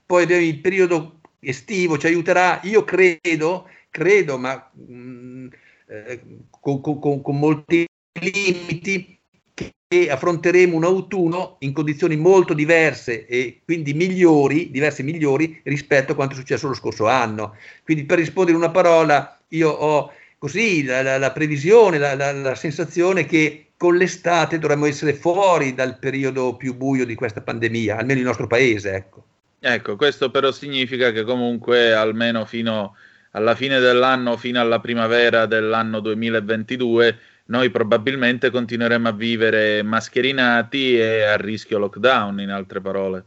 poi 0.10 0.24
abbiamo 0.24 0.42
il 0.42 0.60
periodo 0.60 1.20
estivo 1.40 2.00
ci 2.00 2.08
aiuterà, 2.08 2.62
io 2.64 2.84
credo, 2.84 3.70
credo, 3.92 4.40
ma 4.40 4.72
mh, 4.74 4.94
mm, 4.94 5.48
eh, 5.86 6.22
con, 6.50 6.82
con, 6.82 7.22
con 7.22 7.38
molti 7.38 7.86
limiti, 8.20 9.20
che 9.54 10.10
affronteremo 10.10 10.76
un 10.76 10.84
autunno 10.84 11.58
in 11.60 11.74
condizioni 11.74 12.16
molto 12.16 12.56
diverse 12.56 13.28
e 13.28 13.62
quindi 13.64 13.94
migliori, 13.94 14.72
diverse 14.72 15.04
migliori 15.04 15.62
rispetto 15.66 16.14
a 16.14 16.16
quanto 16.16 16.34
è 16.34 16.38
successo 16.38 16.68
lo 16.68 16.74
scorso 16.74 17.08
anno. 17.08 17.56
Quindi 17.84 18.06
per 18.06 18.18
rispondere 18.18 18.58
in 18.58 18.64
una 18.64 18.72
parola, 18.72 19.40
io 19.50 19.70
ho 19.70 20.12
così 20.40 20.84
la, 20.86 21.04
la, 21.04 21.20
la 21.20 21.32
previsione, 21.32 22.00
la, 22.00 22.16
la, 22.16 22.56
sensazione 22.56 23.28
che 23.28 23.74
con 23.78 23.96
l'estate 23.96 24.58
dovremmo 24.58 24.88
essere 24.88 25.14
fuori 25.14 25.76
dal 25.76 26.00
periodo 26.00 26.56
più 26.58 26.76
buio 26.76 27.06
di 27.06 27.14
questa 27.14 27.42
pandemia, 27.42 27.98
almeno 27.98 28.20
il 28.20 28.26
nostro 28.26 28.48
paese, 28.48 28.94
ecco. 28.94 29.29
Ecco, 29.62 29.98
questo 29.98 30.32
però 30.32 30.52
significa 30.52 31.12
che 31.12 31.24
comunque 31.24 31.94
almeno 31.94 32.46
fino 32.46 32.96
alla 33.32 33.56
fine 33.56 33.80
dell'anno, 33.80 34.38
fino 34.38 34.60
alla 34.60 34.80
primavera 34.80 35.46
dell'anno 35.46 36.00
2022, 36.00 37.20
noi 37.46 37.70
probabilmente 37.70 38.52
continueremo 38.52 39.10
a 39.10 39.12
vivere 39.12 39.84
mascherinati 39.84 40.98
e 40.98 41.24
a 41.24 41.36
rischio 41.36 41.78
lockdown, 41.78 42.40
in 42.40 42.50
altre 42.50 42.80
parole. 42.80 43.26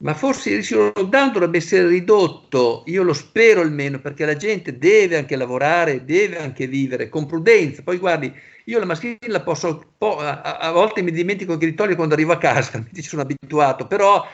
Ma 0.00 0.14
forse 0.14 0.50
il 0.50 0.56
rischio 0.56 0.92
lockdown 0.94 1.32
dovrebbe 1.32 1.58
essere 1.58 1.86
ridotto, 1.86 2.82
io 2.86 3.02
lo 3.02 3.12
spero 3.12 3.60
almeno, 3.60 4.00
perché 4.00 4.24
la 4.24 4.36
gente 4.36 4.78
deve 4.78 5.16
anche 5.16 5.36
lavorare, 5.36 6.04
deve 6.04 6.38
anche 6.38 6.66
vivere 6.66 7.08
con 7.08 7.26
prudenza. 7.26 7.82
Poi 7.82 7.98
guardi, 7.98 8.32
io 8.64 8.78
la 8.78 8.84
mascherina 8.84 9.32
la 9.32 9.40
posso, 9.40 9.94
a, 9.98 10.40
a 10.40 10.70
volte 10.72 11.02
mi 11.02 11.10
dimentico 11.10 11.56
che 11.56 11.66
ritorno 11.66 11.94
quando 11.94 12.14
arrivo 12.14 12.32
a 12.32 12.38
casa, 12.38 12.78
mi 12.84 12.88
ci 12.94 13.02
sono 13.08 13.22
abituato, 13.22 13.86
però 13.86 14.26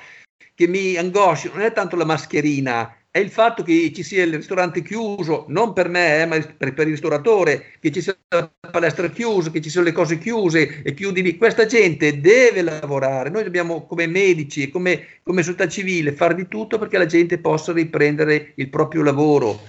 che 0.55 0.67
mi 0.69 0.97
angoscia 0.97 1.51
non 1.53 1.63
è 1.63 1.73
tanto 1.73 1.97
la 1.97 2.05
mascherina 2.05 2.97
è 3.15 3.21
il 3.21 3.31
fatto 3.31 3.63
che 3.63 3.93
ci 3.95 4.03
sia 4.03 4.25
il 4.25 4.35
ristorante 4.35 4.83
chiuso, 4.83 5.45
non 5.47 5.73
per 5.73 5.89
me, 5.89 6.23
eh, 6.23 6.27
ma 6.27 6.37
per, 6.37 6.75
per, 6.75 6.87
il 6.89 6.95
ristoratore, 6.95 7.67
che 7.79 7.93
ci 7.93 8.01
sia 8.01 8.17
la 8.27 8.51
palestra 8.73 9.09
chiusa, 9.09 9.53
che 9.53 9.61
ci 9.61 9.71
siano 9.71 9.87
le 9.87 9.93
cose 9.93 10.19
chiuse 10.19 10.83
e 10.83 10.95
chiudi 10.95 11.23
lì. 11.23 11.37
Questa 11.37 11.65
gente 11.65 12.21
deve 12.21 12.61
lavorare. 12.63 13.31
Noi 13.31 13.45
dobbiamo, 13.45 13.87
come 13.87 14.09
medici 14.09 14.63
e 14.63 14.69
come, 14.69 15.21
come 15.23 15.45
società 15.45 15.69
civile, 15.69 16.11
fare 16.11 16.35
di 16.35 16.49
tutto 16.49 16.77
perché 16.77 16.99
la 16.99 17.07
gente 17.07 17.39
possa 17.39 17.73
riprendere 17.73 18.55
il 18.57 18.69
proprio 18.69 19.05
lavoro. 19.05 19.61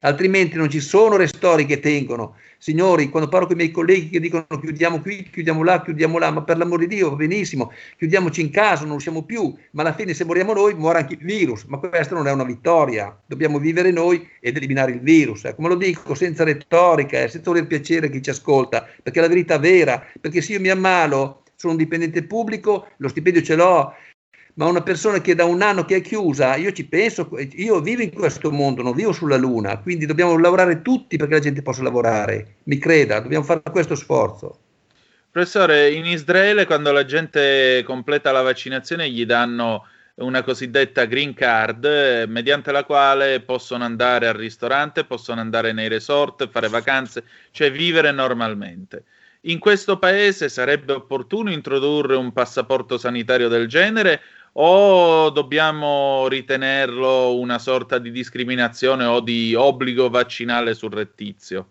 Altrimenti 0.00 0.56
non 0.56 0.70
ci 0.70 0.78
sono 0.78 1.16
restori 1.16 1.66
che 1.66 1.80
tengono. 1.80 2.36
Signori, 2.56 3.08
quando 3.08 3.28
parlo 3.28 3.46
con 3.46 3.56
i 3.56 3.58
miei 3.58 3.72
colleghi 3.72 4.10
che 4.10 4.20
dicono 4.20 4.46
chiudiamo 4.46 5.00
qui, 5.00 5.28
chiudiamo 5.28 5.64
là, 5.64 5.82
chiudiamo 5.82 6.18
là, 6.18 6.30
ma 6.30 6.42
per 6.42 6.56
l'amor 6.56 6.78
di 6.78 6.86
Dio 6.86 7.10
va 7.10 7.16
benissimo, 7.16 7.72
chiudiamoci 7.96 8.40
in 8.40 8.50
casa, 8.50 8.84
non 8.84 8.94
usciamo 8.94 9.24
più, 9.24 9.52
ma 9.72 9.82
alla 9.82 9.94
fine 9.94 10.14
se 10.14 10.24
moriamo 10.24 10.52
noi 10.52 10.74
muore 10.74 10.98
anche 11.00 11.14
il 11.14 11.24
virus, 11.24 11.64
ma 11.64 11.78
questa 11.78 12.14
non 12.14 12.28
è 12.28 12.32
una 12.32 12.44
vittoria, 12.44 13.16
dobbiamo 13.26 13.58
vivere 13.58 13.90
noi 13.90 14.24
ed 14.38 14.56
eliminare 14.56 14.92
il 14.92 15.00
virus. 15.00 15.46
Eh. 15.46 15.56
Come 15.56 15.66
lo 15.66 15.74
dico, 15.74 16.14
senza 16.14 16.44
retorica, 16.44 17.20
eh, 17.22 17.28
senza 17.28 17.50
voler 17.50 17.66
piacere 17.66 18.06
a 18.06 18.10
chi 18.10 18.22
ci 18.22 18.30
ascolta, 18.30 18.86
perché 19.02 19.18
è 19.18 19.22
la 19.22 19.28
verità 19.28 19.58
vera, 19.58 20.04
perché 20.20 20.40
se 20.40 20.52
io 20.52 20.60
mi 20.60 20.68
ammalo, 20.68 21.42
sono 21.58 21.72
un 21.72 21.78
dipendente 21.78 22.22
pubblico, 22.22 22.86
lo 22.98 23.08
stipendio 23.08 23.42
ce 23.42 23.56
l'ho, 23.56 23.92
ma 24.58 24.66
una 24.66 24.82
persona 24.82 25.20
che 25.20 25.36
da 25.36 25.44
un 25.44 25.62
anno 25.62 25.84
che 25.84 25.96
è 25.96 26.00
chiusa, 26.00 26.56
io 26.56 26.72
ci 26.72 26.84
penso, 26.84 27.30
io 27.52 27.80
vivo 27.80 28.02
in 28.02 28.12
questo 28.12 28.50
mondo, 28.50 28.82
non 28.82 28.92
vivo 28.92 29.12
sulla 29.12 29.36
Luna, 29.36 29.78
quindi 29.78 30.04
dobbiamo 30.04 30.36
lavorare 30.36 30.82
tutti 30.82 31.16
perché 31.16 31.34
la 31.34 31.40
gente 31.40 31.62
possa 31.62 31.84
lavorare, 31.84 32.56
mi 32.64 32.76
creda, 32.76 33.20
dobbiamo 33.20 33.44
fare 33.44 33.62
questo 33.70 33.94
sforzo. 33.94 34.58
Professore, 35.30 35.92
in 35.92 36.06
Israele 36.06 36.66
quando 36.66 36.90
la 36.90 37.04
gente 37.04 37.84
completa 37.86 38.32
la 38.32 38.42
vaccinazione 38.42 39.08
gli 39.08 39.24
danno 39.24 39.86
una 40.16 40.42
cosiddetta 40.42 41.04
green 41.04 41.34
card 41.34 42.24
mediante 42.26 42.72
la 42.72 42.82
quale 42.82 43.38
possono 43.38 43.84
andare 43.84 44.26
al 44.26 44.34
ristorante, 44.34 45.04
possono 45.04 45.40
andare 45.40 45.72
nei 45.72 45.86
resort, 45.86 46.48
fare 46.48 46.66
vacanze, 46.66 47.22
cioè 47.52 47.70
vivere 47.70 48.10
normalmente. 48.10 49.04
In 49.42 49.60
questo 49.60 50.00
paese 50.00 50.48
sarebbe 50.48 50.94
opportuno 50.94 51.52
introdurre 51.52 52.16
un 52.16 52.32
passaporto 52.32 52.98
sanitario 52.98 53.46
del 53.46 53.68
genere 53.68 54.20
o 54.60 55.30
dobbiamo 55.30 56.26
ritenerlo 56.28 57.38
una 57.38 57.58
sorta 57.58 57.98
di 57.98 58.10
discriminazione 58.10 59.04
o 59.04 59.20
di 59.20 59.54
obbligo 59.54 60.08
vaccinale 60.10 60.74
surrettizio? 60.74 61.68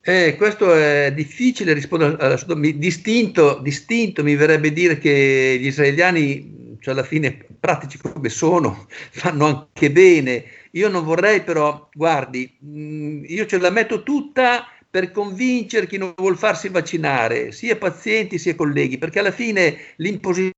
Eh, 0.00 0.34
questo 0.36 0.74
è 0.74 1.12
difficile 1.14 1.74
rispondere 1.74 2.16
alla 2.16 2.38
distinto, 2.74 3.60
distinto 3.60 4.24
mi 4.24 4.34
verrebbe 4.34 4.72
dire 4.72 4.98
che 4.98 5.58
gli 5.60 5.66
israeliani, 5.66 6.76
cioè 6.80 6.94
alla 6.94 7.04
fine 7.04 7.46
pratici 7.60 7.98
come 7.98 8.28
sono, 8.28 8.88
fanno 9.12 9.44
anche 9.44 9.92
bene. 9.92 10.44
Io 10.72 10.88
non 10.88 11.04
vorrei 11.04 11.42
però, 11.42 11.88
guardi, 11.92 12.50
mm, 12.64 13.24
io 13.26 13.44
ce 13.44 13.58
la 13.58 13.70
metto 13.70 14.02
tutta 14.02 14.66
per 14.92 15.10
convincere 15.10 15.86
chi 15.86 15.96
non 15.96 16.12
vuol 16.14 16.36
farsi 16.36 16.68
vaccinare, 16.68 17.50
sia 17.50 17.78
pazienti 17.78 18.36
sia 18.36 18.54
colleghi, 18.54 18.98
perché 18.98 19.20
alla 19.20 19.30
fine 19.30 19.94
l'imposizione 19.96 20.52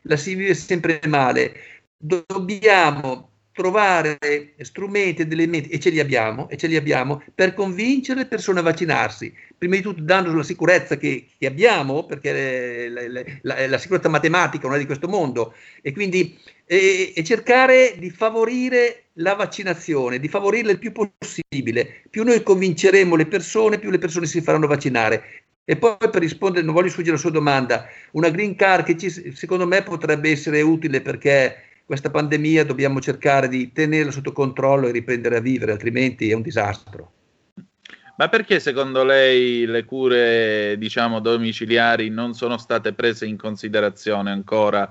la 0.00 0.16
si 0.16 0.34
vive 0.34 0.52
sempre 0.54 0.98
male. 1.06 1.54
Dobbiamo 1.96 3.30
trovare 3.52 4.18
strumenti 4.58 5.22
ed 5.22 5.30
elementi, 5.30 5.68
e 5.68 5.78
ce 5.78 5.90
li 5.90 6.00
abbiamo, 6.00 6.48
e 6.48 6.56
ce 6.56 6.66
li 6.66 6.74
abbiamo, 6.74 7.22
per 7.32 7.54
convincere 7.54 8.20
le 8.20 8.26
persone 8.26 8.58
a 8.58 8.62
vaccinarsi. 8.62 9.32
Prima 9.56 9.76
di 9.76 9.82
tutto 9.82 10.02
dando 10.02 10.34
la 10.34 10.42
sicurezza 10.42 10.96
che, 10.96 11.28
che 11.38 11.46
abbiamo, 11.46 12.06
perché 12.06 12.88
la, 12.88 13.06
la, 13.06 13.22
la, 13.42 13.66
la, 13.68 13.78
sicurezza 13.78 14.08
matematica 14.08 14.66
non 14.66 14.74
è 14.74 14.80
di 14.80 14.86
questo 14.86 15.06
mondo, 15.06 15.54
e 15.80 15.92
quindi 15.92 16.36
e, 16.72 17.12
e 17.14 17.22
cercare 17.22 17.96
di 17.98 18.08
favorire 18.08 19.08
la 19.16 19.34
vaccinazione, 19.34 20.18
di 20.18 20.28
favorirla 20.28 20.70
il 20.70 20.78
più 20.78 20.90
possibile. 20.90 22.04
Più 22.08 22.24
noi 22.24 22.42
convinceremo 22.42 23.14
le 23.14 23.26
persone, 23.26 23.78
più 23.78 23.90
le 23.90 23.98
persone 23.98 24.24
si 24.24 24.40
faranno 24.40 24.66
vaccinare. 24.66 25.22
E 25.64 25.76
poi 25.76 25.98
per 25.98 26.22
rispondere, 26.22 26.64
non 26.64 26.72
voglio 26.72 26.88
sfuggire 26.88 27.10
alla 27.10 27.20
sua 27.20 27.30
domanda, 27.30 27.86
una 28.12 28.30
green 28.30 28.56
card 28.56 28.86
che 28.86 28.96
ci, 28.96 29.10
secondo 29.34 29.66
me 29.66 29.82
potrebbe 29.82 30.30
essere 30.30 30.62
utile 30.62 31.02
perché 31.02 31.56
questa 31.84 32.08
pandemia 32.08 32.64
dobbiamo 32.64 33.02
cercare 33.02 33.48
di 33.48 33.70
tenerla 33.70 34.10
sotto 34.10 34.32
controllo 34.32 34.88
e 34.88 34.92
riprendere 34.92 35.36
a 35.36 35.40
vivere, 35.40 35.72
altrimenti 35.72 36.30
è 36.30 36.34
un 36.34 36.42
disastro. 36.42 37.12
Ma 38.16 38.28
perché 38.28 38.60
secondo 38.60 39.04
lei 39.04 39.66
le 39.66 39.84
cure, 39.84 40.76
diciamo, 40.78 41.20
domiciliari 41.20 42.08
non 42.08 42.32
sono 42.32 42.56
state 42.56 42.94
prese 42.94 43.26
in 43.26 43.36
considerazione 43.36 44.30
ancora 44.30 44.90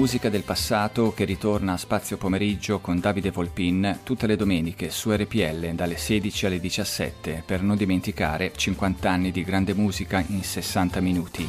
Musica 0.00 0.30
del 0.30 0.44
passato 0.44 1.12
che 1.12 1.26
ritorna 1.26 1.74
a 1.74 1.76
Spazio 1.76 2.16
Pomeriggio 2.16 2.78
con 2.78 3.00
Davide 3.00 3.30
Volpin 3.30 3.98
tutte 4.02 4.26
le 4.26 4.34
domeniche 4.34 4.88
su 4.88 5.12
RPL 5.12 5.74
dalle 5.74 5.98
16 5.98 6.46
alle 6.46 6.58
17 6.58 7.42
per 7.44 7.60
non 7.60 7.76
dimenticare 7.76 8.50
50 8.56 9.10
anni 9.10 9.30
di 9.30 9.44
grande 9.44 9.74
musica 9.74 10.24
in 10.26 10.42
60 10.42 11.00
minuti. 11.00 11.46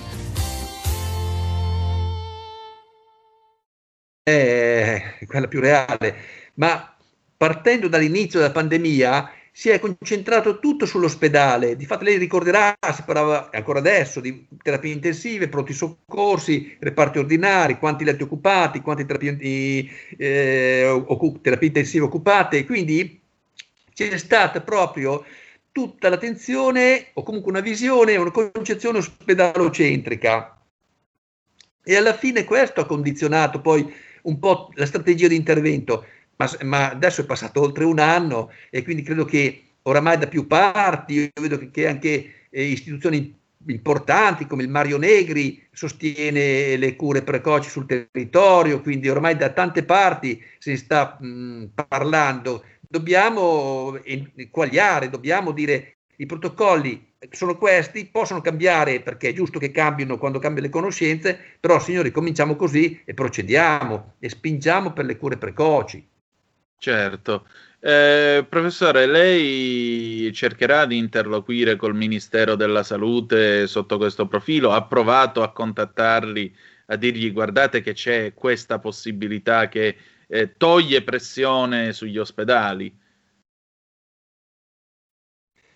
È 4.22 5.16
quella 5.26 5.48
più 5.48 5.62
reale, 5.62 6.16
ma 6.56 6.94
partendo 7.38 7.88
dall'inizio 7.88 8.40
della 8.40 8.52
pandemia 8.52 9.32
si 9.54 9.70
è 9.70 9.80
concentrato 9.80 10.60
tutto 10.60 10.86
sull'ospedale. 10.86 11.76
Difatti 11.76 12.06
lei 12.06 12.18
ricorderà, 12.18 12.74
si 12.94 13.04
parlava 13.04 13.50
ancora 13.52 13.80
adesso 13.80 14.22
di 14.22 14.48
terapie 14.64 14.94
intensive, 14.94 15.50
pronti 15.50 15.74
soccorsi, 15.74 16.78
reparti 16.80 17.20
ordinari, 17.20 17.78
quanti 17.78 18.06
letti 18.06 18.24
occupati, 18.24 18.80
quante 18.80 19.06
terapie, 19.06 19.90
eh, 20.18 21.04
terapie 21.42 21.68
intensive 21.68 22.06
occupate. 22.06 22.66
Quindi 22.66 23.20
c'è 23.94 24.18
stata 24.18 24.62
proprio 24.62 25.26
tutta 25.72 26.10
l'attenzione 26.10 27.08
o 27.14 27.24
comunque 27.24 27.52
una 27.52 27.62
visione, 27.62 28.16
una 28.16 28.32
concezione 28.32 29.00
ospedalocentrica. 29.00 30.58
E 31.84 31.96
alla 31.96 32.14
fine 32.14 32.46
questo 32.46 32.80
ha 32.80 32.86
condizionato 32.86 33.60
poi 33.60 33.94
un 34.24 34.40
po' 34.40 34.70
la 34.76 34.86
strategia 34.86 35.28
di 35.28 35.36
intervento 35.36 36.06
ma, 36.42 36.50
ma, 36.64 36.90
adesso 36.92 37.22
è 37.22 37.26
passato 37.26 37.62
oltre 37.62 37.84
un 37.84 38.00
anno 38.00 38.52
e 38.70 38.84
quindi 38.84 39.04
credo 39.04 39.26
che 39.26 39.64
oramai 39.84 40.18
da 40.18 40.28
più 40.28 40.48
parti, 40.48 41.14
io 41.14 41.42
vedo 41.42 41.58
che, 41.58 41.70
che 41.72 41.88
anche 41.88 42.34
eh, 42.50 42.64
istituzioni 42.64 43.38
importanti 43.68 44.48
come 44.48 44.64
il 44.64 44.70
Mario 44.70 44.98
Negri 44.98 45.68
sostiene 45.72 46.76
le 46.78 46.96
cure 46.96 47.22
precoci 47.22 47.70
sul 47.70 47.86
territorio, 47.86 48.82
quindi 48.82 49.08
ormai 49.08 49.36
da 49.36 49.50
tante 49.50 49.84
parti 49.84 50.44
si 50.58 50.76
sta 50.78 51.18
mh, 51.20 51.72
parlando. 51.88 52.64
Dobbiamo 52.80 53.98
equagliare, 54.04 55.10
dobbiamo 55.10 55.52
dire 55.52 55.98
i 56.18 56.26
protocolli 56.26 57.10
sono 57.30 57.56
questi, 57.56 58.06
possono 58.06 58.42
cambiare 58.42 59.02
perché 59.02 59.30
è 59.30 59.34
giusto 59.34 59.60
che 59.60 59.72
cambino 59.72 60.18
quando 60.18 60.40
cambiano 60.40 60.68
le 60.68 60.74
conoscenze, 60.74 61.38
però 61.60 61.80
signori 61.80 62.12
cominciamo 62.12 62.56
così 62.56 63.00
e 63.06 63.14
procediamo 63.14 64.16
e 64.20 64.30
spingiamo 64.30 64.92
per 64.92 65.06
le 65.06 65.18
cure 65.18 65.38
precoci. 65.38 66.11
Certo. 66.84 67.46
Eh, 67.80 68.44
professore, 68.50 69.06
lei 69.06 70.32
cercherà 70.34 70.88
di 70.88 70.98
interloquire 70.98 71.76
col 71.76 71.94
Ministero 71.94 72.56
della 72.56 72.82
Salute 72.82 73.68
sotto 73.68 73.98
questo 74.00 74.28
profilo? 74.28 74.72
Ha 74.72 74.84
provato 74.86 75.44
a 75.44 75.52
contattarli, 75.52 76.52
a 76.88 76.96
dirgli 76.96 77.32
guardate 77.32 77.82
che 77.82 77.94
c'è 77.94 78.34
questa 78.34 78.80
possibilità 78.80 79.68
che 79.70 79.96
eh, 80.28 80.58
toglie 80.58 81.04
pressione 81.04 81.94
sugli 81.94 82.18
ospedali? 82.18 82.92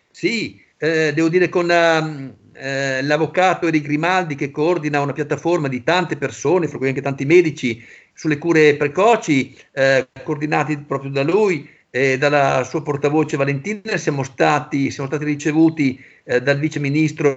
Sì, 0.09 0.59
eh, 0.77 1.13
devo 1.13 1.29
dire 1.29 1.49
con 1.49 1.69
eh, 1.69 3.01
l'avvocato 3.03 3.67
Eric 3.67 3.83
Grimaldi 3.83 4.35
che 4.35 4.49
coordina 4.49 5.01
una 5.01 5.13
piattaforma 5.13 5.67
di 5.67 5.83
tante 5.83 6.17
persone, 6.17 6.67
fra 6.67 6.77
cui 6.77 6.87
anche 6.87 7.01
tanti 7.01 7.25
medici, 7.25 7.83
sulle 8.15 8.37
cure 8.37 8.75
precoci, 8.77 9.55
eh, 9.73 10.07
coordinati 10.23 10.77
proprio 10.77 11.11
da 11.11 11.21
lui 11.21 11.69
e 11.89 12.17
dalla 12.17 12.63
sua 12.63 12.81
portavoce 12.81 13.37
Valentina, 13.37 13.97
siamo 13.97 14.23
stati, 14.23 14.89
siamo 14.89 15.09
stati 15.09 15.25
ricevuti 15.25 16.01
eh, 16.23 16.41
dal 16.41 16.57
vice 16.57 16.79
ministro 16.79 17.35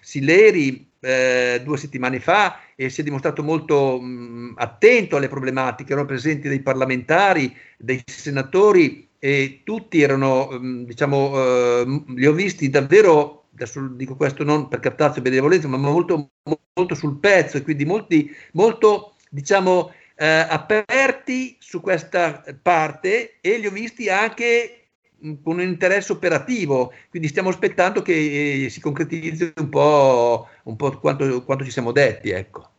Sileri 0.00 0.90
eh, 1.00 1.60
due 1.64 1.76
settimane 1.76 2.20
fa 2.20 2.60
e 2.76 2.88
si 2.88 3.00
è 3.00 3.04
dimostrato 3.04 3.42
molto 3.42 4.00
mh, 4.00 4.54
attento 4.56 5.16
alle 5.16 5.28
problematiche, 5.28 5.92
erano 5.92 6.06
presenti 6.06 6.48
dei 6.48 6.60
parlamentari, 6.60 7.54
dei 7.76 8.02
senatori 8.06 9.08
e 9.18 9.62
tutti 9.64 10.00
erano, 10.00 10.48
mh, 10.50 10.84
diciamo, 10.84 11.32
eh, 11.34 12.02
li 12.14 12.26
ho 12.26 12.32
visti 12.32 12.70
davvero 12.70 13.34
adesso 13.54 13.84
dico 13.88 14.14
questo 14.14 14.44
non 14.44 14.68
per 14.68 14.78
captazio 14.78 15.20
e 15.20 15.24
benevolenza, 15.24 15.66
ma 15.66 15.76
molto, 15.76 16.30
molto 16.74 16.94
sul 16.94 17.18
pezzo 17.18 17.56
e 17.56 17.62
quindi 17.62 17.84
molti, 17.84 18.30
molto 18.52 19.14
diciamo, 19.30 19.92
eh, 20.20 20.26
aperti 20.26 21.56
su 21.60 21.80
questa 21.80 22.42
parte 22.60 23.38
e 23.40 23.58
li 23.58 23.66
ho 23.66 23.70
visti 23.70 24.08
anche 24.08 24.88
mm, 25.24 25.34
con 25.44 25.54
un 25.54 25.62
interesse 25.62 26.12
operativo, 26.12 26.92
quindi 27.08 27.28
stiamo 27.28 27.50
aspettando 27.50 28.02
che 28.02 28.64
eh, 28.64 28.68
si 28.68 28.80
concretizzi 28.80 29.52
un 29.56 29.68
po', 29.68 30.48
un 30.64 30.76
po 30.76 30.98
quanto, 30.98 31.44
quanto, 31.44 31.64
ci 31.64 31.70
siamo 31.70 31.92
detti. 31.92 32.30
Ecco. 32.30 32.70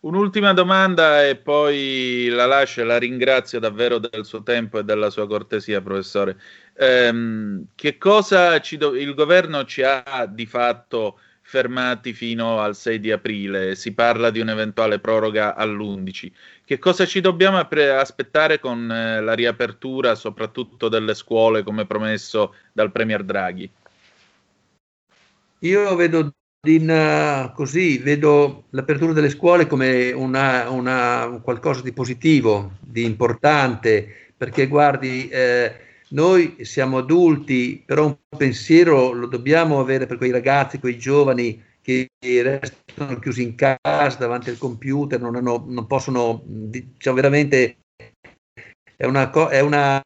Un'ultima 0.00 0.52
domanda 0.52 1.26
e 1.26 1.36
poi 1.36 2.28
la 2.28 2.44
lascio 2.44 2.82
e 2.82 2.84
la 2.84 2.98
ringrazio 2.98 3.58
davvero 3.58 3.98
del 3.98 4.26
suo 4.26 4.42
tempo 4.42 4.78
e 4.78 4.84
della 4.84 5.08
sua 5.08 5.26
cortesia, 5.26 5.80
professore. 5.80 6.36
Ehm, 6.76 7.68
che 7.74 7.96
cosa 7.96 8.60
do- 8.76 8.96
il 8.96 9.14
governo 9.14 9.64
ci 9.64 9.82
ha 9.82 10.28
di 10.28 10.44
fatto 10.44 11.18
fermati 11.46 12.14
fino 12.14 12.58
al 12.58 12.74
6 12.74 12.98
di 12.98 13.12
aprile, 13.12 13.74
si 13.76 13.92
parla 13.92 14.30
di 14.30 14.40
un'eventuale 14.40 14.98
proroga 14.98 15.54
all'11. 15.54 16.32
Che 16.64 16.78
cosa 16.78 17.04
ci 17.04 17.20
dobbiamo 17.20 17.58
aspettare 17.58 18.58
con 18.58 18.90
eh, 18.90 19.20
la 19.20 19.34
riapertura 19.34 20.14
soprattutto 20.14 20.88
delle 20.88 21.14
scuole 21.14 21.62
come 21.62 21.84
promesso 21.84 22.54
dal 22.72 22.90
Premier 22.90 23.22
Draghi? 23.22 23.70
Io 25.60 25.94
vedo 25.94 26.32
in, 26.66 26.88
uh, 26.88 27.54
così, 27.54 27.98
vedo 27.98 28.64
l'apertura 28.70 29.12
delle 29.12 29.28
scuole 29.28 29.66
come 29.66 30.12
una, 30.12 30.70
una, 30.70 31.40
qualcosa 31.42 31.82
di 31.82 31.92
positivo, 31.92 32.72
di 32.80 33.04
importante, 33.04 34.32
perché 34.36 34.66
guardi, 34.66 35.28
eh, 35.28 35.76
noi 36.08 36.64
siamo 36.64 36.98
adulti, 36.98 37.82
però 37.84 38.06
un 38.06 38.16
pensiero 38.36 39.12
lo 39.12 39.26
dobbiamo 39.26 39.80
avere 39.80 40.06
per 40.06 40.16
quei 40.16 40.30
ragazzi, 40.30 40.78
quei 40.78 40.98
giovani 40.98 41.62
che 41.80 42.08
restano 42.20 43.18
chiusi 43.18 43.42
in 43.42 43.54
casa 43.54 44.18
davanti 44.18 44.50
al 44.50 44.58
computer, 44.58 45.20
non, 45.20 45.36
hanno, 45.36 45.64
non 45.66 45.86
possono, 45.86 46.42
diciamo 46.44 47.16
veramente, 47.16 47.78
è 48.96 49.04
una, 49.04 49.30
è 49.50 49.60
una 49.60 50.00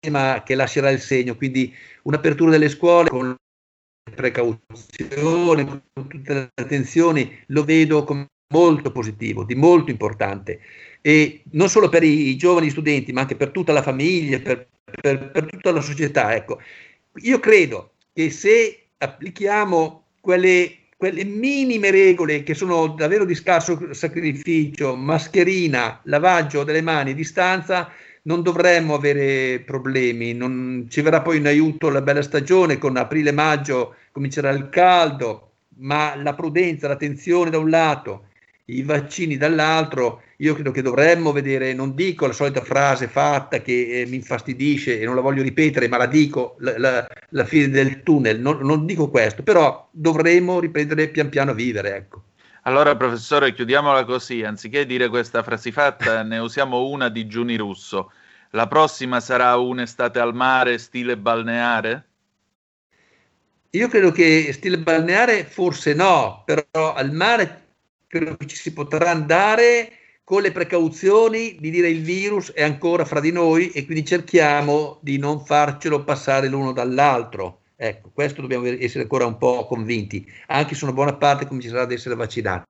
tema 0.00 0.42
che 0.42 0.54
lascerà 0.54 0.90
il 0.90 1.00
segno, 1.00 1.36
quindi 1.36 1.74
un'apertura 2.04 2.50
delle 2.50 2.70
scuole 2.70 3.10
con 3.10 3.34
precauzione, 4.14 5.64
con 5.66 6.08
tutte 6.08 6.32
le 6.32 6.50
attenzioni, 6.54 7.38
lo 7.48 7.64
vedo 7.64 8.04
come 8.04 8.26
molto 8.52 8.90
positivo, 8.90 9.44
di 9.44 9.54
molto 9.54 9.90
importante. 9.90 10.60
E 11.02 11.42
non 11.52 11.68
solo 11.68 11.88
per 11.88 12.02
i, 12.02 12.36
giovani 12.36 12.70
studenti, 12.70 13.12
ma 13.12 13.22
anche 13.22 13.36
per 13.36 13.50
tutta 13.50 13.72
la 13.72 13.82
famiglia, 13.82 14.38
per, 14.40 14.68
per, 14.84 15.30
per 15.30 15.46
tutta 15.46 15.72
la 15.72 15.80
società. 15.80 16.34
Ecco. 16.34 16.60
Io 17.22 17.38
credo 17.40 17.92
che 18.12 18.30
se 18.30 18.86
applichiamo 18.98 20.04
quelle, 20.20 20.76
quelle 20.96 21.24
minime 21.24 21.90
regole 21.90 22.42
che 22.42 22.54
sono 22.54 22.88
davvero 22.88 23.24
di 23.24 23.34
scarso 23.34 23.94
sacrificio, 23.94 24.94
mascherina, 24.94 26.00
lavaggio 26.04 26.64
delle 26.64 26.82
mani, 26.82 27.14
distanza, 27.14 27.90
non 28.22 28.42
dovremmo 28.42 28.94
avere 28.94 29.60
problemi. 29.60 30.34
Non, 30.34 30.86
ci 30.90 31.00
verrà 31.00 31.22
poi 31.22 31.38
in 31.38 31.46
aiuto 31.46 31.88
la 31.88 32.02
bella 32.02 32.22
stagione, 32.22 32.78
con 32.78 32.96
aprile-maggio 32.96 33.94
comincerà 34.12 34.50
il 34.50 34.68
caldo, 34.68 35.52
ma 35.78 36.14
la 36.16 36.34
prudenza, 36.34 36.88
l'attenzione 36.88 37.50
da 37.50 37.58
un 37.58 37.70
lato, 37.70 38.26
i 38.66 38.82
vaccini 38.82 39.36
dall'altro, 39.36 40.22
io 40.40 40.54
credo 40.54 40.70
che 40.70 40.80
dovremmo 40.80 41.32
vedere, 41.32 41.74
non 41.74 41.94
dico 41.94 42.26
la 42.26 42.32
solita 42.32 42.62
frase 42.62 43.08
fatta 43.08 43.60
che 43.60 44.00
eh, 44.00 44.06
mi 44.06 44.16
infastidisce 44.16 44.98
e 44.98 45.04
non 45.04 45.14
la 45.14 45.20
voglio 45.20 45.42
ripetere, 45.42 45.86
ma 45.86 45.98
la 45.98 46.06
dico, 46.06 46.56
la, 46.60 46.78
la, 46.78 47.08
la 47.28 47.44
fine 47.44 47.68
del 47.68 48.02
tunnel, 48.02 48.40
non, 48.40 48.58
non, 48.60 48.86
dico 48.86 49.10
questo, 49.10 49.42
però 49.42 49.88
dovremmo 49.90 50.58
riprendere 50.58 51.08
pian 51.08 51.28
piano 51.28 51.50
a 51.50 51.54
vivere, 51.54 51.94
ecco. 51.94 52.24
Allora, 52.62 52.96
professore, 52.96 53.52
chiudiamola 53.52 54.04
così, 54.04 54.42
anziché 54.42 54.86
dire 54.86 55.08
questa 55.08 55.42
frase 55.42 55.72
fatta, 55.72 56.22
ne 56.24 56.38
usiamo 56.38 56.86
una 56.86 57.10
di 57.10 57.26
Giuni 57.26 57.56
Russo. 57.56 58.10
La 58.52 58.66
prossima 58.66 59.20
sarà 59.20 59.56
un'estate 59.56 60.18
al 60.18 60.34
mare, 60.34 60.78
stile 60.78 61.18
balneare? 61.18 62.04
Io 63.72 63.88
credo 63.88 64.10
che 64.10 64.52
stile 64.54 64.78
balneare 64.78 65.44
forse 65.44 65.92
no, 65.92 66.42
però 66.46 66.94
al 66.94 67.12
mare 67.12 67.66
credo 68.08 68.36
che 68.36 68.46
ci 68.46 68.56
si 68.56 68.72
potrà 68.72 69.10
andare 69.10 69.99
con 70.30 70.42
le 70.42 70.52
precauzioni 70.52 71.56
di 71.58 71.70
dire 71.70 71.88
il 71.88 72.02
virus 72.02 72.52
è 72.52 72.62
ancora 72.62 73.04
fra 73.04 73.18
di 73.18 73.32
noi 73.32 73.72
e 73.72 73.84
quindi 73.84 74.04
cerchiamo 74.04 75.00
di 75.02 75.18
non 75.18 75.44
farcelo 75.44 76.04
passare 76.04 76.46
l'uno 76.46 76.70
dall'altro. 76.70 77.62
Ecco, 77.74 78.12
questo 78.14 78.40
dobbiamo 78.40 78.66
essere 78.66 79.02
ancora 79.02 79.26
un 79.26 79.36
po' 79.36 79.66
convinti, 79.66 80.24
anche 80.46 80.76
se 80.76 80.84
una 80.84 80.92
buona 80.92 81.16
parte 81.16 81.48
comincerà 81.48 81.82
ad 81.82 81.90
essere 81.90 82.14
vaccinata. 82.14 82.64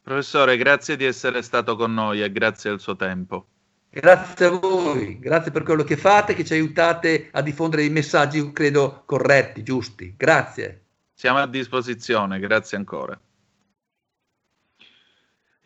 Professore, 0.00 0.56
grazie 0.56 0.94
di 0.94 1.06
essere 1.06 1.42
stato 1.42 1.74
con 1.74 1.92
noi 1.92 2.22
e 2.22 2.30
grazie 2.30 2.70
al 2.70 2.78
suo 2.78 2.94
tempo. 2.94 3.46
Grazie 3.90 4.46
a 4.46 4.50
voi, 4.50 5.18
grazie 5.18 5.50
per 5.50 5.64
quello 5.64 5.82
che 5.82 5.96
fate, 5.96 6.34
che 6.34 6.44
ci 6.44 6.52
aiutate 6.52 7.30
a 7.32 7.42
diffondere 7.42 7.82
i 7.82 7.90
messaggi, 7.90 8.52
credo, 8.52 9.02
corretti, 9.06 9.64
giusti. 9.64 10.14
Grazie. 10.16 10.84
Siamo 11.14 11.38
a 11.38 11.48
disposizione, 11.48 12.38
grazie 12.38 12.76
ancora. 12.76 13.20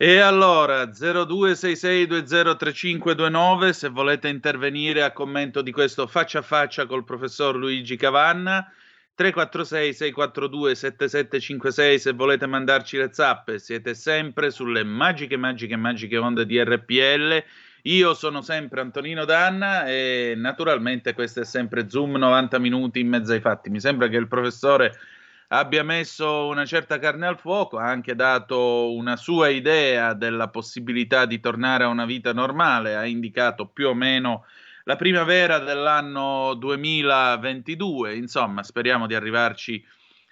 E 0.03 0.19
allora 0.19 0.89
0266203529 0.89 3.69
se 3.69 3.87
volete 3.87 4.27
intervenire 4.27 5.01
a 5.01 5.13
commento 5.13 5.61
di 5.61 5.71
questo 5.71 6.07
faccia 6.07 6.39
a 6.39 6.41
faccia 6.41 6.85
col 6.85 7.05
professor 7.05 7.55
Luigi 7.55 7.95
Cavanna 7.95 8.69
346 9.15 9.93
642 9.93 10.75
7756 10.75 11.99
se 11.99 12.11
volete 12.11 12.47
mandarci 12.47 12.97
le 12.97 13.13
zappe 13.13 13.59
siete 13.59 13.93
sempre 13.93 14.51
sulle 14.51 14.83
magiche 14.83 15.37
magiche 15.37 15.77
magiche 15.77 16.17
onde 16.17 16.45
di 16.45 16.61
RPL 16.61 17.41
io 17.83 18.13
sono 18.13 18.41
sempre 18.41 18.81
Antonino 18.81 19.25
Danna 19.25 19.85
e 19.85 20.35
naturalmente 20.37 21.13
questo 21.13 21.41
è 21.41 21.45
sempre 21.45 21.89
Zoom 21.89 22.15
90 22.15 22.57
minuti 22.59 23.01
in 23.01 23.09
mezzo 23.09 23.33
ai 23.33 23.41
fatti. 23.41 23.69
Mi 23.69 23.81
sembra 23.81 24.07
che 24.07 24.15
il 24.15 24.29
professore 24.29 24.93
abbia 25.53 25.83
messo 25.83 26.47
una 26.47 26.65
certa 26.65 26.97
carne 26.97 27.27
al 27.27 27.37
fuoco, 27.37 27.77
ha 27.77 27.87
anche 27.87 28.15
dato 28.15 28.91
una 28.93 29.15
sua 29.15 29.49
idea 29.49 30.13
della 30.13 30.47
possibilità 30.47 31.25
di 31.25 31.39
tornare 31.39 31.83
a 31.83 31.89
una 31.89 32.05
vita 32.05 32.33
normale, 32.33 32.95
ha 32.95 33.05
indicato 33.05 33.67
più 33.67 33.89
o 33.89 33.93
meno 33.93 34.45
la 34.85 34.95
primavera 34.95 35.59
dell'anno 35.59 36.55
2022, 36.55 38.15
insomma 38.15 38.63
speriamo 38.63 39.05
di 39.05 39.13
arrivarci 39.13 39.85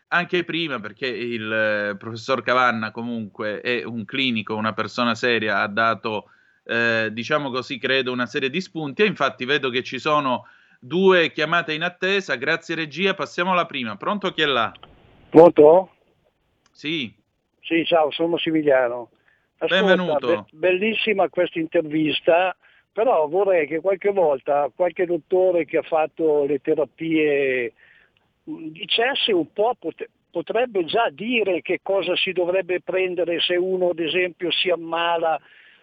anche 0.08 0.44
prima 0.44 0.80
perché 0.80 1.08
il 1.08 1.52
eh, 1.52 1.96
professor 1.98 2.42
Cavanna 2.42 2.92
comunque 2.92 3.62
è 3.62 3.84
un 3.84 4.04
clinico, 4.06 4.56
una 4.56 4.74
persona 4.74 5.14
seria, 5.14 5.62
ha 5.62 5.68
dato, 5.68 6.32
eh, 6.66 7.10
diciamo 7.12 7.50
così, 7.50 7.78
credo 7.78 8.12
una 8.12 8.26
serie 8.26 8.50
di 8.50 8.60
spunti. 8.60 9.04
E 9.04 9.06
infatti 9.06 9.46
vedo 9.46 9.70
che 9.70 9.84
ci 9.84 10.00
sono 10.00 10.48
due 10.80 11.32
chiamate 11.32 11.74
in 11.74 11.84
attesa, 11.84 12.36
grazie 12.36 12.76
regia, 12.76 13.14
passiamo 13.14 13.52
alla 13.52 13.66
prima, 13.66 13.96
pronto 13.96 14.34
chi 14.34 14.42
è 14.42 14.48
là? 14.48 14.74
Pronto? 15.32 15.90
Sì. 16.74 17.10
Sì, 17.62 17.86
ciao, 17.86 18.12
sono 18.12 18.30
Massimiliano. 18.30 19.12
Ascolta, 19.60 19.86
Benvenuto. 19.86 20.28
be- 20.52 20.68
bellissima 20.70 21.30
questa 21.30 21.58
intervista, 21.58 22.54
però 22.92 23.26
vorrei 23.30 23.66
che 23.66 23.80
qualche 23.80 24.12
volta 24.12 24.70
qualche 24.76 25.06
dottore 25.06 25.64
che 25.64 25.78
ha 25.78 25.84
fatto 25.84 26.44
le 26.44 26.60
terapie 26.60 27.72
mh, 28.44 28.68
dicesse 28.72 29.32
un 29.32 29.54
po', 29.54 29.74
pot- 29.80 30.10
potrebbe 30.30 30.84
già 30.84 31.10
dire 31.10 31.62
che 31.62 31.80
cosa 31.82 32.14
si 32.18 32.34
dovrebbe 32.34 32.82
prendere 32.82 33.40
se 33.40 33.56
uno 33.56 33.92
ad 33.92 34.00
esempio 34.00 34.52
si 34.52 34.70
ammala. 34.70 35.40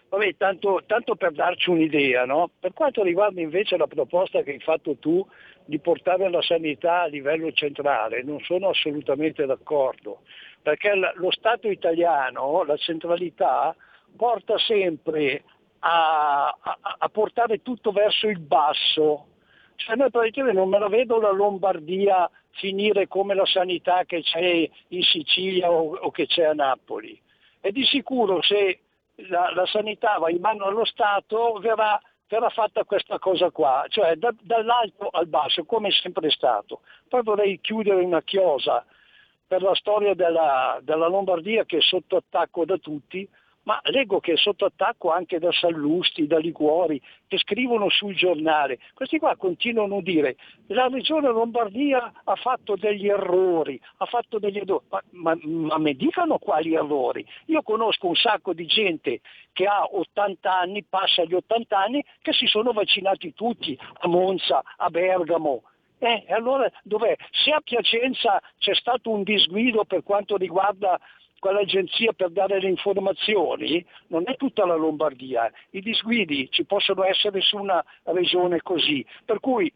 Vabbè, 0.09 0.35
tanto, 0.37 0.83
tanto 0.85 1.15
per 1.15 1.31
darci 1.31 1.71
un'idea, 1.71 2.25
no? 2.25 2.51
Per 2.59 2.73
quanto 2.73 3.01
riguarda 3.01 3.41
invece 3.41 3.77
la 3.77 3.87
proposta 3.87 4.43
che 4.43 4.51
hai 4.51 4.59
fatto 4.59 4.95
tu 4.97 5.25
di 5.69 5.77
portare 5.77 6.29
la 6.31 6.41
sanità 6.41 7.01
a 7.01 7.05
livello 7.05 7.51
centrale, 7.51 8.23
non 8.23 8.39
sono 8.41 8.69
assolutamente 8.69 9.45
d'accordo, 9.45 10.21
perché 10.63 10.93
lo 10.95 11.29
Stato 11.31 11.69
italiano, 11.69 12.63
la 12.63 12.75
centralità, 12.75 13.75
porta 14.17 14.57
sempre 14.57 15.43
a, 15.79 16.47
a- 16.47 16.77
a 16.97 17.09
portare 17.09 17.61
tutto 17.61 17.91
verso 17.91 18.27
il 18.27 18.39
basso. 18.39 19.27
Cioè 19.75 19.95
noi 19.95 20.09
praticamente 20.09 20.57
non 20.57 20.69
me 20.69 20.79
la 20.79 20.89
vedo 20.89 21.21
la 21.21 21.31
Lombardia 21.31 22.29
finire 22.53 23.07
come 23.07 23.35
la 23.35 23.45
sanità 23.45 24.05
che 24.05 24.23
c'è 24.23 24.67
in 24.87 25.03
Sicilia 25.03 25.69
o, 25.69 25.95
o 25.95 26.09
che 26.09 26.25
c'è 26.25 26.45
a 26.45 26.53
Napoli. 26.53 27.17
E 27.61 27.71
di 27.71 27.85
sicuro 27.85 28.41
se 28.41 28.79
la, 29.27 29.51
la 29.53 29.67
sanità 29.67 30.17
va 30.17 30.31
in 30.31 30.39
mano 30.41 30.65
allo 30.65 30.83
Stato 30.83 31.59
verrà 31.61 32.01
verrà 32.29 32.49
fatta 32.49 32.85
questa 32.85 33.17
cosa 33.17 33.49
qua, 33.49 33.83
cioè 33.89 34.15
da- 34.15 34.33
dall'alto 34.39 35.07
al 35.09 35.27
basso, 35.27 35.65
come 35.65 35.89
è 35.89 35.91
sempre 35.91 36.29
stato. 36.29 36.81
Poi 37.07 37.23
vorrei 37.23 37.59
chiudere 37.59 38.03
una 38.03 38.21
chiosa 38.21 38.85
per 39.45 39.63
la 39.63 39.73
storia 39.73 40.13
della, 40.13 40.77
della 40.83 41.07
Lombardia 41.07 41.65
che 41.65 41.77
è 41.77 41.81
sotto 41.81 42.17
attacco 42.17 42.65
da 42.65 42.77
tutti, 42.77 43.27
ma 43.69 43.79
leggo 43.83 44.19
che 44.19 44.33
è 44.33 44.35
sotto 44.35 44.65
attacco 44.65 45.11
anche 45.11 45.37
da 45.37 45.51
Sallusti, 45.51 46.25
da 46.25 46.39
Liguori, 46.39 46.99
che 47.27 47.37
scrivono 47.37 47.87
sul 47.91 48.15
giornale. 48.15 48.79
Questi 48.95 49.19
qua 49.19 49.35
continuano 49.35 49.97
a 49.97 50.01
dire 50.01 50.37
la 50.69 50.87
regione 50.87 51.27
Lombardia 51.27 52.11
ha 52.23 52.35
fatto 52.35 52.75
degli 52.75 53.07
errori, 53.07 53.79
ha 53.97 54.05
fatto 54.05 54.39
degli 54.39 54.57
errori, 54.57 54.85
ma, 54.89 55.03
ma, 55.11 55.37
ma 55.43 55.77
mi 55.77 55.95
dicano 55.95 56.39
quali 56.39 56.73
errori? 56.73 57.23
Io 57.45 57.61
conosco 57.61 58.07
un 58.07 58.15
sacco 58.15 58.53
di 58.53 58.65
gente 58.65 59.19
che 59.53 59.67
ha 59.67 59.83
80 59.83 60.51
anni, 60.51 60.83
passa 60.89 61.23
gli 61.23 61.35
80 61.35 61.77
anni, 61.77 62.03
che 62.23 62.33
si 62.33 62.47
sono 62.47 62.71
vaccinati 62.71 63.35
tutti 63.35 63.77
a 63.99 64.07
Monza, 64.07 64.63
a 64.77 64.89
Bergamo, 64.89 65.61
eh, 65.99 66.23
allora 66.29 66.71
dov'è? 66.83 67.13
Se 67.29 67.51
a 67.51 67.59
Piacenza 67.59 68.41
c'è 68.57 68.73
stato 68.73 69.11
un 69.11 69.23
disguido 69.23 69.83
per 69.83 70.01
quanto 70.01 70.37
riguarda 70.37 70.97
quell'agenzia 71.39 72.13
per 72.13 72.29
dare 72.29 72.59
le 72.59 72.69
informazioni, 72.69 73.83
non 74.07 74.23
è 74.25 74.35
tutta 74.35 74.65
la 74.65 74.75
Lombardia. 74.75 75.51
I 75.71 75.81
disguidi 75.81 76.49
ci 76.51 76.65
possono 76.65 77.03
essere 77.03 77.41
su 77.41 77.57
una 77.57 77.83
regione 78.03 78.61
così. 78.61 79.05
Per 79.25 79.39
cui 79.39 79.71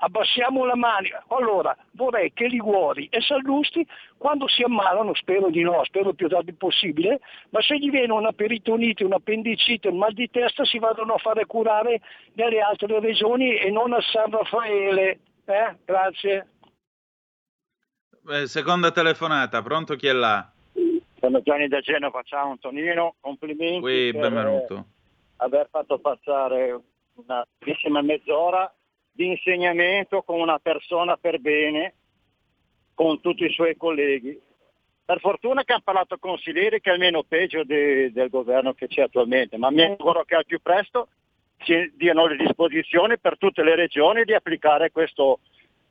abbassiamo 0.00 0.64
la 0.64 0.76
mano. 0.76 1.08
Allora, 1.28 1.76
vorrei 1.92 2.32
che 2.32 2.46
Liguori 2.46 3.06
e 3.10 3.20
Sallusti, 3.20 3.86
quando 4.16 4.48
si 4.48 4.62
ammalano, 4.62 5.14
spero 5.14 5.50
di 5.50 5.62
no, 5.62 5.82
spero 5.84 6.12
più 6.12 6.28
tardi 6.28 6.52
possibile, 6.52 7.20
ma 7.50 7.60
se 7.62 7.78
gli 7.78 7.90
viene 7.90 8.12
una 8.12 8.32
peritonite, 8.32 9.04
un'appendicite, 9.04 9.88
un 9.88 9.98
mal 9.98 10.12
di 10.12 10.28
testa, 10.30 10.64
si 10.64 10.78
vadano 10.78 11.14
a 11.14 11.18
fare 11.18 11.46
curare 11.46 12.00
nelle 12.34 12.60
altre 12.60 13.00
regioni 13.00 13.56
e 13.56 13.70
non 13.70 13.92
a 13.92 14.00
San 14.00 14.30
Raffaele. 14.30 15.20
Eh? 15.44 15.76
Grazie. 15.84 16.48
Eh, 18.30 18.46
seconda 18.46 18.90
telefonata, 18.90 19.62
pronto 19.62 19.94
chi 19.94 20.06
è 20.06 20.12
là? 20.12 20.52
Sono 21.20 21.40
Gianni 21.42 21.66
da 21.66 21.80
Genova, 21.80 22.22
ciao 22.22 22.50
Antonino, 22.52 23.16
complimenti 23.20 24.12
per 24.12 24.20
benvenuto. 24.20 24.84
aver 25.38 25.68
fatto 25.68 25.98
passare 25.98 26.80
una 27.14 27.44
bellissima 27.58 28.00
mezz'ora 28.02 28.72
di 29.10 29.26
insegnamento 29.26 30.22
con 30.22 30.38
una 30.38 30.60
persona 30.60 31.16
per 31.16 31.40
bene, 31.40 31.94
con 32.94 33.20
tutti 33.20 33.44
i 33.44 33.50
suoi 33.52 33.76
colleghi. 33.76 34.40
Per 35.04 35.18
fortuna 35.18 35.64
che 35.64 35.72
hanno 35.72 35.82
parlato 35.84 36.18
consiglieri 36.18 36.80
che 36.80 36.90
è 36.90 36.92
almeno 36.92 37.24
peggio 37.24 37.64
de- 37.64 38.12
del 38.12 38.28
governo 38.28 38.74
che 38.74 38.86
c'è 38.86 39.02
attualmente, 39.02 39.56
ma 39.56 39.70
mi 39.70 39.82
auguro 39.82 40.22
che 40.24 40.36
al 40.36 40.46
più 40.46 40.60
presto 40.60 41.08
si 41.64 41.92
diano 41.96 42.26
le 42.26 42.36
disposizioni 42.36 43.18
per 43.18 43.38
tutte 43.38 43.64
le 43.64 43.74
regioni 43.74 44.22
di 44.22 44.34
applicare 44.34 44.92
questo, 44.92 45.40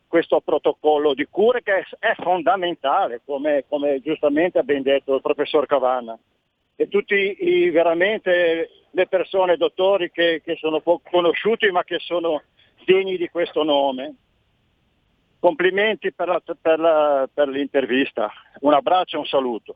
questo 0.08 0.40
protocollo 0.42 1.14
di 1.14 1.26
cure 1.30 1.62
che 1.62 1.80
è, 1.80 1.84
è 2.00 2.16
fondamentale, 2.22 3.22
come, 3.26 3.66
come 3.68 4.00
giustamente 4.02 4.58
ha 4.60 4.64
ben 4.64 4.82
detto 4.82 5.16
il 5.16 5.22
professor 5.22 5.66
Cavanna. 5.66 6.18
E 6.76 6.88
tutti 6.88 7.16
i, 7.16 7.70
veramente 7.70 8.70
le 8.92 9.08
persone, 9.08 9.58
dottori 9.58 10.12
che, 10.12 10.42
che 10.44 10.56
sono 10.58 10.80
poco 10.80 11.10
conosciuti 11.10 11.70
ma 11.72 11.84
che 11.84 11.98
sono 12.00 12.44
degni 12.86 13.18
di 13.18 13.28
questo 13.30 13.64
nome. 13.64 14.16
Complimenti 15.40 16.12
per, 16.14 16.28
la- 16.28 16.42
per 16.60 16.80
la- 16.80 17.28
per 17.32 17.48
l'intervista. 17.48 18.32
Un 18.62 18.74
abbraccio 18.74 19.18
e 19.18 19.20
un 19.20 19.26
saluto. 19.26 19.76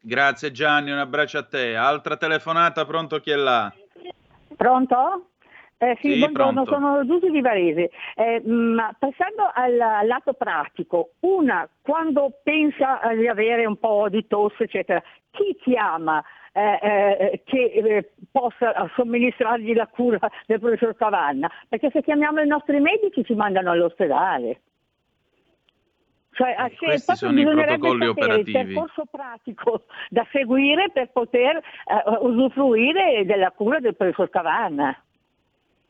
Grazie 0.00 0.50
Gianni, 0.50 0.90
un 0.90 0.98
abbraccio 0.98 1.38
a 1.38 1.44
te. 1.44 1.76
Altra 1.76 2.16
telefonata, 2.16 2.84
pronto 2.86 3.18
chi 3.20 3.30
è 3.30 3.36
là? 3.36 3.72
Pronto? 4.56 5.29
Eh, 5.82 5.96
sì, 6.02 6.12
Sì, 6.12 6.18
buongiorno, 6.18 6.64
pronto. 6.64 6.72
sono 6.74 7.06
Giusy 7.06 7.30
di 7.30 7.40
Varese. 7.40 7.90
Eh, 8.14 8.38
mh, 8.44 8.96
passando 8.98 9.50
al, 9.54 9.80
al 9.80 10.06
lato 10.06 10.34
pratico, 10.34 11.12
una 11.20 11.66
quando 11.80 12.32
pensa 12.42 13.00
eh, 13.00 13.16
di 13.16 13.26
avere 13.26 13.64
un 13.64 13.78
po' 13.78 14.10
di 14.10 14.26
tosse, 14.26 14.64
eccetera, 14.64 15.02
chi 15.30 15.56
chiama 15.58 16.22
eh, 16.52 16.78
eh, 16.82 17.42
che 17.46 17.64
eh, 17.72 18.10
possa 18.30 18.90
somministrargli 18.94 19.72
la 19.74 19.86
cura 19.86 20.18
del 20.44 20.60
professor 20.60 20.94
Cavanna? 20.94 21.50
Perché 21.66 21.88
se 21.90 22.02
chiamiamo 22.02 22.42
i 22.42 22.46
nostri 22.46 22.78
medici 22.78 23.24
ci 23.24 23.32
mandano 23.32 23.70
all'ospedale. 23.70 24.60
Cioè, 26.32 26.54
c'è 26.56 26.74
questi 26.76 27.16
sono 27.16 27.40
i 27.40 27.44
protocolli 27.44 28.04
sapere 28.04 28.04
il 28.04 28.08
operativi. 28.10 28.52
percorso 28.52 29.04
pratico 29.10 29.84
da 30.10 30.26
seguire 30.30 30.90
per 30.92 31.10
poter 31.10 31.56
eh, 31.56 31.62
usufruire 32.20 33.24
della 33.24 33.50
cura 33.50 33.78
del 33.80 33.96
professor 33.96 34.28
Cavanna. 34.28 34.94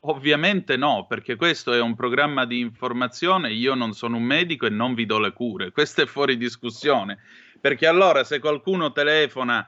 Ovviamente 0.05 0.77
no, 0.77 1.05
perché 1.07 1.35
questo 1.35 1.73
è 1.73 1.79
un 1.79 1.95
programma 1.95 2.45
di 2.45 2.59
informazione, 2.59 3.53
io 3.53 3.75
non 3.75 3.93
sono 3.93 4.17
un 4.17 4.23
medico 4.23 4.65
e 4.65 4.71
non 4.71 4.95
vi 4.95 5.05
do 5.05 5.19
le 5.19 5.31
cure, 5.31 5.71
questo 5.71 6.01
è 6.01 6.05
fuori 6.07 6.37
discussione, 6.37 7.19
perché 7.59 7.85
allora 7.85 8.23
se 8.23 8.39
qualcuno 8.39 8.91
telefona 8.91 9.67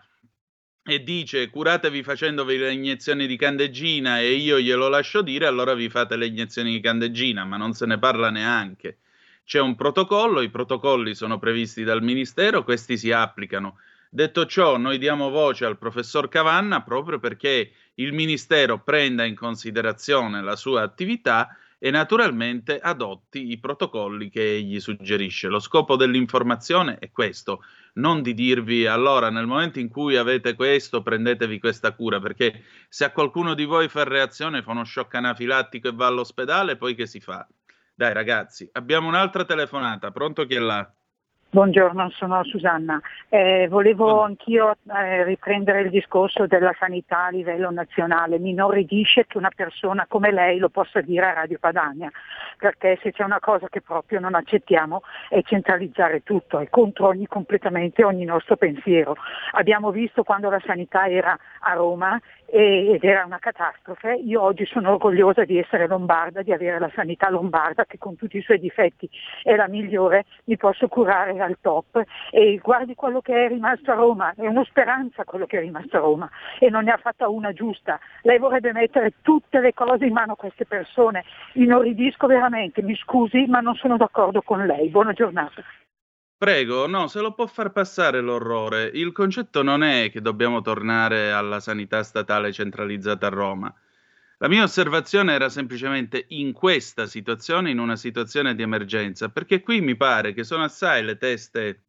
e 0.85 1.03
dice 1.03 1.49
curatevi 1.49 2.01
facendovi 2.01 2.57
le 2.57 2.73
iniezioni 2.73 3.27
di 3.27 3.37
candeggina 3.37 4.19
e 4.19 4.33
io 4.33 4.59
glielo 4.59 4.89
lascio 4.89 5.21
dire, 5.21 5.45
allora 5.45 5.75
vi 5.75 5.87
fate 5.89 6.15
le 6.15 6.25
iniezioni 6.25 6.71
di 6.71 6.81
candeggina, 6.81 7.45
ma 7.45 7.57
non 7.57 7.73
se 7.73 7.85
ne 7.85 7.99
parla 7.99 8.31
neanche. 8.31 8.97
C'è 9.45 9.59
un 9.59 9.75
protocollo, 9.75 10.41
i 10.41 10.49
protocolli 10.49 11.13
sono 11.13 11.37
previsti 11.37 11.83
dal 11.83 12.01
Ministero, 12.01 12.63
questi 12.63 12.97
si 12.97 13.11
applicano. 13.11 13.77
Detto 14.15 14.45
ciò, 14.45 14.77
noi 14.77 14.99
diamo 14.99 15.31
voce 15.31 15.65
al 15.65 15.79
professor 15.79 16.27
Cavanna 16.27 16.83
proprio 16.83 17.17
perché 17.17 17.71
il 17.95 18.13
Ministero 18.13 18.83
prenda 18.83 19.23
in 19.23 19.33
considerazione 19.33 20.43
la 20.43 20.55
sua 20.55 20.83
attività 20.83 21.57
e 21.79 21.89
naturalmente 21.89 22.77
adotti 22.77 23.49
i 23.49 23.57
protocolli 23.57 24.29
che 24.29 24.57
egli 24.57 24.79
suggerisce. 24.79 25.47
Lo 25.47 25.57
scopo 25.57 25.95
dell'informazione 25.95 26.99
è 26.99 27.09
questo, 27.09 27.63
non 27.93 28.21
di 28.21 28.35
dirvi 28.35 28.85
allora 28.85 29.31
nel 29.31 29.47
momento 29.47 29.79
in 29.79 29.89
cui 29.89 30.15
avete 30.15 30.53
questo 30.53 31.01
prendetevi 31.01 31.57
questa 31.57 31.93
cura, 31.93 32.19
perché 32.19 32.65
se 32.89 33.05
a 33.05 33.11
qualcuno 33.11 33.55
di 33.55 33.65
voi 33.65 33.89
fa 33.89 34.03
reazione, 34.03 34.61
fa 34.61 34.73
uno 34.73 34.85
shock 34.85 35.15
anafilattico 35.15 35.87
e 35.87 35.91
va 35.91 36.05
all'ospedale, 36.05 36.77
poi 36.77 36.93
che 36.93 37.07
si 37.07 37.19
fa? 37.19 37.47
Dai 37.95 38.13
ragazzi, 38.13 38.69
abbiamo 38.73 39.07
un'altra 39.07 39.43
telefonata, 39.43 40.11
pronto 40.11 40.45
chi 40.45 40.53
è 40.53 40.59
là? 40.59 40.87
Buongiorno, 41.53 42.09
sono 42.09 42.43
Susanna. 42.45 42.99
Eh, 43.29 43.67
volevo 43.69 44.23
anch'io 44.23 44.75
eh, 44.91 45.23
riprendere 45.23 45.81
il 45.81 45.91
discorso 45.91 46.47
della 46.47 46.73
sanità 46.79 47.25
a 47.25 47.29
livello 47.29 47.69
nazionale. 47.69 48.39
Mi 48.39 48.49
inorridisce 48.49 49.27
che 49.27 49.37
una 49.37 49.51
persona 49.55 50.07
come 50.09 50.31
lei 50.31 50.57
lo 50.57 50.69
possa 50.69 50.99
dire 51.01 51.27
a 51.27 51.33
Radio 51.33 51.59
Padania, 51.59 52.11
perché 52.57 52.97
se 53.03 53.11
c'è 53.11 53.23
una 53.23 53.39
cosa 53.39 53.67
che 53.69 53.81
proprio 53.81 54.19
non 54.19 54.33
accettiamo 54.33 55.03
è 55.29 55.43
centralizzare 55.43 56.23
tutto, 56.23 56.57
è 56.57 56.67
contro 56.71 57.05
ogni, 57.05 57.27
completamente 57.27 58.03
ogni 58.03 58.25
nostro 58.25 58.55
pensiero. 58.55 59.15
Abbiamo 59.51 59.91
visto 59.91 60.23
quando 60.23 60.49
la 60.49 60.61
sanità 60.65 61.07
era 61.07 61.37
a 61.59 61.73
Roma 61.73 62.19
ed 62.55 63.03
era 63.03 63.25
una 63.25 63.39
catastrofe. 63.39 64.13
Io 64.13 64.39
oggi 64.39 64.63
sono 64.67 64.91
orgogliosa 64.91 65.43
di 65.43 65.57
essere 65.57 65.87
lombarda, 65.87 66.43
di 66.43 66.53
avere 66.53 66.77
la 66.77 66.91
sanità 66.93 67.27
lombarda 67.31 67.85
che 67.85 67.97
con 67.97 68.15
tutti 68.15 68.37
i 68.37 68.43
suoi 68.43 68.59
difetti 68.59 69.09
è 69.41 69.55
la 69.55 69.67
migliore, 69.67 70.25
mi 70.43 70.55
posso 70.55 70.87
curare 70.87 71.39
al 71.39 71.57
top 71.61 72.03
e 72.29 72.59
guardi 72.61 72.93
quello 72.93 73.21
che 73.21 73.45
è 73.45 73.47
rimasto 73.47 73.89
a 73.89 73.95
Roma, 73.95 74.35
è 74.37 74.45
una 74.45 74.63
speranza 74.65 75.23
quello 75.23 75.47
che 75.47 75.57
è 75.57 75.61
rimasto 75.61 75.97
a 75.97 76.01
Roma 76.01 76.29
e 76.59 76.69
non 76.69 76.83
ne 76.83 76.91
ha 76.91 76.97
fatta 76.97 77.27
una 77.27 77.53
giusta. 77.53 77.99
Lei 78.21 78.37
vorrebbe 78.37 78.71
mettere 78.71 79.13
tutte 79.23 79.59
le 79.59 79.73
cose 79.73 80.05
in 80.05 80.13
mano 80.13 80.33
a 80.33 80.35
queste 80.35 80.67
persone, 80.67 81.23
inorridisco 81.53 82.27
veramente, 82.27 82.83
mi 82.83 82.95
scusi 82.95 83.47
ma 83.47 83.61
non 83.61 83.73
sono 83.73 83.97
d'accordo 83.97 84.43
con 84.43 84.63
lei. 84.63 84.89
Buona 84.89 85.13
giornata. 85.13 85.63
Prego, 86.43 86.87
no, 86.87 87.07
se 87.07 87.21
lo 87.21 87.33
può 87.33 87.47
far 87.47 87.71
passare 87.71 88.19
l'orrore. 88.19 88.91
Il 88.93 89.13
concetto 89.13 89.63
non 89.63 89.81
è 89.81 90.11
che 90.11 90.19
dobbiamo 90.19 90.59
tornare 90.61 91.31
alla 91.31 91.61
sanità 91.61 92.03
statale 92.03 92.51
centralizzata 92.51 93.27
a 93.27 93.29
Roma. 93.29 93.73
La 94.39 94.49
mia 94.49 94.63
osservazione 94.63 95.31
era 95.31 95.47
semplicemente 95.47 96.25
in 96.31 96.51
questa 96.51 97.05
situazione, 97.05 97.69
in 97.69 97.79
una 97.79 97.95
situazione 97.95 98.55
di 98.55 98.61
emergenza, 98.61 99.29
perché 99.29 99.61
qui 99.61 99.79
mi 99.79 99.95
pare 99.95 100.33
che 100.33 100.43
sono 100.43 100.65
assai 100.65 101.01
le 101.05 101.15
teste 101.15 101.83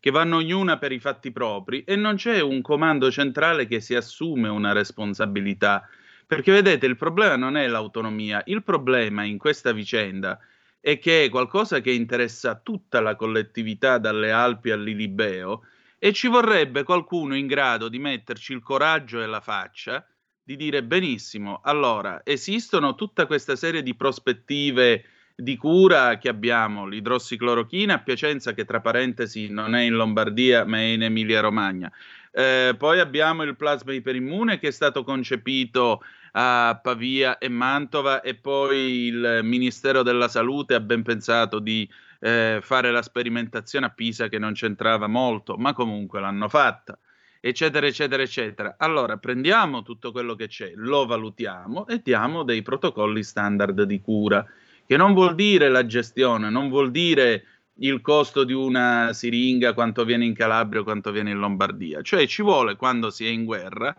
che 0.00 0.10
vanno 0.10 0.36
ognuna 0.36 0.76
per 0.76 0.92
i 0.92 1.00
fatti 1.00 1.32
propri 1.32 1.82
e 1.84 1.96
non 1.96 2.16
c'è 2.16 2.42
un 2.42 2.60
comando 2.60 3.10
centrale 3.10 3.66
che 3.66 3.80
si 3.80 3.94
assume 3.94 4.50
una 4.50 4.72
responsabilità. 4.72 5.88
Perché 6.26 6.52
vedete, 6.52 6.84
il 6.84 6.96
problema 6.98 7.36
non 7.36 7.56
è 7.56 7.66
l'autonomia, 7.66 8.42
il 8.44 8.62
problema 8.62 9.24
in 9.24 9.38
questa 9.38 9.72
vicenda 9.72 10.38
è 10.80 10.98
che 10.98 11.24
è 11.24 11.28
qualcosa 11.28 11.80
che 11.80 11.92
interessa 11.92 12.56
tutta 12.56 13.00
la 13.00 13.14
collettività 13.14 13.98
dalle 13.98 14.30
Alpi 14.30 14.70
all'Ilibeo 14.70 15.62
e 15.98 16.12
ci 16.12 16.28
vorrebbe 16.28 16.82
qualcuno 16.82 17.36
in 17.36 17.46
grado 17.46 17.88
di 17.88 17.98
metterci 17.98 18.54
il 18.54 18.62
coraggio 18.62 19.22
e 19.22 19.26
la 19.26 19.40
faccia 19.40 20.04
di 20.42 20.56
dire 20.56 20.82
benissimo, 20.82 21.60
allora 21.62 22.22
esistono 22.24 22.94
tutta 22.94 23.26
questa 23.26 23.54
serie 23.54 23.82
di 23.82 23.94
prospettive 23.94 25.04
di 25.36 25.56
cura 25.56 26.18
che 26.18 26.28
abbiamo, 26.28 26.86
l'idrossiclorochina 26.86 27.94
a 27.94 28.00
Piacenza 28.00 28.52
che 28.52 28.64
tra 28.64 28.80
parentesi 28.80 29.48
non 29.48 29.74
è 29.74 29.82
in 29.82 29.94
Lombardia 29.94 30.64
ma 30.64 30.78
è 30.78 30.82
in 30.82 31.02
Emilia 31.02 31.40
Romagna. 31.40 31.90
Eh, 32.32 32.74
poi 32.78 33.00
abbiamo 33.00 33.42
il 33.42 33.56
plasma 33.56 33.92
iperimmune 33.92 34.58
che 34.58 34.68
è 34.68 34.72
stato 34.72 35.02
concepito 35.02 36.00
a 36.32 36.78
Pavia 36.82 37.38
e 37.38 37.48
Mantova 37.48 38.20
e 38.20 38.34
poi 38.34 39.06
il 39.06 39.40
Ministero 39.42 40.02
della 40.02 40.28
Salute 40.28 40.74
ha 40.74 40.80
ben 40.80 41.02
pensato 41.02 41.58
di 41.58 41.88
eh, 42.20 42.60
fare 42.62 42.90
la 42.90 43.02
sperimentazione 43.02 43.86
a 43.86 43.90
Pisa 43.90 44.28
che 44.28 44.38
non 44.38 44.52
c'entrava 44.52 45.06
molto, 45.06 45.56
ma 45.56 45.72
comunque 45.72 46.20
l'hanno 46.20 46.48
fatta 46.48 46.98
eccetera, 47.40 47.86
eccetera, 47.86 48.22
eccetera. 48.22 48.74
Allora 48.78 49.16
prendiamo 49.16 49.82
tutto 49.82 50.12
quello 50.12 50.34
che 50.34 50.46
c'è, 50.46 50.72
lo 50.76 51.06
valutiamo 51.06 51.86
e 51.86 52.00
diamo 52.04 52.42
dei 52.42 52.62
protocolli 52.62 53.22
standard 53.22 53.82
di 53.82 54.00
cura, 54.00 54.46
che 54.86 54.96
non 54.96 55.14
vuol 55.14 55.34
dire 55.34 55.68
la 55.68 55.86
gestione, 55.86 56.50
non 56.50 56.68
vuol 56.68 56.90
dire 56.90 57.44
il 57.80 58.02
costo 58.02 58.44
di 58.44 58.52
una 58.52 59.12
siringa, 59.14 59.72
quanto 59.72 60.04
viene 60.04 60.26
in 60.26 60.34
Calabria 60.34 60.82
quanto 60.82 61.10
viene 61.10 61.30
in 61.30 61.38
Lombardia. 61.38 62.02
Cioè 62.02 62.26
ci 62.26 62.42
vuole, 62.42 62.76
quando 62.76 63.08
si 63.08 63.24
è 63.24 63.28
in 63.28 63.44
guerra, 63.44 63.96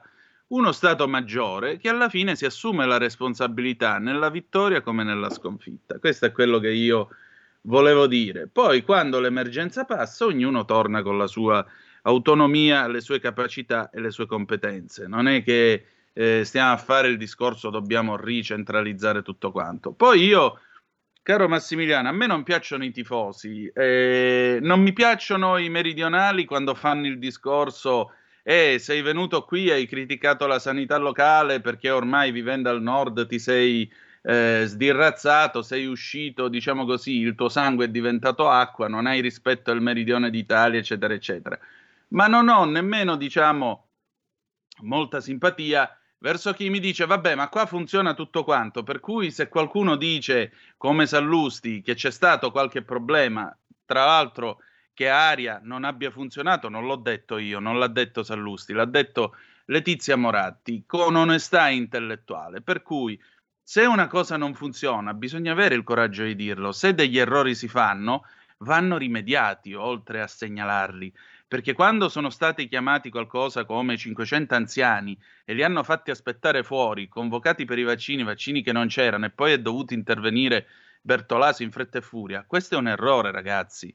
uno 0.52 0.72
Stato 0.72 1.08
maggiore 1.08 1.78
che 1.78 1.90
alla 1.90 2.10
fine 2.10 2.36
si 2.36 2.46
assume 2.46 2.86
la 2.86 2.98
responsabilità 2.98 3.98
nella 3.98 4.30
vittoria 4.30 4.82
come 4.82 5.04
nella 5.04 5.30
sconfitta. 5.30 5.98
Questo 6.00 6.26
è 6.26 6.32
quello 6.32 6.60
che 6.60 6.72
io 6.72 7.10
volevo 7.62 8.08
dire. 8.08 8.48
Poi, 8.48 8.84
quando 8.84 9.20
l'emergenza 9.20 9.86
passa, 9.86 10.26
ognuno 10.26 10.66
torna 10.66 11.02
con 11.04 11.18
la 11.18 11.28
sua 11.28 11.66
autonomia, 12.04 12.88
le 12.88 13.00
sue 13.00 13.20
capacità 13.20 13.90
e 13.92 14.02
le 14.02 14.12
sue 14.12 14.26
competenze. 14.26 15.08
Non 15.08 15.28
è 15.28 15.44
che 15.44 15.86
eh, 16.14 16.44
stiamo 16.44 16.74
a 16.74 16.78
fare 16.78 17.08
il 17.08 17.18
discorso 17.18 17.70
dobbiamo 17.70 18.18
ricentralizzare 18.18 19.22
tutto 19.22 19.52
quanto. 19.52 19.94
Poi 19.94 20.22
io, 20.22 20.60
caro 21.22 21.48
Massimiliano, 21.48 22.10
a 22.10 22.12
me 22.12 22.28
non 22.28 22.44
piacciono 22.44 22.84
i 22.84 22.92
tifosi, 22.92 23.72
eh, 23.74 24.60
non 24.62 24.82
mi 24.82 24.92
piacciono 24.92 25.58
i 25.58 25.70
meridionali 25.70 26.44
quando 26.44 26.74
fanno 26.74 27.08
il 27.08 27.20
discorso 27.20 28.16
eh, 28.44 28.78
sei 28.80 29.02
venuto 29.02 29.44
qui 29.44 29.68
e 29.68 29.74
hai 29.74 29.88
criticato 29.88 30.48
la 30.48 30.60
sanità 30.60 30.98
locale 30.98 31.62
perché 31.62 31.90
ormai 31.90 32.32
vivendo 32.32 32.70
al 32.70 32.82
nord 32.82 33.28
ti 33.28 33.40
sei 33.40 33.92
eh, 34.24 34.64
sdirrazzato, 34.66 35.62
sei 35.62 35.86
uscito, 35.86 36.48
diciamo 36.48 36.86
così, 36.86 37.18
il 37.18 37.36
tuo 37.36 37.50
sangue 37.50 37.86
è 37.86 37.90
diventato 37.90 38.50
acqua, 38.50 38.88
non 38.88 39.08
hai 39.08 39.22
rispetto 39.22 39.72
al 39.72 39.82
meridione 39.82 40.30
d'Italia, 40.30 40.80
eccetera, 40.80 41.14
eccetera. 41.14 41.58
Ma 42.10 42.28
non 42.28 42.48
ho 42.50 42.66
nemmeno, 42.66 43.16
diciamo, 43.16 43.88
molta 44.82 45.20
simpatia 45.22 45.96
verso 46.20 46.54
chi 46.54 46.70
mi 46.70 46.80
dice 46.80 47.06
vabbè 47.06 47.36
ma 47.36 47.50
qua 47.50 47.66
funziona 47.66 48.14
tutto 48.14 48.44
quanto. 48.44 48.84
Per 48.84 49.00
cui 49.00 49.32
se 49.32 49.50
qualcuno 49.50 49.96
dice 49.96 50.54
come 50.78 51.06
Sallusti 51.06 51.82
che 51.82 51.96
c'è 51.96 52.12
stato 52.12 52.52
qualche 52.52 52.82
problema 52.84 53.56
tra 53.86 54.06
l'altro 54.06 54.60
che 55.02 55.10
Aria 55.10 55.60
non 55.64 55.84
abbia 55.84 56.12
funzionato 56.12 56.70
non 56.70 56.86
l'ho 56.86 56.96
detto 56.96 57.38
io 57.40 57.60
non 57.60 57.80
l'ha 57.80 57.88
detto 57.88 58.22
Sallusti 58.22 58.74
l'ha 58.74 58.86
detto 58.86 59.36
Letizia 59.66 60.18
Moratti 60.18 60.84
con 60.86 61.16
onestà 61.16 61.70
intellettuale. 61.70 62.62
Per 62.62 62.82
cui 62.82 63.20
se 63.64 63.86
una 63.86 64.08
cosa 64.08 64.36
non 64.36 64.54
funziona 64.54 65.14
bisogna 65.14 65.54
avere 65.54 65.76
il 65.76 65.84
coraggio 65.84 66.24
di 66.24 66.36
dirlo. 66.36 66.74
Se 66.74 66.94
degli 66.94 67.18
errori 67.18 67.56
si 67.56 67.70
fanno 67.70 68.26
vanno 68.60 68.98
rimediati 68.98 69.74
oltre 69.74 70.22
a 70.22 70.28
segnalarli. 70.28 71.14
Perché 71.48 71.74
quando 71.74 72.10
sono 72.10 72.30
stati 72.30 72.68
chiamati 72.68 73.10
qualcosa 73.10 73.64
come 73.64 73.98
500 73.98 74.56
anziani 74.56 75.18
e 75.46 75.54
li 75.54 75.64
hanno 75.64 75.84
fatti 75.84 76.12
aspettare 76.12 76.64
fuori, 76.64 77.08
convocati 77.08 77.66
per 77.66 77.80
i 77.80 77.84
vaccini, 77.84 78.24
vaccini 78.24 78.62
che 78.62 78.72
non 78.72 78.88
c'erano, 78.88 79.26
e 79.26 79.32
poi 79.32 79.54
è 79.54 79.60
dovuto 79.60 79.94
intervenire 79.94 80.68
Bertolaso 81.02 81.64
in 81.64 81.72
fretta 81.72 81.98
e 81.98 82.02
furia, 82.02 82.46
questo 82.46 82.76
è 82.76 82.78
un 82.78 82.88
errore, 82.88 83.32
ragazzi. 83.32 83.94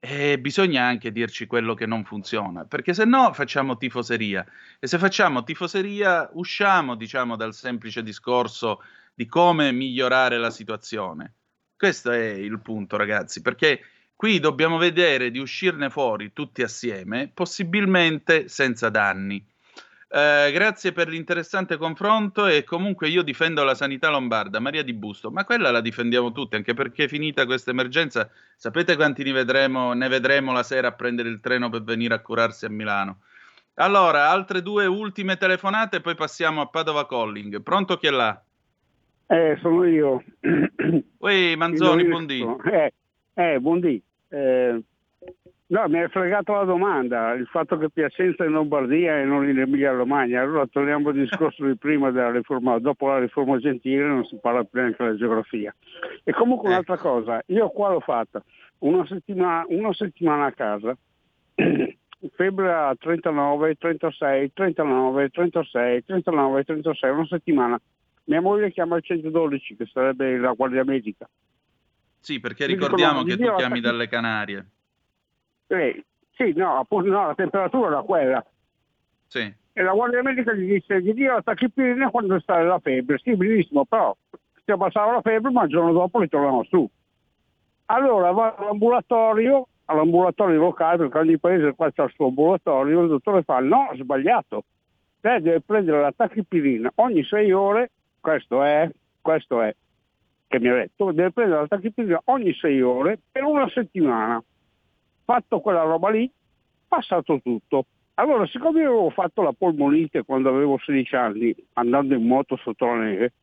E 0.00 0.38
bisogna 0.38 0.84
anche 0.84 1.10
dirci 1.10 1.46
quello 1.46 1.74
che 1.74 1.86
non 1.86 2.04
funziona, 2.04 2.64
perché 2.64 2.94
se 2.94 3.04
no 3.04 3.32
facciamo 3.32 3.76
tifoseria. 3.76 4.46
E 4.78 4.86
se 4.86 4.98
facciamo 4.98 5.42
tifoseria, 5.42 6.30
usciamo, 6.34 6.94
diciamo, 6.94 7.36
dal 7.36 7.52
semplice 7.52 8.02
discorso 8.02 8.82
di 9.14 9.26
come 9.26 9.72
migliorare 9.72 10.38
la 10.38 10.50
situazione. 10.50 11.34
Questo 11.76 12.10
è 12.12 12.28
il 12.28 12.60
punto, 12.60 12.96
ragazzi, 12.96 13.42
perché 13.42 13.82
Qui 14.18 14.40
dobbiamo 14.40 14.78
vedere 14.78 15.30
di 15.30 15.38
uscirne 15.38 15.90
fuori 15.90 16.32
tutti 16.32 16.62
assieme, 16.62 17.30
possibilmente 17.32 18.48
senza 18.48 18.88
danni. 18.88 19.46
Eh, 20.10 20.50
grazie 20.52 20.92
per 20.92 21.08
l'interessante 21.08 21.76
confronto 21.76 22.46
e 22.46 22.64
comunque 22.64 23.08
io 23.08 23.22
difendo 23.22 23.62
la 23.62 23.74
sanità 23.74 24.08
lombarda, 24.08 24.58
Maria 24.58 24.82
Di 24.82 24.94
Busto, 24.94 25.30
ma 25.30 25.44
quella 25.44 25.70
la 25.70 25.82
difendiamo 25.82 26.32
tutti, 26.32 26.56
anche 26.56 26.72
perché 26.72 27.08
finita 27.08 27.44
questa 27.44 27.72
emergenza, 27.72 28.30
sapete 28.56 28.96
quanti 28.96 29.22
ne 29.22 29.32
vedremo, 29.32 29.92
ne 29.92 30.08
vedremo 30.08 30.52
la 30.52 30.62
sera 30.62 30.88
a 30.88 30.92
prendere 30.92 31.28
il 31.28 31.40
treno 31.40 31.68
per 31.68 31.82
venire 31.82 32.14
a 32.14 32.20
curarsi 32.20 32.64
a 32.64 32.70
Milano? 32.70 33.18
Allora, 33.74 34.30
altre 34.30 34.62
due 34.62 34.86
ultime 34.86 35.36
telefonate 35.36 36.00
poi 36.00 36.14
passiamo 36.14 36.62
a 36.62 36.66
Padova 36.66 37.06
Calling. 37.06 37.62
Pronto 37.62 37.96
chi 37.96 38.06
è 38.06 38.10
là? 38.10 38.42
Eh, 39.26 39.58
sono 39.60 39.84
io. 39.84 40.24
Ui, 41.18 41.54
Manzoni, 41.54 42.04
buondì. 42.04 42.44
Eh, 42.72 42.92
eh, 43.34 43.60
buondì. 43.60 44.02
Eh, 44.30 44.82
no, 45.68 45.88
mi 45.88 45.98
hai 46.00 46.08
fregato 46.08 46.52
la 46.52 46.64
domanda, 46.64 47.32
il 47.32 47.46
fatto 47.46 47.78
che 47.78 47.90
Piacenza 47.90 48.44
è 48.44 48.46
in 48.46 48.52
Lombardia 48.52 49.18
e 49.18 49.24
non 49.24 49.48
in 49.48 49.58
Emilia 49.58 49.92
Romagna. 49.92 50.42
Allora 50.42 50.66
torniamo 50.66 51.08
al 51.08 51.14
discorso 51.14 51.64
di 51.64 51.76
prima 51.76 52.10
della 52.10 52.30
riforma, 52.30 52.78
dopo 52.78 53.08
la 53.08 53.18
riforma 53.18 53.58
gentile 53.58 54.04
non 54.04 54.24
si 54.24 54.36
parla 54.40 54.64
più 54.64 54.80
neanche 54.80 55.02
della 55.02 55.16
geografia. 55.16 55.74
E 56.24 56.32
comunque 56.32 56.68
un'altra 56.68 56.98
cosa, 56.98 57.42
io 57.46 57.68
qua 57.70 57.90
l'ho 57.90 58.00
fatta 58.00 58.42
una 58.80 59.06
settimana, 59.06 59.64
una 59.68 59.92
settimana 59.92 60.46
a 60.46 60.52
casa, 60.52 60.96
febbre 62.34 62.72
a 62.72 62.94
39, 62.98 63.74
36, 63.74 64.52
39, 64.52 65.28
36, 65.30 66.04
39, 66.04 66.64
36, 66.64 67.10
una 67.10 67.26
settimana 67.26 67.80
Mia 68.28 68.42
moglie 68.42 68.70
chiama 68.70 68.96
il 68.96 69.02
112, 69.02 69.76
che 69.76 69.86
sarebbe 69.86 70.36
la 70.36 70.52
guardia 70.52 70.84
medica. 70.84 71.28
Sì, 72.20 72.40
perché 72.40 72.66
ricordiamo 72.66 73.22
che 73.22 73.36
"Gli 73.36 73.44
tu 73.44 73.54
chiami 73.54 73.80
dalle 73.80 74.06
Canarie. 74.06 74.66
Eh, 75.68 76.04
sì, 76.34 76.52
no, 76.56 76.78
appunto, 76.78 77.10
no, 77.10 77.26
la 77.26 77.34
temperatura 77.34 77.88
era 77.88 78.02
quella. 78.02 78.44
Sì. 79.26 79.52
E 79.72 79.82
la 79.82 79.92
guardia 79.92 80.22
medica 80.22 80.52
gli 80.52 80.72
disse, 80.72 81.00
gli 81.00 81.12
dia 81.12 81.34
la 81.34 81.42
tachipirina 81.42 82.10
quando 82.10 82.38
sta 82.40 82.60
la 82.62 82.78
febbre. 82.78 83.18
Sì, 83.18 83.36
benissimo, 83.36 83.84
però 83.84 84.16
si 84.64 84.70
abbassava 84.70 85.12
la 85.12 85.20
febbre, 85.20 85.50
ma 85.50 85.64
il 85.64 85.70
giorno 85.70 85.92
dopo 85.92 86.18
li 86.18 86.28
tornavano 86.28 86.64
su. 86.64 86.88
Allora 87.86 88.30
va 88.32 88.54
all'ambulatorio, 88.54 89.66
all'ambulatorio 89.86 90.58
locale, 90.58 90.96
perché 90.98 91.18
ogni 91.18 91.38
paese 91.38 91.74
qua 91.74 91.86
il 91.86 92.12
suo 92.14 92.26
ambulatorio, 92.26 93.02
il 93.02 93.08
dottore 93.08 93.42
fa, 93.42 93.60
no, 93.60 93.90
sbagliato. 93.94 94.64
Lei 95.20 95.40
deve 95.40 95.60
prendere 95.60 96.00
la 96.00 96.12
tachipirina 96.12 96.92
ogni 96.96 97.24
sei 97.24 97.50
ore, 97.52 97.90
questo 98.20 98.62
è, 98.62 98.88
questo 99.20 99.62
è, 99.62 99.74
che 100.46 100.60
mi 100.60 100.68
ha 100.68 100.74
detto, 100.74 101.12
deve 101.12 101.32
prendere 101.32 101.60
la 101.62 101.66
tachipirina 101.66 102.20
ogni 102.26 102.52
sei 102.54 102.80
ore 102.82 103.18
per 103.30 103.44
una 103.44 103.68
settimana. 103.68 104.42
Fatto 105.28 105.60
quella 105.60 105.82
roba 105.82 106.08
lì, 106.08 106.30
passato 106.88 107.38
tutto. 107.42 107.84
Allora, 108.14 108.46
siccome 108.46 108.80
io 108.80 108.88
avevo 108.88 109.10
fatto 109.10 109.42
la 109.42 109.52
polmonite 109.52 110.24
quando 110.24 110.48
avevo 110.48 110.78
16 110.82 111.16
anni, 111.16 111.54
andando 111.74 112.14
in 112.14 112.26
moto 112.26 112.56
sotto 112.56 112.86
la 112.86 112.94
neve, 112.94 113.34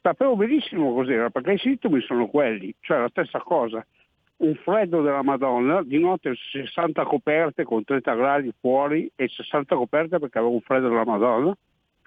sapevo 0.00 0.36
benissimo 0.36 0.94
cos'era, 0.94 1.28
perché 1.28 1.54
i 1.54 1.58
sintomi 1.58 2.00
sono 2.02 2.28
quelli, 2.28 2.72
cioè 2.78 3.00
la 3.00 3.08
stessa 3.08 3.40
cosa. 3.40 3.84
Un 4.36 4.54
freddo 4.62 5.02
della 5.02 5.24
Madonna, 5.24 5.82
di 5.82 5.98
notte 5.98 6.34
60 6.36 7.02
coperte 7.02 7.64
con 7.64 7.82
30 7.82 8.14
gradi 8.14 8.54
fuori 8.60 9.10
e 9.16 9.26
60 9.26 9.74
coperte 9.74 10.20
perché 10.20 10.38
avevo 10.38 10.52
un 10.54 10.60
freddo 10.60 10.88
della 10.88 11.04
Madonna, 11.04 11.52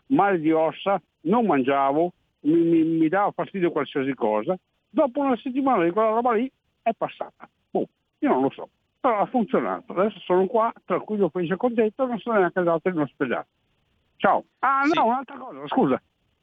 male 0.05 0.39
di 0.39 0.53
ossa, 0.53 1.01
non 1.23 1.45
mangiavo, 1.45 2.13
mi, 2.43 2.61
mi- 2.61 2.83
mi 2.85 3.09
dava 3.09 3.29
fastidio 3.31 3.71
qualsiasi 3.71 4.13
cosa. 4.13 4.57
Dopo 4.89 5.19
una 5.19 5.35
settimana 5.35 5.83
di 5.83 5.91
quella 5.91 6.11
roba 6.11 6.31
lì 6.31 6.49
è 6.81 6.91
passata. 6.97 7.45
Boh, 7.69 7.87
io 8.23 8.29
non 8.29 8.41
lo 8.41 8.49
so, 8.51 8.69
però 8.99 9.19
ha 9.19 9.25
funzionato. 9.25 9.93
Adesso 9.93 10.19
sono 10.19 10.45
qua, 10.47 10.71
tranquillo, 10.85 11.29
felice 11.29 11.53
e 11.53 11.57
contento, 11.57 12.05
non 12.05 12.17
sono 12.19 12.39
neanche 12.39 12.59
andato 12.59 12.87
in 12.87 12.99
ospedale. 12.99 13.47
Ciao. 14.17 14.45
Ah 14.59 14.83
no, 14.93 15.05
un'altra 15.05 15.37
cosa, 15.37 15.67
scusa. 15.67 16.01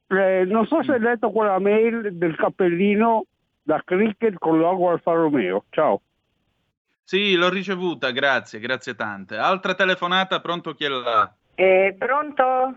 Eh, 0.08 0.44
non 0.44 0.66
so 0.66 0.82
se 0.82 0.92
hai 0.92 1.00
letto 1.00 1.30
quella 1.30 1.58
mail 1.58 2.16
del 2.16 2.36
cappellino 2.36 3.24
da 3.62 3.80
cricket 3.84 4.34
con 4.38 4.58
logo 4.58 4.90
Alfa 4.90 5.12
Romeo. 5.12 5.64
Ciao. 5.70 6.02
Sì, 7.02 7.34
l'ho 7.34 7.48
ricevuta, 7.48 8.10
grazie, 8.10 8.60
grazie 8.60 8.94
tante. 8.94 9.36
Altra 9.36 9.74
telefonata, 9.74 10.40
pronto 10.40 10.74
chi 10.74 10.84
è 10.84 10.88
là? 10.88 11.32
Eh, 11.54 11.94
pronto? 11.98 12.74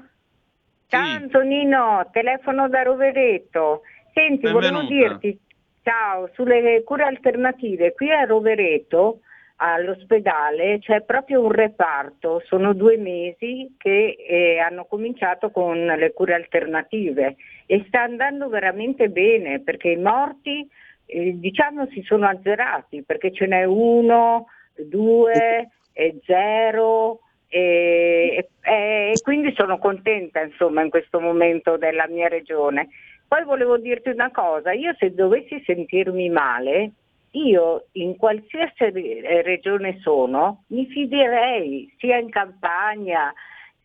Ciao 0.87 1.15
Antonino, 1.15 2.07
telefono 2.11 2.69
da 2.69 2.83
Rovereto. 2.83 3.81
Senti, 4.13 4.49
volevo 4.49 4.79
Benvenuta. 4.79 5.17
dirti, 5.17 5.39
ciao, 5.83 6.29
sulle 6.33 6.81
cure 6.83 7.03
alternative, 7.03 7.93
qui 7.93 8.11
a 8.11 8.23
Rovereto, 8.23 9.19
all'ospedale, 9.57 10.79
c'è 10.79 11.01
proprio 11.01 11.43
un 11.43 11.51
reparto, 11.51 12.41
sono 12.45 12.73
due 12.73 12.97
mesi 12.97 13.75
che 13.77 14.15
eh, 14.17 14.57
hanno 14.59 14.85
cominciato 14.85 15.51
con 15.51 15.77
le 15.85 16.11
cure 16.11 16.33
alternative 16.33 17.35
e 17.65 17.83
sta 17.87 18.01
andando 18.01 18.49
veramente 18.49 19.09
bene 19.09 19.61
perché 19.61 19.89
i 19.89 19.97
morti 19.97 20.67
eh, 21.05 21.39
diciamo 21.39 21.87
si 21.91 22.01
sono 22.01 22.27
azzerati 22.27 23.03
perché 23.03 23.31
ce 23.31 23.45
n'è 23.45 23.63
uno, 23.63 24.47
due, 24.75 25.69
e 25.93 26.19
zero 26.25 27.19
e, 27.47 28.49
e- 28.61 29.11
e 29.11 29.21
quindi 29.21 29.53
sono 29.55 29.77
contenta 29.77 30.41
insomma 30.41 30.81
in 30.81 30.89
questo 30.89 31.19
momento 31.19 31.77
della 31.77 32.07
mia 32.07 32.27
regione. 32.27 32.89
Poi 33.33 33.45
volevo 33.45 33.79
dirti 33.79 34.09
una 34.09 34.29
cosa, 34.29 34.73
io 34.73 34.93
se 34.99 35.11
dovessi 35.11 35.59
sentirmi 35.65 36.29
male, 36.29 36.91
io 37.31 37.87
in 37.93 38.15
qualsiasi 38.15 38.91
re- 38.91 39.41
regione 39.41 39.97
sono, 40.01 40.65
mi 40.67 40.85
fiderei 40.85 41.91
sia 41.97 42.17
in 42.17 42.29
Campania, 42.29 43.33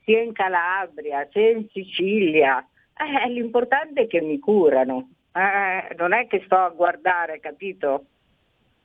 sia 0.04 0.20
in 0.20 0.34
Calabria, 0.34 1.26
sia 1.32 1.48
in 1.48 1.66
Sicilia. 1.72 2.62
Eh, 2.94 3.30
l'importante 3.30 4.02
è 4.02 4.06
che 4.06 4.20
mi 4.20 4.38
curano, 4.38 5.12
Eh, 5.32 5.94
non 5.96 6.12
è 6.12 6.26
che 6.26 6.42
sto 6.44 6.56
a 6.56 6.68
guardare, 6.68 7.40
capito? 7.40 8.04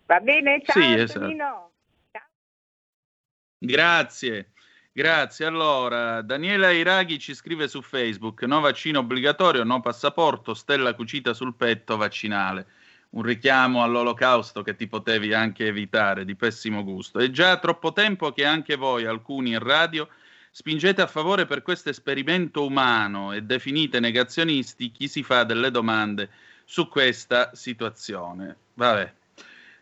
Va 0.06 0.22
bene? 0.22 0.62
Ciao 0.64 0.82
Sì, 0.82 0.94
esatto. 0.94 1.72
Grazie, 3.58 4.52
grazie. 4.94 5.46
Allora, 5.46 6.22
Daniela 6.22 6.72
Iraghi 6.72 7.20
ci 7.20 7.34
scrive 7.34 7.68
su 7.68 7.82
Facebook: 7.82 8.44
no 8.44 8.62
vaccino 8.62 9.00
obbligatorio, 9.00 9.64
no 9.64 9.82
passaporto, 9.82 10.54
stella 10.54 10.94
cucita 10.94 11.34
sul 11.34 11.56
petto 11.56 11.98
vaccinale. 11.98 12.68
Un 13.10 13.24
richiamo 13.24 13.84
all'olocausto 13.84 14.64
che 14.64 14.76
ti 14.76 14.88
potevi 14.88 15.34
anche 15.34 15.68
evitare, 15.68 16.26
di 16.26 16.36
pessimo 16.36 16.84
gusto. 16.84 17.20
È 17.20 17.30
già 17.30 17.58
troppo 17.58 17.94
tempo 17.94 18.32
che 18.32 18.46
anche 18.46 18.76
voi, 18.76 19.06
alcuni 19.06 19.52
in 19.52 19.60
radio, 19.60 20.08
spingete 20.50 21.02
a 21.02 21.08
favore 21.08 21.46
per 21.46 21.62
questo 21.62 21.90
esperimento 21.90 22.66
umano 22.66 23.34
e 23.34 23.42
definite 23.42 24.00
negazionisti 24.00 24.92
chi 24.92 25.08
si 25.08 25.22
fa 25.22 25.44
delle 25.44 25.70
domande 25.70 26.30
su 26.64 26.88
questa 26.88 27.52
situazione. 27.54 28.56
Vabbè. 28.74 29.14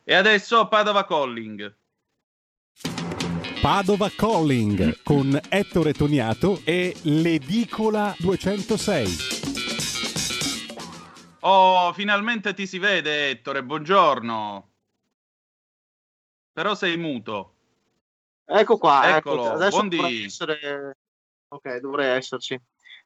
E 0.04 0.14
adesso 0.14 0.68
Padova 0.68 1.06
Calling. 1.06 1.74
Padova 3.62 4.10
Calling 4.10 5.04
con 5.04 5.40
Ettore 5.50 5.94
Toniato 5.94 6.62
e 6.64 6.96
l'Edicola 7.04 8.16
206. 8.18 9.40
Oh, 11.42 11.94
finalmente 11.94 12.54
ti 12.56 12.66
si 12.66 12.80
vede, 12.80 13.30
Ettore. 13.30 13.64
Buongiorno. 13.64 14.72
Però 16.54 16.74
sei 16.76 16.98
muto. 16.98 17.56
Ecco 18.46 18.78
qua, 18.78 19.16
Eccolo, 19.18 19.46
ecco, 19.46 19.54
adesso 19.54 19.78
buondì. 19.78 19.96
dovrei 19.98 20.24
essere... 20.26 20.98
Ok, 21.50 21.78
dovrei 21.78 22.18
esserci. 22.18 22.60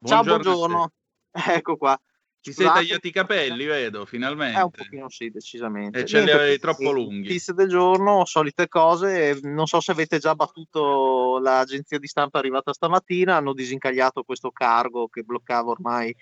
Ciao, 0.04 0.24
Buongiorno 0.24 0.38
te. 0.38 0.50
buongiorno. 0.50 0.92
Ecco 1.58 1.76
qua. 1.76 2.00
Ti 2.46 2.54
sei 2.54 2.68
tagliati 2.68 3.08
i 3.08 3.12
capelli, 3.12 3.66
vedo, 3.66 4.06
finalmente. 4.06 4.60
Eh, 4.60 4.62
un 4.62 4.70
pochino 4.70 5.10
sì, 5.10 5.32
decisamente. 5.32 6.02
E 6.02 6.06
ce 6.06 6.22
li 6.22 6.30
avevi 6.30 6.60
troppo 6.60 6.92
lunghi. 6.92 7.22
Notizie 7.22 7.56
del 7.56 7.68
giorno, 7.68 8.24
solite 8.26 8.68
cose. 8.68 9.40
Non 9.42 9.66
so 9.66 9.80
se 9.80 9.90
avete 9.90 10.20
già 10.20 10.36
battuto 10.36 11.40
l'agenzia 11.40 11.98
di 11.98 12.06
stampa 12.06 12.38
arrivata 12.38 12.72
stamattina. 12.72 13.38
Hanno 13.38 13.54
disincagliato 13.54 14.22
questo 14.22 14.52
cargo 14.52 15.08
che 15.08 15.24
bloccava 15.24 15.72
ormai 15.72 16.16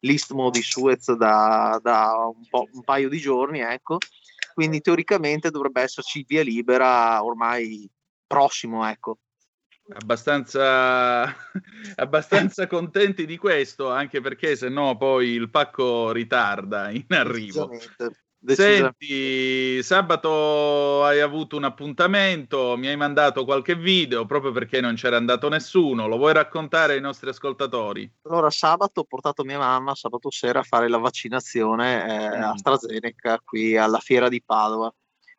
l'istmo 0.00 0.48
di 0.48 0.62
Suez 0.62 1.12
da, 1.12 1.78
da 1.82 2.32
un, 2.34 2.48
po', 2.48 2.68
un 2.72 2.82
paio 2.82 3.10
di 3.10 3.18
giorni. 3.18 3.60
Ecco. 3.60 3.98
Quindi 4.54 4.80
teoricamente 4.80 5.50
dovrebbe 5.50 5.82
esserci 5.82 6.24
via 6.26 6.42
libera 6.42 7.22
ormai 7.22 7.86
prossimo. 8.26 8.88
Ecco. 8.88 9.18
Abbastanza, 9.88 11.24
abbastanza 11.96 12.66
contenti 12.66 13.24
di 13.24 13.36
questo, 13.36 13.90
anche 13.90 14.20
perché 14.20 14.56
se 14.56 14.68
no 14.68 14.96
poi 14.96 15.28
il 15.28 15.50
pacco 15.50 16.10
ritarda 16.12 16.90
in 16.90 17.06
arrivo. 17.14 17.70
Senti, 18.54 19.82
sabato 19.82 21.04
hai 21.04 21.20
avuto 21.20 21.56
un 21.56 21.64
appuntamento, 21.64 22.76
mi 22.76 22.86
hai 22.86 22.96
mandato 22.96 23.44
qualche 23.44 23.74
video 23.74 24.24
proprio 24.24 24.52
perché 24.52 24.80
non 24.80 24.94
c'era 24.94 25.16
andato 25.16 25.48
nessuno. 25.48 26.06
Lo 26.06 26.16
vuoi 26.16 26.32
raccontare 26.32 26.94
ai 26.94 27.00
nostri 27.00 27.28
ascoltatori? 27.28 28.08
Allora, 28.22 28.50
sabato 28.50 29.00
ho 29.00 29.04
portato 29.04 29.42
mia 29.42 29.58
mamma 29.58 29.94
sabato 29.96 30.30
sera 30.30 30.60
a 30.60 30.64
fare 30.64 30.88
la 30.88 30.98
vaccinazione 30.98 32.06
eh, 32.08 32.36
AstraZeneca 32.36 33.40
qui 33.44 33.76
alla 33.76 33.98
fiera 33.98 34.28
di 34.28 34.40
Padova. 34.44 34.92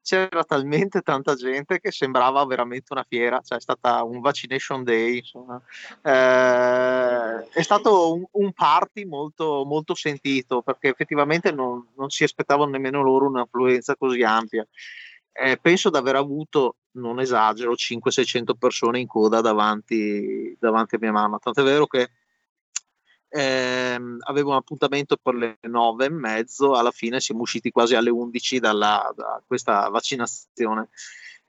C'era 0.07 0.45
talmente 0.45 1.01
tanta 1.01 1.35
gente 1.35 1.81
che 1.81 1.91
sembrava 1.91 2.45
veramente 2.45 2.93
una 2.93 3.03
fiera, 3.05 3.41
cioè 3.43 3.57
è 3.57 3.61
stata 3.61 4.03
un 4.03 4.21
vaccination 4.21 4.81
day, 4.85 5.17
insomma. 5.17 5.61
Eh, 6.01 7.49
è 7.49 7.61
stato 7.61 8.13
un, 8.13 8.23
un 8.31 8.53
party 8.53 9.03
molto, 9.03 9.65
molto 9.65 9.95
sentito 9.95 10.61
perché 10.61 10.87
effettivamente 10.87 11.51
non, 11.51 11.85
non 11.97 12.09
si 12.09 12.23
aspettavano 12.23 12.71
nemmeno 12.71 13.01
loro 13.03 13.27
un'affluenza 13.27 13.97
così 13.97 14.23
ampia. 14.23 14.65
Eh, 15.33 15.57
penso 15.57 15.89
di 15.89 15.97
aver 15.97 16.15
avuto, 16.15 16.77
non 16.91 17.19
esagero, 17.19 17.73
500-600 17.73 18.53
persone 18.57 19.01
in 19.01 19.07
coda 19.07 19.41
davanti, 19.41 20.55
davanti 20.57 20.95
a 20.95 20.99
mia 21.01 21.11
mamma. 21.11 21.37
Tant'è 21.37 21.63
vero 21.63 21.85
che 21.85 22.11
ehm, 23.29 24.17
avevo 24.21 24.51
un 24.51 24.55
appuntamento 24.55 25.17
per 25.21 25.35
le 25.35 25.57
nove 25.61 26.05
e 26.05 26.09
mezzo, 26.09 26.75
alla 26.75 26.91
fine 26.91 27.19
siamo 27.19 27.41
usciti 27.41 27.71
quasi 27.71 27.95
alle 27.95 28.09
11 28.09 28.59
dalla, 28.59 29.11
da 29.15 29.41
questa 29.45 29.89
vaccinazione. 29.89 30.89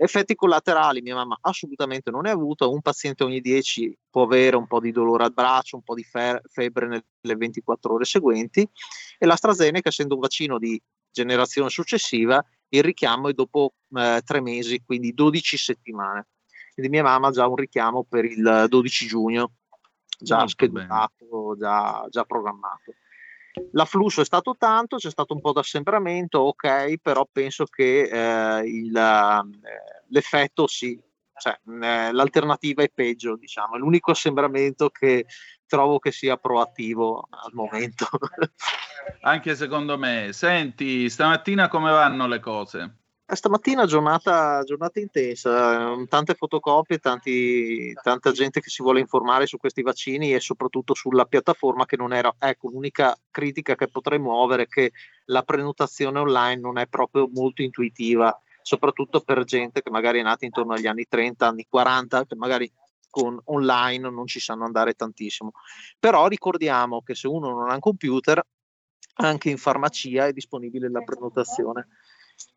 Effetti 0.00 0.36
collaterali 0.36 1.02
mia 1.02 1.16
mamma 1.16 1.38
assolutamente 1.40 2.10
non 2.10 2.22
ne 2.22 2.30
ha 2.30 2.32
avuto, 2.34 2.70
un 2.70 2.80
paziente 2.80 3.24
ogni 3.24 3.40
10 3.40 3.98
può 4.08 4.22
avere 4.22 4.56
un 4.56 4.66
po' 4.68 4.78
di 4.78 4.92
dolore 4.92 5.24
al 5.24 5.32
braccio, 5.32 5.76
un 5.76 5.82
po' 5.82 5.94
di 5.94 6.04
fe- 6.04 6.40
febbre 6.46 6.86
nelle 6.86 7.36
24 7.36 7.94
ore 7.94 8.04
seguenti 8.04 8.68
e 9.18 9.26
l'AstraZeneca 9.26 9.88
essendo 9.88 10.14
un 10.14 10.20
vaccino 10.20 10.58
di 10.58 10.80
generazione 11.10 11.68
successiva 11.68 12.44
il 12.70 12.82
richiamo 12.82 13.28
è 13.28 13.32
dopo 13.32 13.74
eh, 13.96 14.20
tre 14.24 14.40
mesi, 14.40 14.82
quindi 14.84 15.12
12 15.14 15.56
settimane. 15.56 16.28
Quindi 16.74 16.92
mia 16.92 17.02
mamma 17.02 17.28
ha 17.28 17.30
già 17.30 17.46
un 17.46 17.56
richiamo 17.56 18.04
per 18.04 18.24
il 18.24 18.66
12 18.68 19.06
giugno, 19.06 19.52
già 20.18 20.36
Molto 20.36 20.50
schedulato, 20.50 21.56
già, 21.56 22.06
già 22.10 22.24
programmato. 22.24 22.94
L'afflusso 23.72 24.20
è 24.20 24.24
stato 24.24 24.56
tanto, 24.58 24.96
c'è 24.96 25.10
stato 25.10 25.34
un 25.34 25.40
po' 25.40 25.52
d'assembramento, 25.52 26.38
ok, 26.40 26.98
però 26.98 27.26
penso 27.30 27.64
che 27.64 28.02
eh, 28.02 28.68
il, 28.68 28.96
eh, 28.96 30.04
l'effetto 30.08 30.66
sì, 30.66 31.00
cioè, 31.38 31.58
eh, 31.82 32.12
l'alternativa 32.12 32.82
è 32.82 32.90
peggio, 32.92 33.36
diciamo, 33.36 33.76
è 33.76 33.78
l'unico 33.78 34.10
assembramento 34.10 34.90
che 34.90 35.26
trovo 35.66 35.98
che 35.98 36.12
sia 36.12 36.36
proattivo 36.36 37.28
al 37.30 37.52
momento. 37.52 38.06
Anche 39.22 39.54
secondo 39.54 39.96
me. 39.98 40.30
Senti, 40.32 41.08
stamattina 41.08 41.68
come 41.68 41.90
vanno 41.90 42.26
le 42.26 42.40
cose? 42.40 42.96
Eh, 43.30 43.36
Stamattina 43.36 43.84
giornata, 43.84 44.62
giornata 44.62 45.00
intensa, 45.00 45.90
ehm, 45.92 46.06
tante 46.06 46.32
fotocopie, 46.32 46.96
tanti- 46.98 47.92
tanta 48.02 48.32
gente 48.32 48.60
che 48.62 48.70
si 48.70 48.82
vuole 48.82 49.00
informare 49.00 49.44
su 49.46 49.58
questi 49.58 49.82
vaccini 49.82 50.32
e 50.32 50.40
soprattutto 50.40 50.94
sulla 50.94 51.26
piattaforma 51.26 51.84
che 51.84 51.98
non 51.98 52.14
era, 52.14 52.34
ecco, 52.38 52.70
l'unica 52.70 53.14
critica 53.30 53.74
che 53.74 53.88
potrei 53.88 54.18
muovere 54.18 54.62
è 54.62 54.66
che 54.66 54.92
la 55.26 55.42
prenotazione 55.42 56.18
online 56.18 56.58
non 56.62 56.78
è 56.78 56.86
proprio 56.86 57.28
molto 57.30 57.60
intuitiva, 57.60 58.34
soprattutto 58.62 59.20
per 59.20 59.44
gente 59.44 59.82
che 59.82 59.90
magari 59.90 60.20
è 60.20 60.22
nata 60.22 60.46
intorno 60.46 60.72
agli 60.72 60.86
anni 60.86 61.04
30, 61.06 61.48
anni 61.48 61.66
40, 61.68 62.24
che 62.24 62.34
magari 62.34 62.72
con 63.10 63.38
online 63.44 64.08
non 64.08 64.26
ci 64.26 64.40
sanno 64.40 64.64
andare 64.64 64.94
tantissimo. 64.94 65.52
Però 65.98 66.28
ricordiamo 66.28 67.02
che 67.02 67.14
se 67.14 67.28
uno 67.28 67.50
non 67.50 67.68
ha 67.68 67.74
un 67.74 67.80
computer, 67.80 68.42
anche 69.20 69.50
in 69.50 69.58
farmacia 69.58 70.26
è 70.26 70.32
disponibile 70.32 70.88
la 70.90 71.02
prenotazione. 71.02 71.88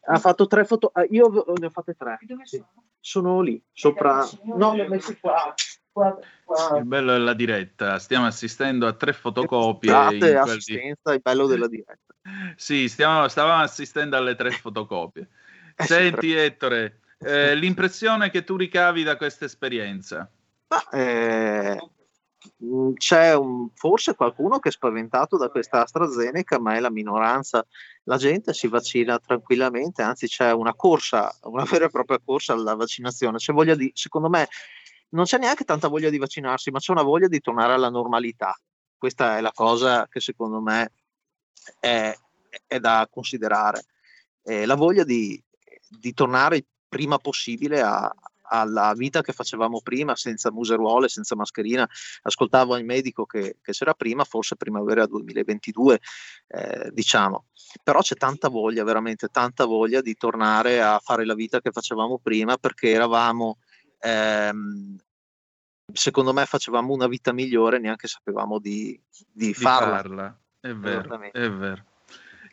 Ha 0.07 0.19
fatto 0.19 0.47
tre 0.47 0.65
foto, 0.65 0.93
eh, 0.93 1.07
io 1.11 1.29
ne 1.57 1.65
ho 1.65 1.69
fatte 1.69 1.93
tre. 1.95 2.17
sì. 2.43 2.63
Sono 2.99 3.41
lì, 3.41 3.61
sopra. 3.71 4.27
No, 4.43 4.75
le 4.75 4.85
ho 4.85 4.87
messe 4.87 5.19
qua. 5.19 5.53
qua, 5.91 6.19
qua. 6.43 6.77
Il 6.77 6.85
bello 6.85 7.11
della 7.13 7.33
diretta, 7.33 7.99
stiamo 7.99 8.25
assistendo 8.25 8.87
a 8.87 8.93
tre 8.93 9.13
fotocopie. 9.13 9.91
Quel 9.91 10.17
di- 10.19 10.35
assistenza, 10.35 11.13
il 11.13 11.21
bello 11.21 11.47
della 11.47 11.67
diretta. 11.67 12.13
Sì, 12.55 12.87
stiamo, 12.87 13.27
stavamo 13.27 13.63
assistendo 13.63 14.15
alle 14.15 14.35
tre 14.35 14.51
fotocopie. 14.51 15.27
Eh 15.73 15.85
Senti 15.85 16.33
Ettore, 16.35 16.99
eh, 17.17 17.55
l'impressione 17.55 18.29
che 18.29 18.43
tu 18.43 18.57
ricavi 18.57 19.03
da 19.03 19.15
questa 19.15 19.45
esperienza? 19.45 20.29
Ma, 20.67 20.89
eh, 20.89 21.79
c'è 22.95 23.35
un- 23.35 23.69
forse 23.73 24.15
qualcuno 24.15 24.59
che 24.59 24.69
è 24.69 24.71
spaventato 24.71 25.37
da 25.37 25.49
questa 25.49 25.83
AstraZeneca, 25.83 26.59
ma 26.59 26.75
è 26.75 26.79
la 26.79 26.89
minoranza. 26.89 27.65
La 28.03 28.17
gente 28.17 28.53
si 28.53 28.67
vaccina 28.67 29.19
tranquillamente, 29.19 30.01
anzi 30.01 30.27
c'è 30.27 30.51
una 30.51 30.73
corsa, 30.73 31.31
una 31.43 31.63
vera 31.63 31.85
e 31.85 31.89
propria 31.89 32.19
corsa 32.23 32.53
alla 32.53 32.75
vaccinazione. 32.75 33.37
C'è 33.37 33.53
voglia 33.53 33.75
di, 33.75 33.91
secondo 33.93 34.29
me, 34.29 34.47
non 35.09 35.25
c'è 35.25 35.37
neanche 35.37 35.65
tanta 35.65 35.87
voglia 35.87 36.09
di 36.09 36.17
vaccinarsi, 36.17 36.71
ma 36.71 36.79
c'è 36.79 36.91
una 36.91 37.03
voglia 37.03 37.27
di 37.27 37.39
tornare 37.39 37.73
alla 37.73 37.89
normalità. 37.89 38.57
Questa 38.97 39.37
è 39.37 39.41
la 39.41 39.51
cosa 39.53 40.07
che 40.07 40.19
secondo 40.19 40.61
me 40.61 40.91
è, 41.79 42.15
è 42.65 42.79
da 42.79 43.07
considerare. 43.09 43.85
Eh, 44.43 44.65
la 44.65 44.75
voglia 44.75 45.03
di, 45.03 45.41
di 45.87 46.13
tornare 46.13 46.65
prima 46.87 47.17
possibile 47.17 47.81
a- 47.81 48.13
alla 48.53 48.93
vita 48.93 49.21
che 49.21 49.31
facevamo 49.31 49.81
prima, 49.81 50.15
senza 50.15 50.51
museruole, 50.51 51.07
senza 51.07 51.35
mascherina. 51.35 51.87
Ascoltavo 52.23 52.75
il 52.77 52.83
medico 52.85 53.25
che, 53.25 53.57
che 53.61 53.71
c'era 53.71 53.93
prima, 53.93 54.25
forse 54.25 54.57
primavera 54.57 55.05
2022, 55.05 55.99
eh, 56.47 56.89
diciamo. 56.91 57.45
Però 57.81 58.01
c'è 58.01 58.15
tanta 58.15 58.49
voglia, 58.49 58.83
veramente 58.83 59.29
tanta 59.29 59.65
voglia 59.65 60.01
di 60.01 60.15
tornare 60.15 60.81
a 60.81 60.99
fare 60.99 61.25
la 61.25 61.33
vita 61.33 61.61
che 61.61 61.71
facevamo 61.71 62.19
prima 62.19 62.57
perché 62.57 62.89
eravamo, 62.89 63.59
ehm, 63.99 64.97
secondo 65.93 66.33
me, 66.33 66.45
facevamo 66.45 66.93
una 66.93 67.07
vita 67.07 67.31
migliore, 67.31 67.79
neanche 67.79 68.07
sapevamo 68.07 68.59
di, 68.59 69.01
di 69.31 69.47
Di 69.47 69.53
farla. 69.53 69.95
farla. 69.95 70.39
È 70.59 70.73
vero, 70.73 71.19
è 71.31 71.49
vero. 71.49 71.85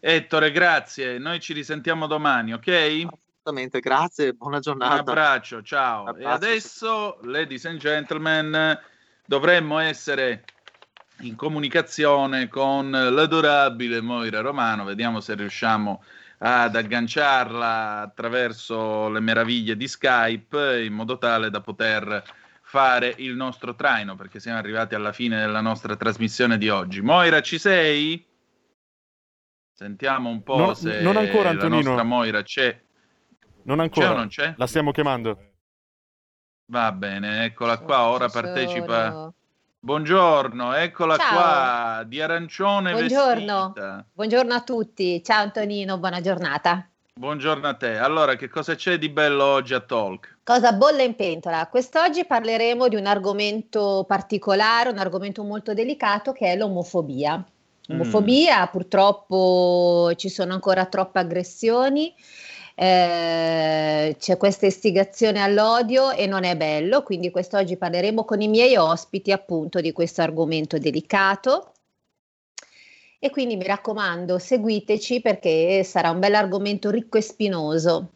Ettore, 0.01 0.53
grazie. 0.53 1.19
Noi 1.19 1.41
ci 1.41 1.53
risentiamo 1.53 2.07
domani, 2.07 2.53
ok? 2.53 3.07
Assolutamente, 3.49 3.81
grazie, 3.81 4.33
buona 4.35 4.57
Un 4.57 4.63
giornata. 4.63 4.95
abbraccio, 5.01 5.63
ciao. 5.63 6.07
E 6.07 6.11
Abbraccio. 6.11 6.29
adesso, 6.29 7.19
ladies 7.23 7.65
and 7.65 7.79
gentlemen, 7.79 8.79
dovremmo 9.25 9.79
essere 9.79 10.45
in 11.21 11.35
comunicazione 11.35 12.49
con 12.49 12.91
l'adorabile 12.91 14.03
Moira 14.03 14.41
Romano. 14.41 14.85
Vediamo 14.85 15.21
se 15.21 15.35
riusciamo 15.35 16.03
ad 16.41 16.77
agganciarla 16.77 18.01
attraverso 18.03 19.09
le 19.09 19.21
meraviglie 19.21 19.77
di 19.77 19.89
Skype 19.89 20.83
in 20.85 20.93
modo 20.93 21.17
tale 21.17 21.49
da 21.51 21.61
poter 21.63 22.23
fare 22.61 23.15
il 23.17 23.35
nostro 23.35 23.75
traino, 23.75 24.15
perché 24.15 24.41
siamo 24.41 24.59
arrivati 24.59 24.95
alla 24.95 25.13
fine 25.13 25.39
della 25.41 25.63
nostra 25.63 25.97
trasmissione 25.97 26.59
di 26.59 26.69
oggi. 26.69 27.01
Moira, 27.01 27.41
ci 27.41 27.59
sei? 27.59 28.23
Sentiamo 29.73 30.29
un 30.29 30.43
po' 30.43 30.57
No, 30.59 30.75
se 30.75 31.01
non 31.01 31.17
ancora, 31.17 31.45
la 31.45 31.51
Antonino. 31.51 31.77
nostra 31.83 32.03
Moira 32.03 32.43
c'è. 32.43 32.79
Non 33.69 33.81
ancora. 33.81 34.07
C'è 34.07 34.13
o 34.13 34.17
non 34.17 34.29
c'è? 34.29 34.55
La 34.57 34.67
stiamo 34.67 34.93
chiamando. 34.93 35.39
Va 36.71 36.91
bene, 36.91 37.45
eccola 37.45 37.79
qua, 37.79 38.09
ora 38.09 38.31
partecipa. 38.31 39.31
Buongiorno, 39.79 40.73
eccola 40.73 41.19
Ciao. 41.19 41.33
qua, 41.35 42.03
di 42.07 42.19
arancione 42.19 42.93
Buongiorno. 42.93 43.73
vestita. 43.75 44.07
Buongiorno 44.11 44.55
a 44.55 44.63
tutti. 44.63 45.23
Ciao 45.23 45.43
Antonino, 45.43 45.99
buona 45.99 46.23
giornata. 46.23 46.89
Buongiorno 47.13 47.69
a 47.69 47.75
te. 47.75 47.99
Allora, 47.99 48.37
che 48.37 48.49
cosa 48.49 48.75
c'è 48.75 48.97
di 48.97 49.11
bello 49.11 49.45
oggi 49.45 49.75
a 49.75 49.81
Talk? 49.81 50.39
Cosa 50.45 50.73
bolle 50.73 51.05
in 51.05 51.15
pentola? 51.15 51.67
Quest'oggi 51.67 52.25
parleremo 52.25 52.89
di 52.89 52.97
un 52.97 53.05
argomento 53.05 54.07
particolare, 54.09 54.89
un 54.89 54.99
argomento 54.99 55.45
molto 55.45 55.75
delicato 55.75 56.33
che 56.33 56.53
è 56.53 56.57
l'omofobia. 56.57 57.45
Omofobia, 57.91 58.67
purtroppo 58.69 60.13
ci 60.17 60.29
sono 60.31 60.53
ancora 60.55 60.87
troppe 60.87 61.19
aggressioni, 61.19 62.15
eh, 62.81 64.15
c'è 64.21 64.37
questa 64.37 64.67
istigazione 64.67 65.43
all'odio 65.43 66.13
e 66.13 66.29
non 66.29 66.45
è 66.45 66.57
bello, 66.57 67.03
quindi 67.03 67.33
quest'oggi 67.33 67.77
parleremo 67.77 68.25
con 68.25 68.41
i 68.41 68.47
miei 68.47 68.77
ospiti 68.77 69.33
appunto 69.33 69.81
di 69.81 69.91
questo 69.91 70.23
argomento 70.23 70.79
delicato. 70.79 71.73
E 73.19 73.31
quindi 73.31 73.57
mi 73.57 73.67
raccomando, 73.67 74.39
seguiteci 74.39 75.21
perché 75.21 75.83
sarà 75.83 76.11
un 76.11 76.21
bel 76.21 76.37
argomento 76.37 76.91
ricco 76.91 77.19
e 77.19 77.21
spinoso. 77.21 78.13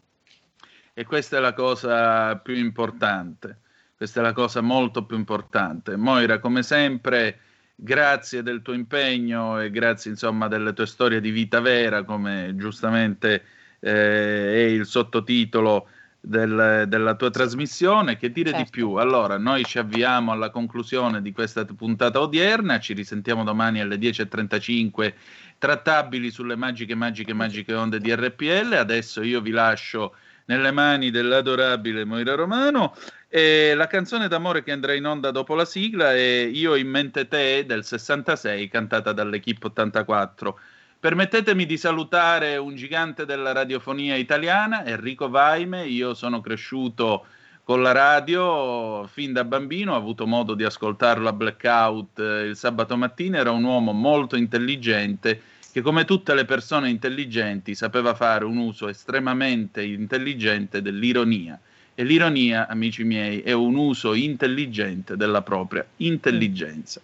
E 0.93 1.03
questa 1.03 1.35
è 1.35 1.39
la 1.41 1.53
cosa 1.53 2.37
più 2.37 2.55
importante. 2.55 3.57
Questa 3.97 4.21
è 4.21 4.23
la 4.23 4.31
cosa 4.31 4.61
molto 4.61 5.05
più 5.05 5.17
importante. 5.17 5.97
Moira, 5.97 6.39
come 6.39 6.63
sempre, 6.63 7.37
grazie 7.75 8.43
del 8.43 8.61
tuo 8.61 8.71
impegno 8.71 9.59
e 9.59 9.69
grazie, 9.71 10.11
insomma, 10.11 10.47
delle 10.47 10.71
tue 10.71 10.85
storie 10.85 11.19
di 11.19 11.31
vita 11.31 11.59
vera, 11.59 12.03
come 12.03 12.53
giustamente 12.55 13.43
eh, 13.83 14.53
è 14.53 14.69
il 14.69 14.85
sottotitolo 14.85 15.87
del- 16.19 16.85
della 16.87 17.15
tua 17.15 17.29
trasmissione. 17.29 18.15
Che 18.17 18.31
dire 18.31 18.51
di 18.51 18.57
Certo. 18.57 18.71
più? 18.71 18.93
Allora, 18.93 19.37
noi 19.37 19.65
ci 19.65 19.77
avviamo 19.77 20.31
alla 20.31 20.49
conclusione 20.49 21.21
di 21.21 21.33
questa 21.33 21.65
puntata 21.65 22.21
odierna. 22.21 22.79
Ci 22.79 22.93
risentiamo 22.93 23.43
domani 23.43 23.81
alle 23.81 23.97
10.35 23.97 25.13
trattabili 25.57 26.31
sulle 26.31 26.55
magiche, 26.55 26.95
magiche, 26.95 27.33
magiche 27.33 27.73
onde 27.73 27.99
di 27.99 28.13
RPL. 28.15 28.73
Adesso 28.73 29.21
io 29.21 29.41
vi 29.41 29.51
lascio 29.51 30.15
nelle 30.45 30.71
mani 30.71 31.11
dell'adorabile 31.11 32.05
Moira 32.05 32.35
Romano. 32.35 32.95
E 33.27 33.73
la 33.75 33.87
canzone 33.87 34.27
d'amore 34.27 34.61
che 34.63 34.71
andrà 34.71 34.93
in 34.93 35.05
onda 35.05 35.31
dopo 35.31 35.55
la 35.55 35.65
sigla 35.65 36.13
è 36.13 36.47
Io 36.51 36.75
in 36.75 36.87
mente 36.87 37.27
te 37.27 37.65
del 37.65 37.83
66, 37.83 38.67
cantata 38.69 39.11
dall'Equipe 39.11 39.67
84. 39.67 40.59
Permettetemi 41.03 41.65
di 41.65 41.75
salutare 41.75 42.55
un 42.55 42.75
gigante 42.75 43.25
della 43.25 43.51
radiofonia 43.51 44.15
italiana, 44.15 44.85
Enrico 44.85 45.27
Vaime. 45.27 45.85
Io 45.85 46.13
sono 46.13 46.39
cresciuto 46.39 47.25
con 47.65 47.81
la 47.81 47.91
radio 47.91 49.05
fin 49.07 49.33
da 49.33 49.43
bambino, 49.43 49.91
ho 49.91 49.97
avuto 49.97 50.25
modo 50.25 50.53
di 50.53 50.63
ascoltarlo 50.63 51.27
a 51.27 51.33
Blackout 51.33 52.19
eh, 52.19 52.43
il 52.43 52.55
sabato 52.55 52.95
mattina. 52.95 53.37
Era 53.39 53.51
un 53.51 53.65
uomo 53.65 53.91
molto 53.91 54.37
intelligente 54.37 55.41
che, 55.73 55.81
come 55.81 56.05
tutte 56.05 56.33
le 56.33 56.45
persone 56.45 56.89
intelligenti, 56.89 57.75
sapeva 57.75 58.13
fare 58.13 58.45
un 58.45 58.55
uso 58.55 58.87
estremamente 58.87 59.83
intelligente 59.83 60.81
dell'ironia. 60.81 61.59
E 61.93 62.03
l'ironia, 62.05 62.69
amici 62.69 63.03
miei, 63.03 63.41
è 63.41 63.51
un 63.51 63.75
uso 63.75 64.13
intelligente 64.13 65.17
della 65.17 65.41
propria 65.41 65.85
intelligenza. 65.97 67.01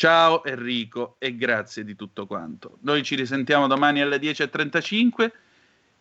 Ciao 0.00 0.42
Enrico 0.44 1.16
e 1.18 1.36
grazie 1.36 1.84
di 1.84 1.94
tutto 1.94 2.26
quanto. 2.26 2.78
Noi 2.84 3.02
ci 3.02 3.16
risentiamo 3.16 3.66
domani 3.66 4.00
alle 4.00 4.16
10.35. 4.16 5.30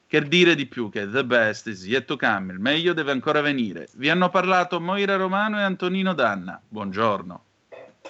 Che 0.07 0.21
dire 0.21 0.55
di 0.55 0.67
più 0.67 0.89
che 0.89 1.05
the 1.09 1.25
best 1.25 1.67
is 1.67 1.85
yet 1.85 2.05
to 2.05 2.15
come, 2.15 2.53
il 2.53 2.59
meglio 2.59 2.93
deve 2.93 3.11
ancora 3.11 3.41
venire. 3.41 3.89
Vi 3.95 4.09
hanno 4.09 4.29
parlato 4.29 4.79
Moira 4.79 5.17
Romano 5.17 5.59
e 5.59 5.63
Antonino 5.63 6.13
Danna. 6.13 6.61
Buongiorno. 6.65 7.43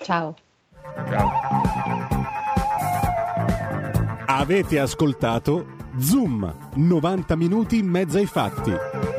Ciao. 0.04 0.36
Avete 4.28 4.80
ascoltato 4.80 5.76
Zoom, 5.98 6.70
90 6.76 7.36
minuti 7.36 7.80
in 7.80 7.88
mezzo 7.88 8.20
ai 8.20 8.28
fatti. 8.28 9.19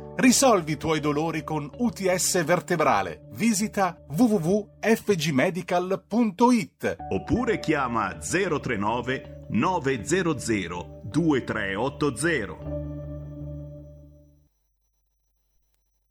Risolvi 0.15 0.71
i 0.73 0.77
tuoi 0.77 0.99
dolori 0.99 1.43
con 1.43 1.69
UTS 1.77 2.43
vertebrale. 2.43 3.27
Visita 3.31 3.97
www.fgmedical.it 4.09 6.95
Oppure 7.09 7.59
chiama 7.59 8.17
039 8.17 9.45
900 9.49 10.99
2380. 11.03 12.57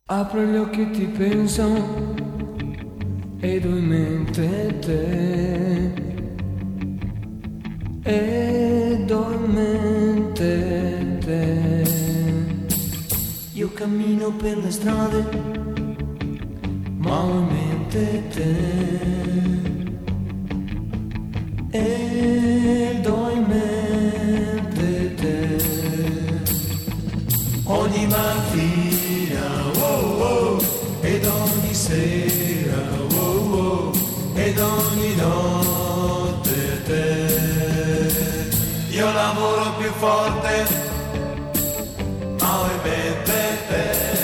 Apro 0.06 0.42
gli 0.42 0.56
occhi 0.56 0.80
e 0.80 0.90
ti 0.90 1.06
penso 1.06 1.62
ed 3.38 3.64
ho 3.64 3.76
in 3.76 3.84
mente 3.84 4.78
te 4.80 6.08
ed 8.02 9.08
ho 9.10 9.32
in 9.32 9.44
mente 9.52 11.18
te 11.20 11.79
cammino 13.80 14.30
per 14.32 14.58
le 14.58 14.70
strade 14.70 15.24
ma 16.98 17.18
ho 17.18 17.30
in 17.30 17.46
mente 17.46 18.28
te. 18.28 18.54
Ed 21.70 23.06
ho 23.06 23.30
in 23.30 23.44
mente 23.48 25.14
te. 25.14 25.38
Ogni 27.64 28.06
mattina 28.06 29.46
oh, 29.78 30.24
oh, 30.32 30.58
ed 31.00 31.24
ogni 31.24 31.72
sera 31.72 32.82
oh, 33.14 33.54
oh, 33.64 33.92
ed 34.34 34.58
ogni 34.58 35.14
notte 35.14 36.82
te. 36.84 38.48
Io 38.90 39.10
lavoro 39.10 39.72
più 39.78 39.90
forte 39.92 40.79
ma 42.82 42.88
ho 42.88 42.94
in 42.94 44.19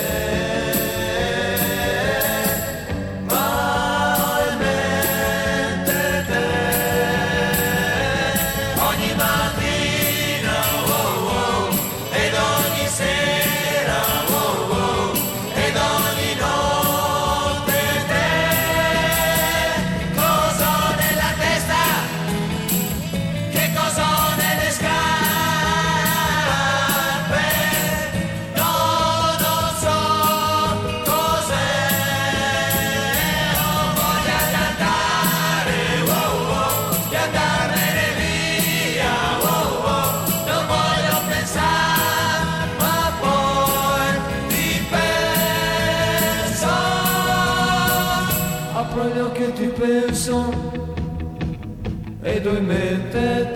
tu 52.47 52.63
mente 52.63 53.56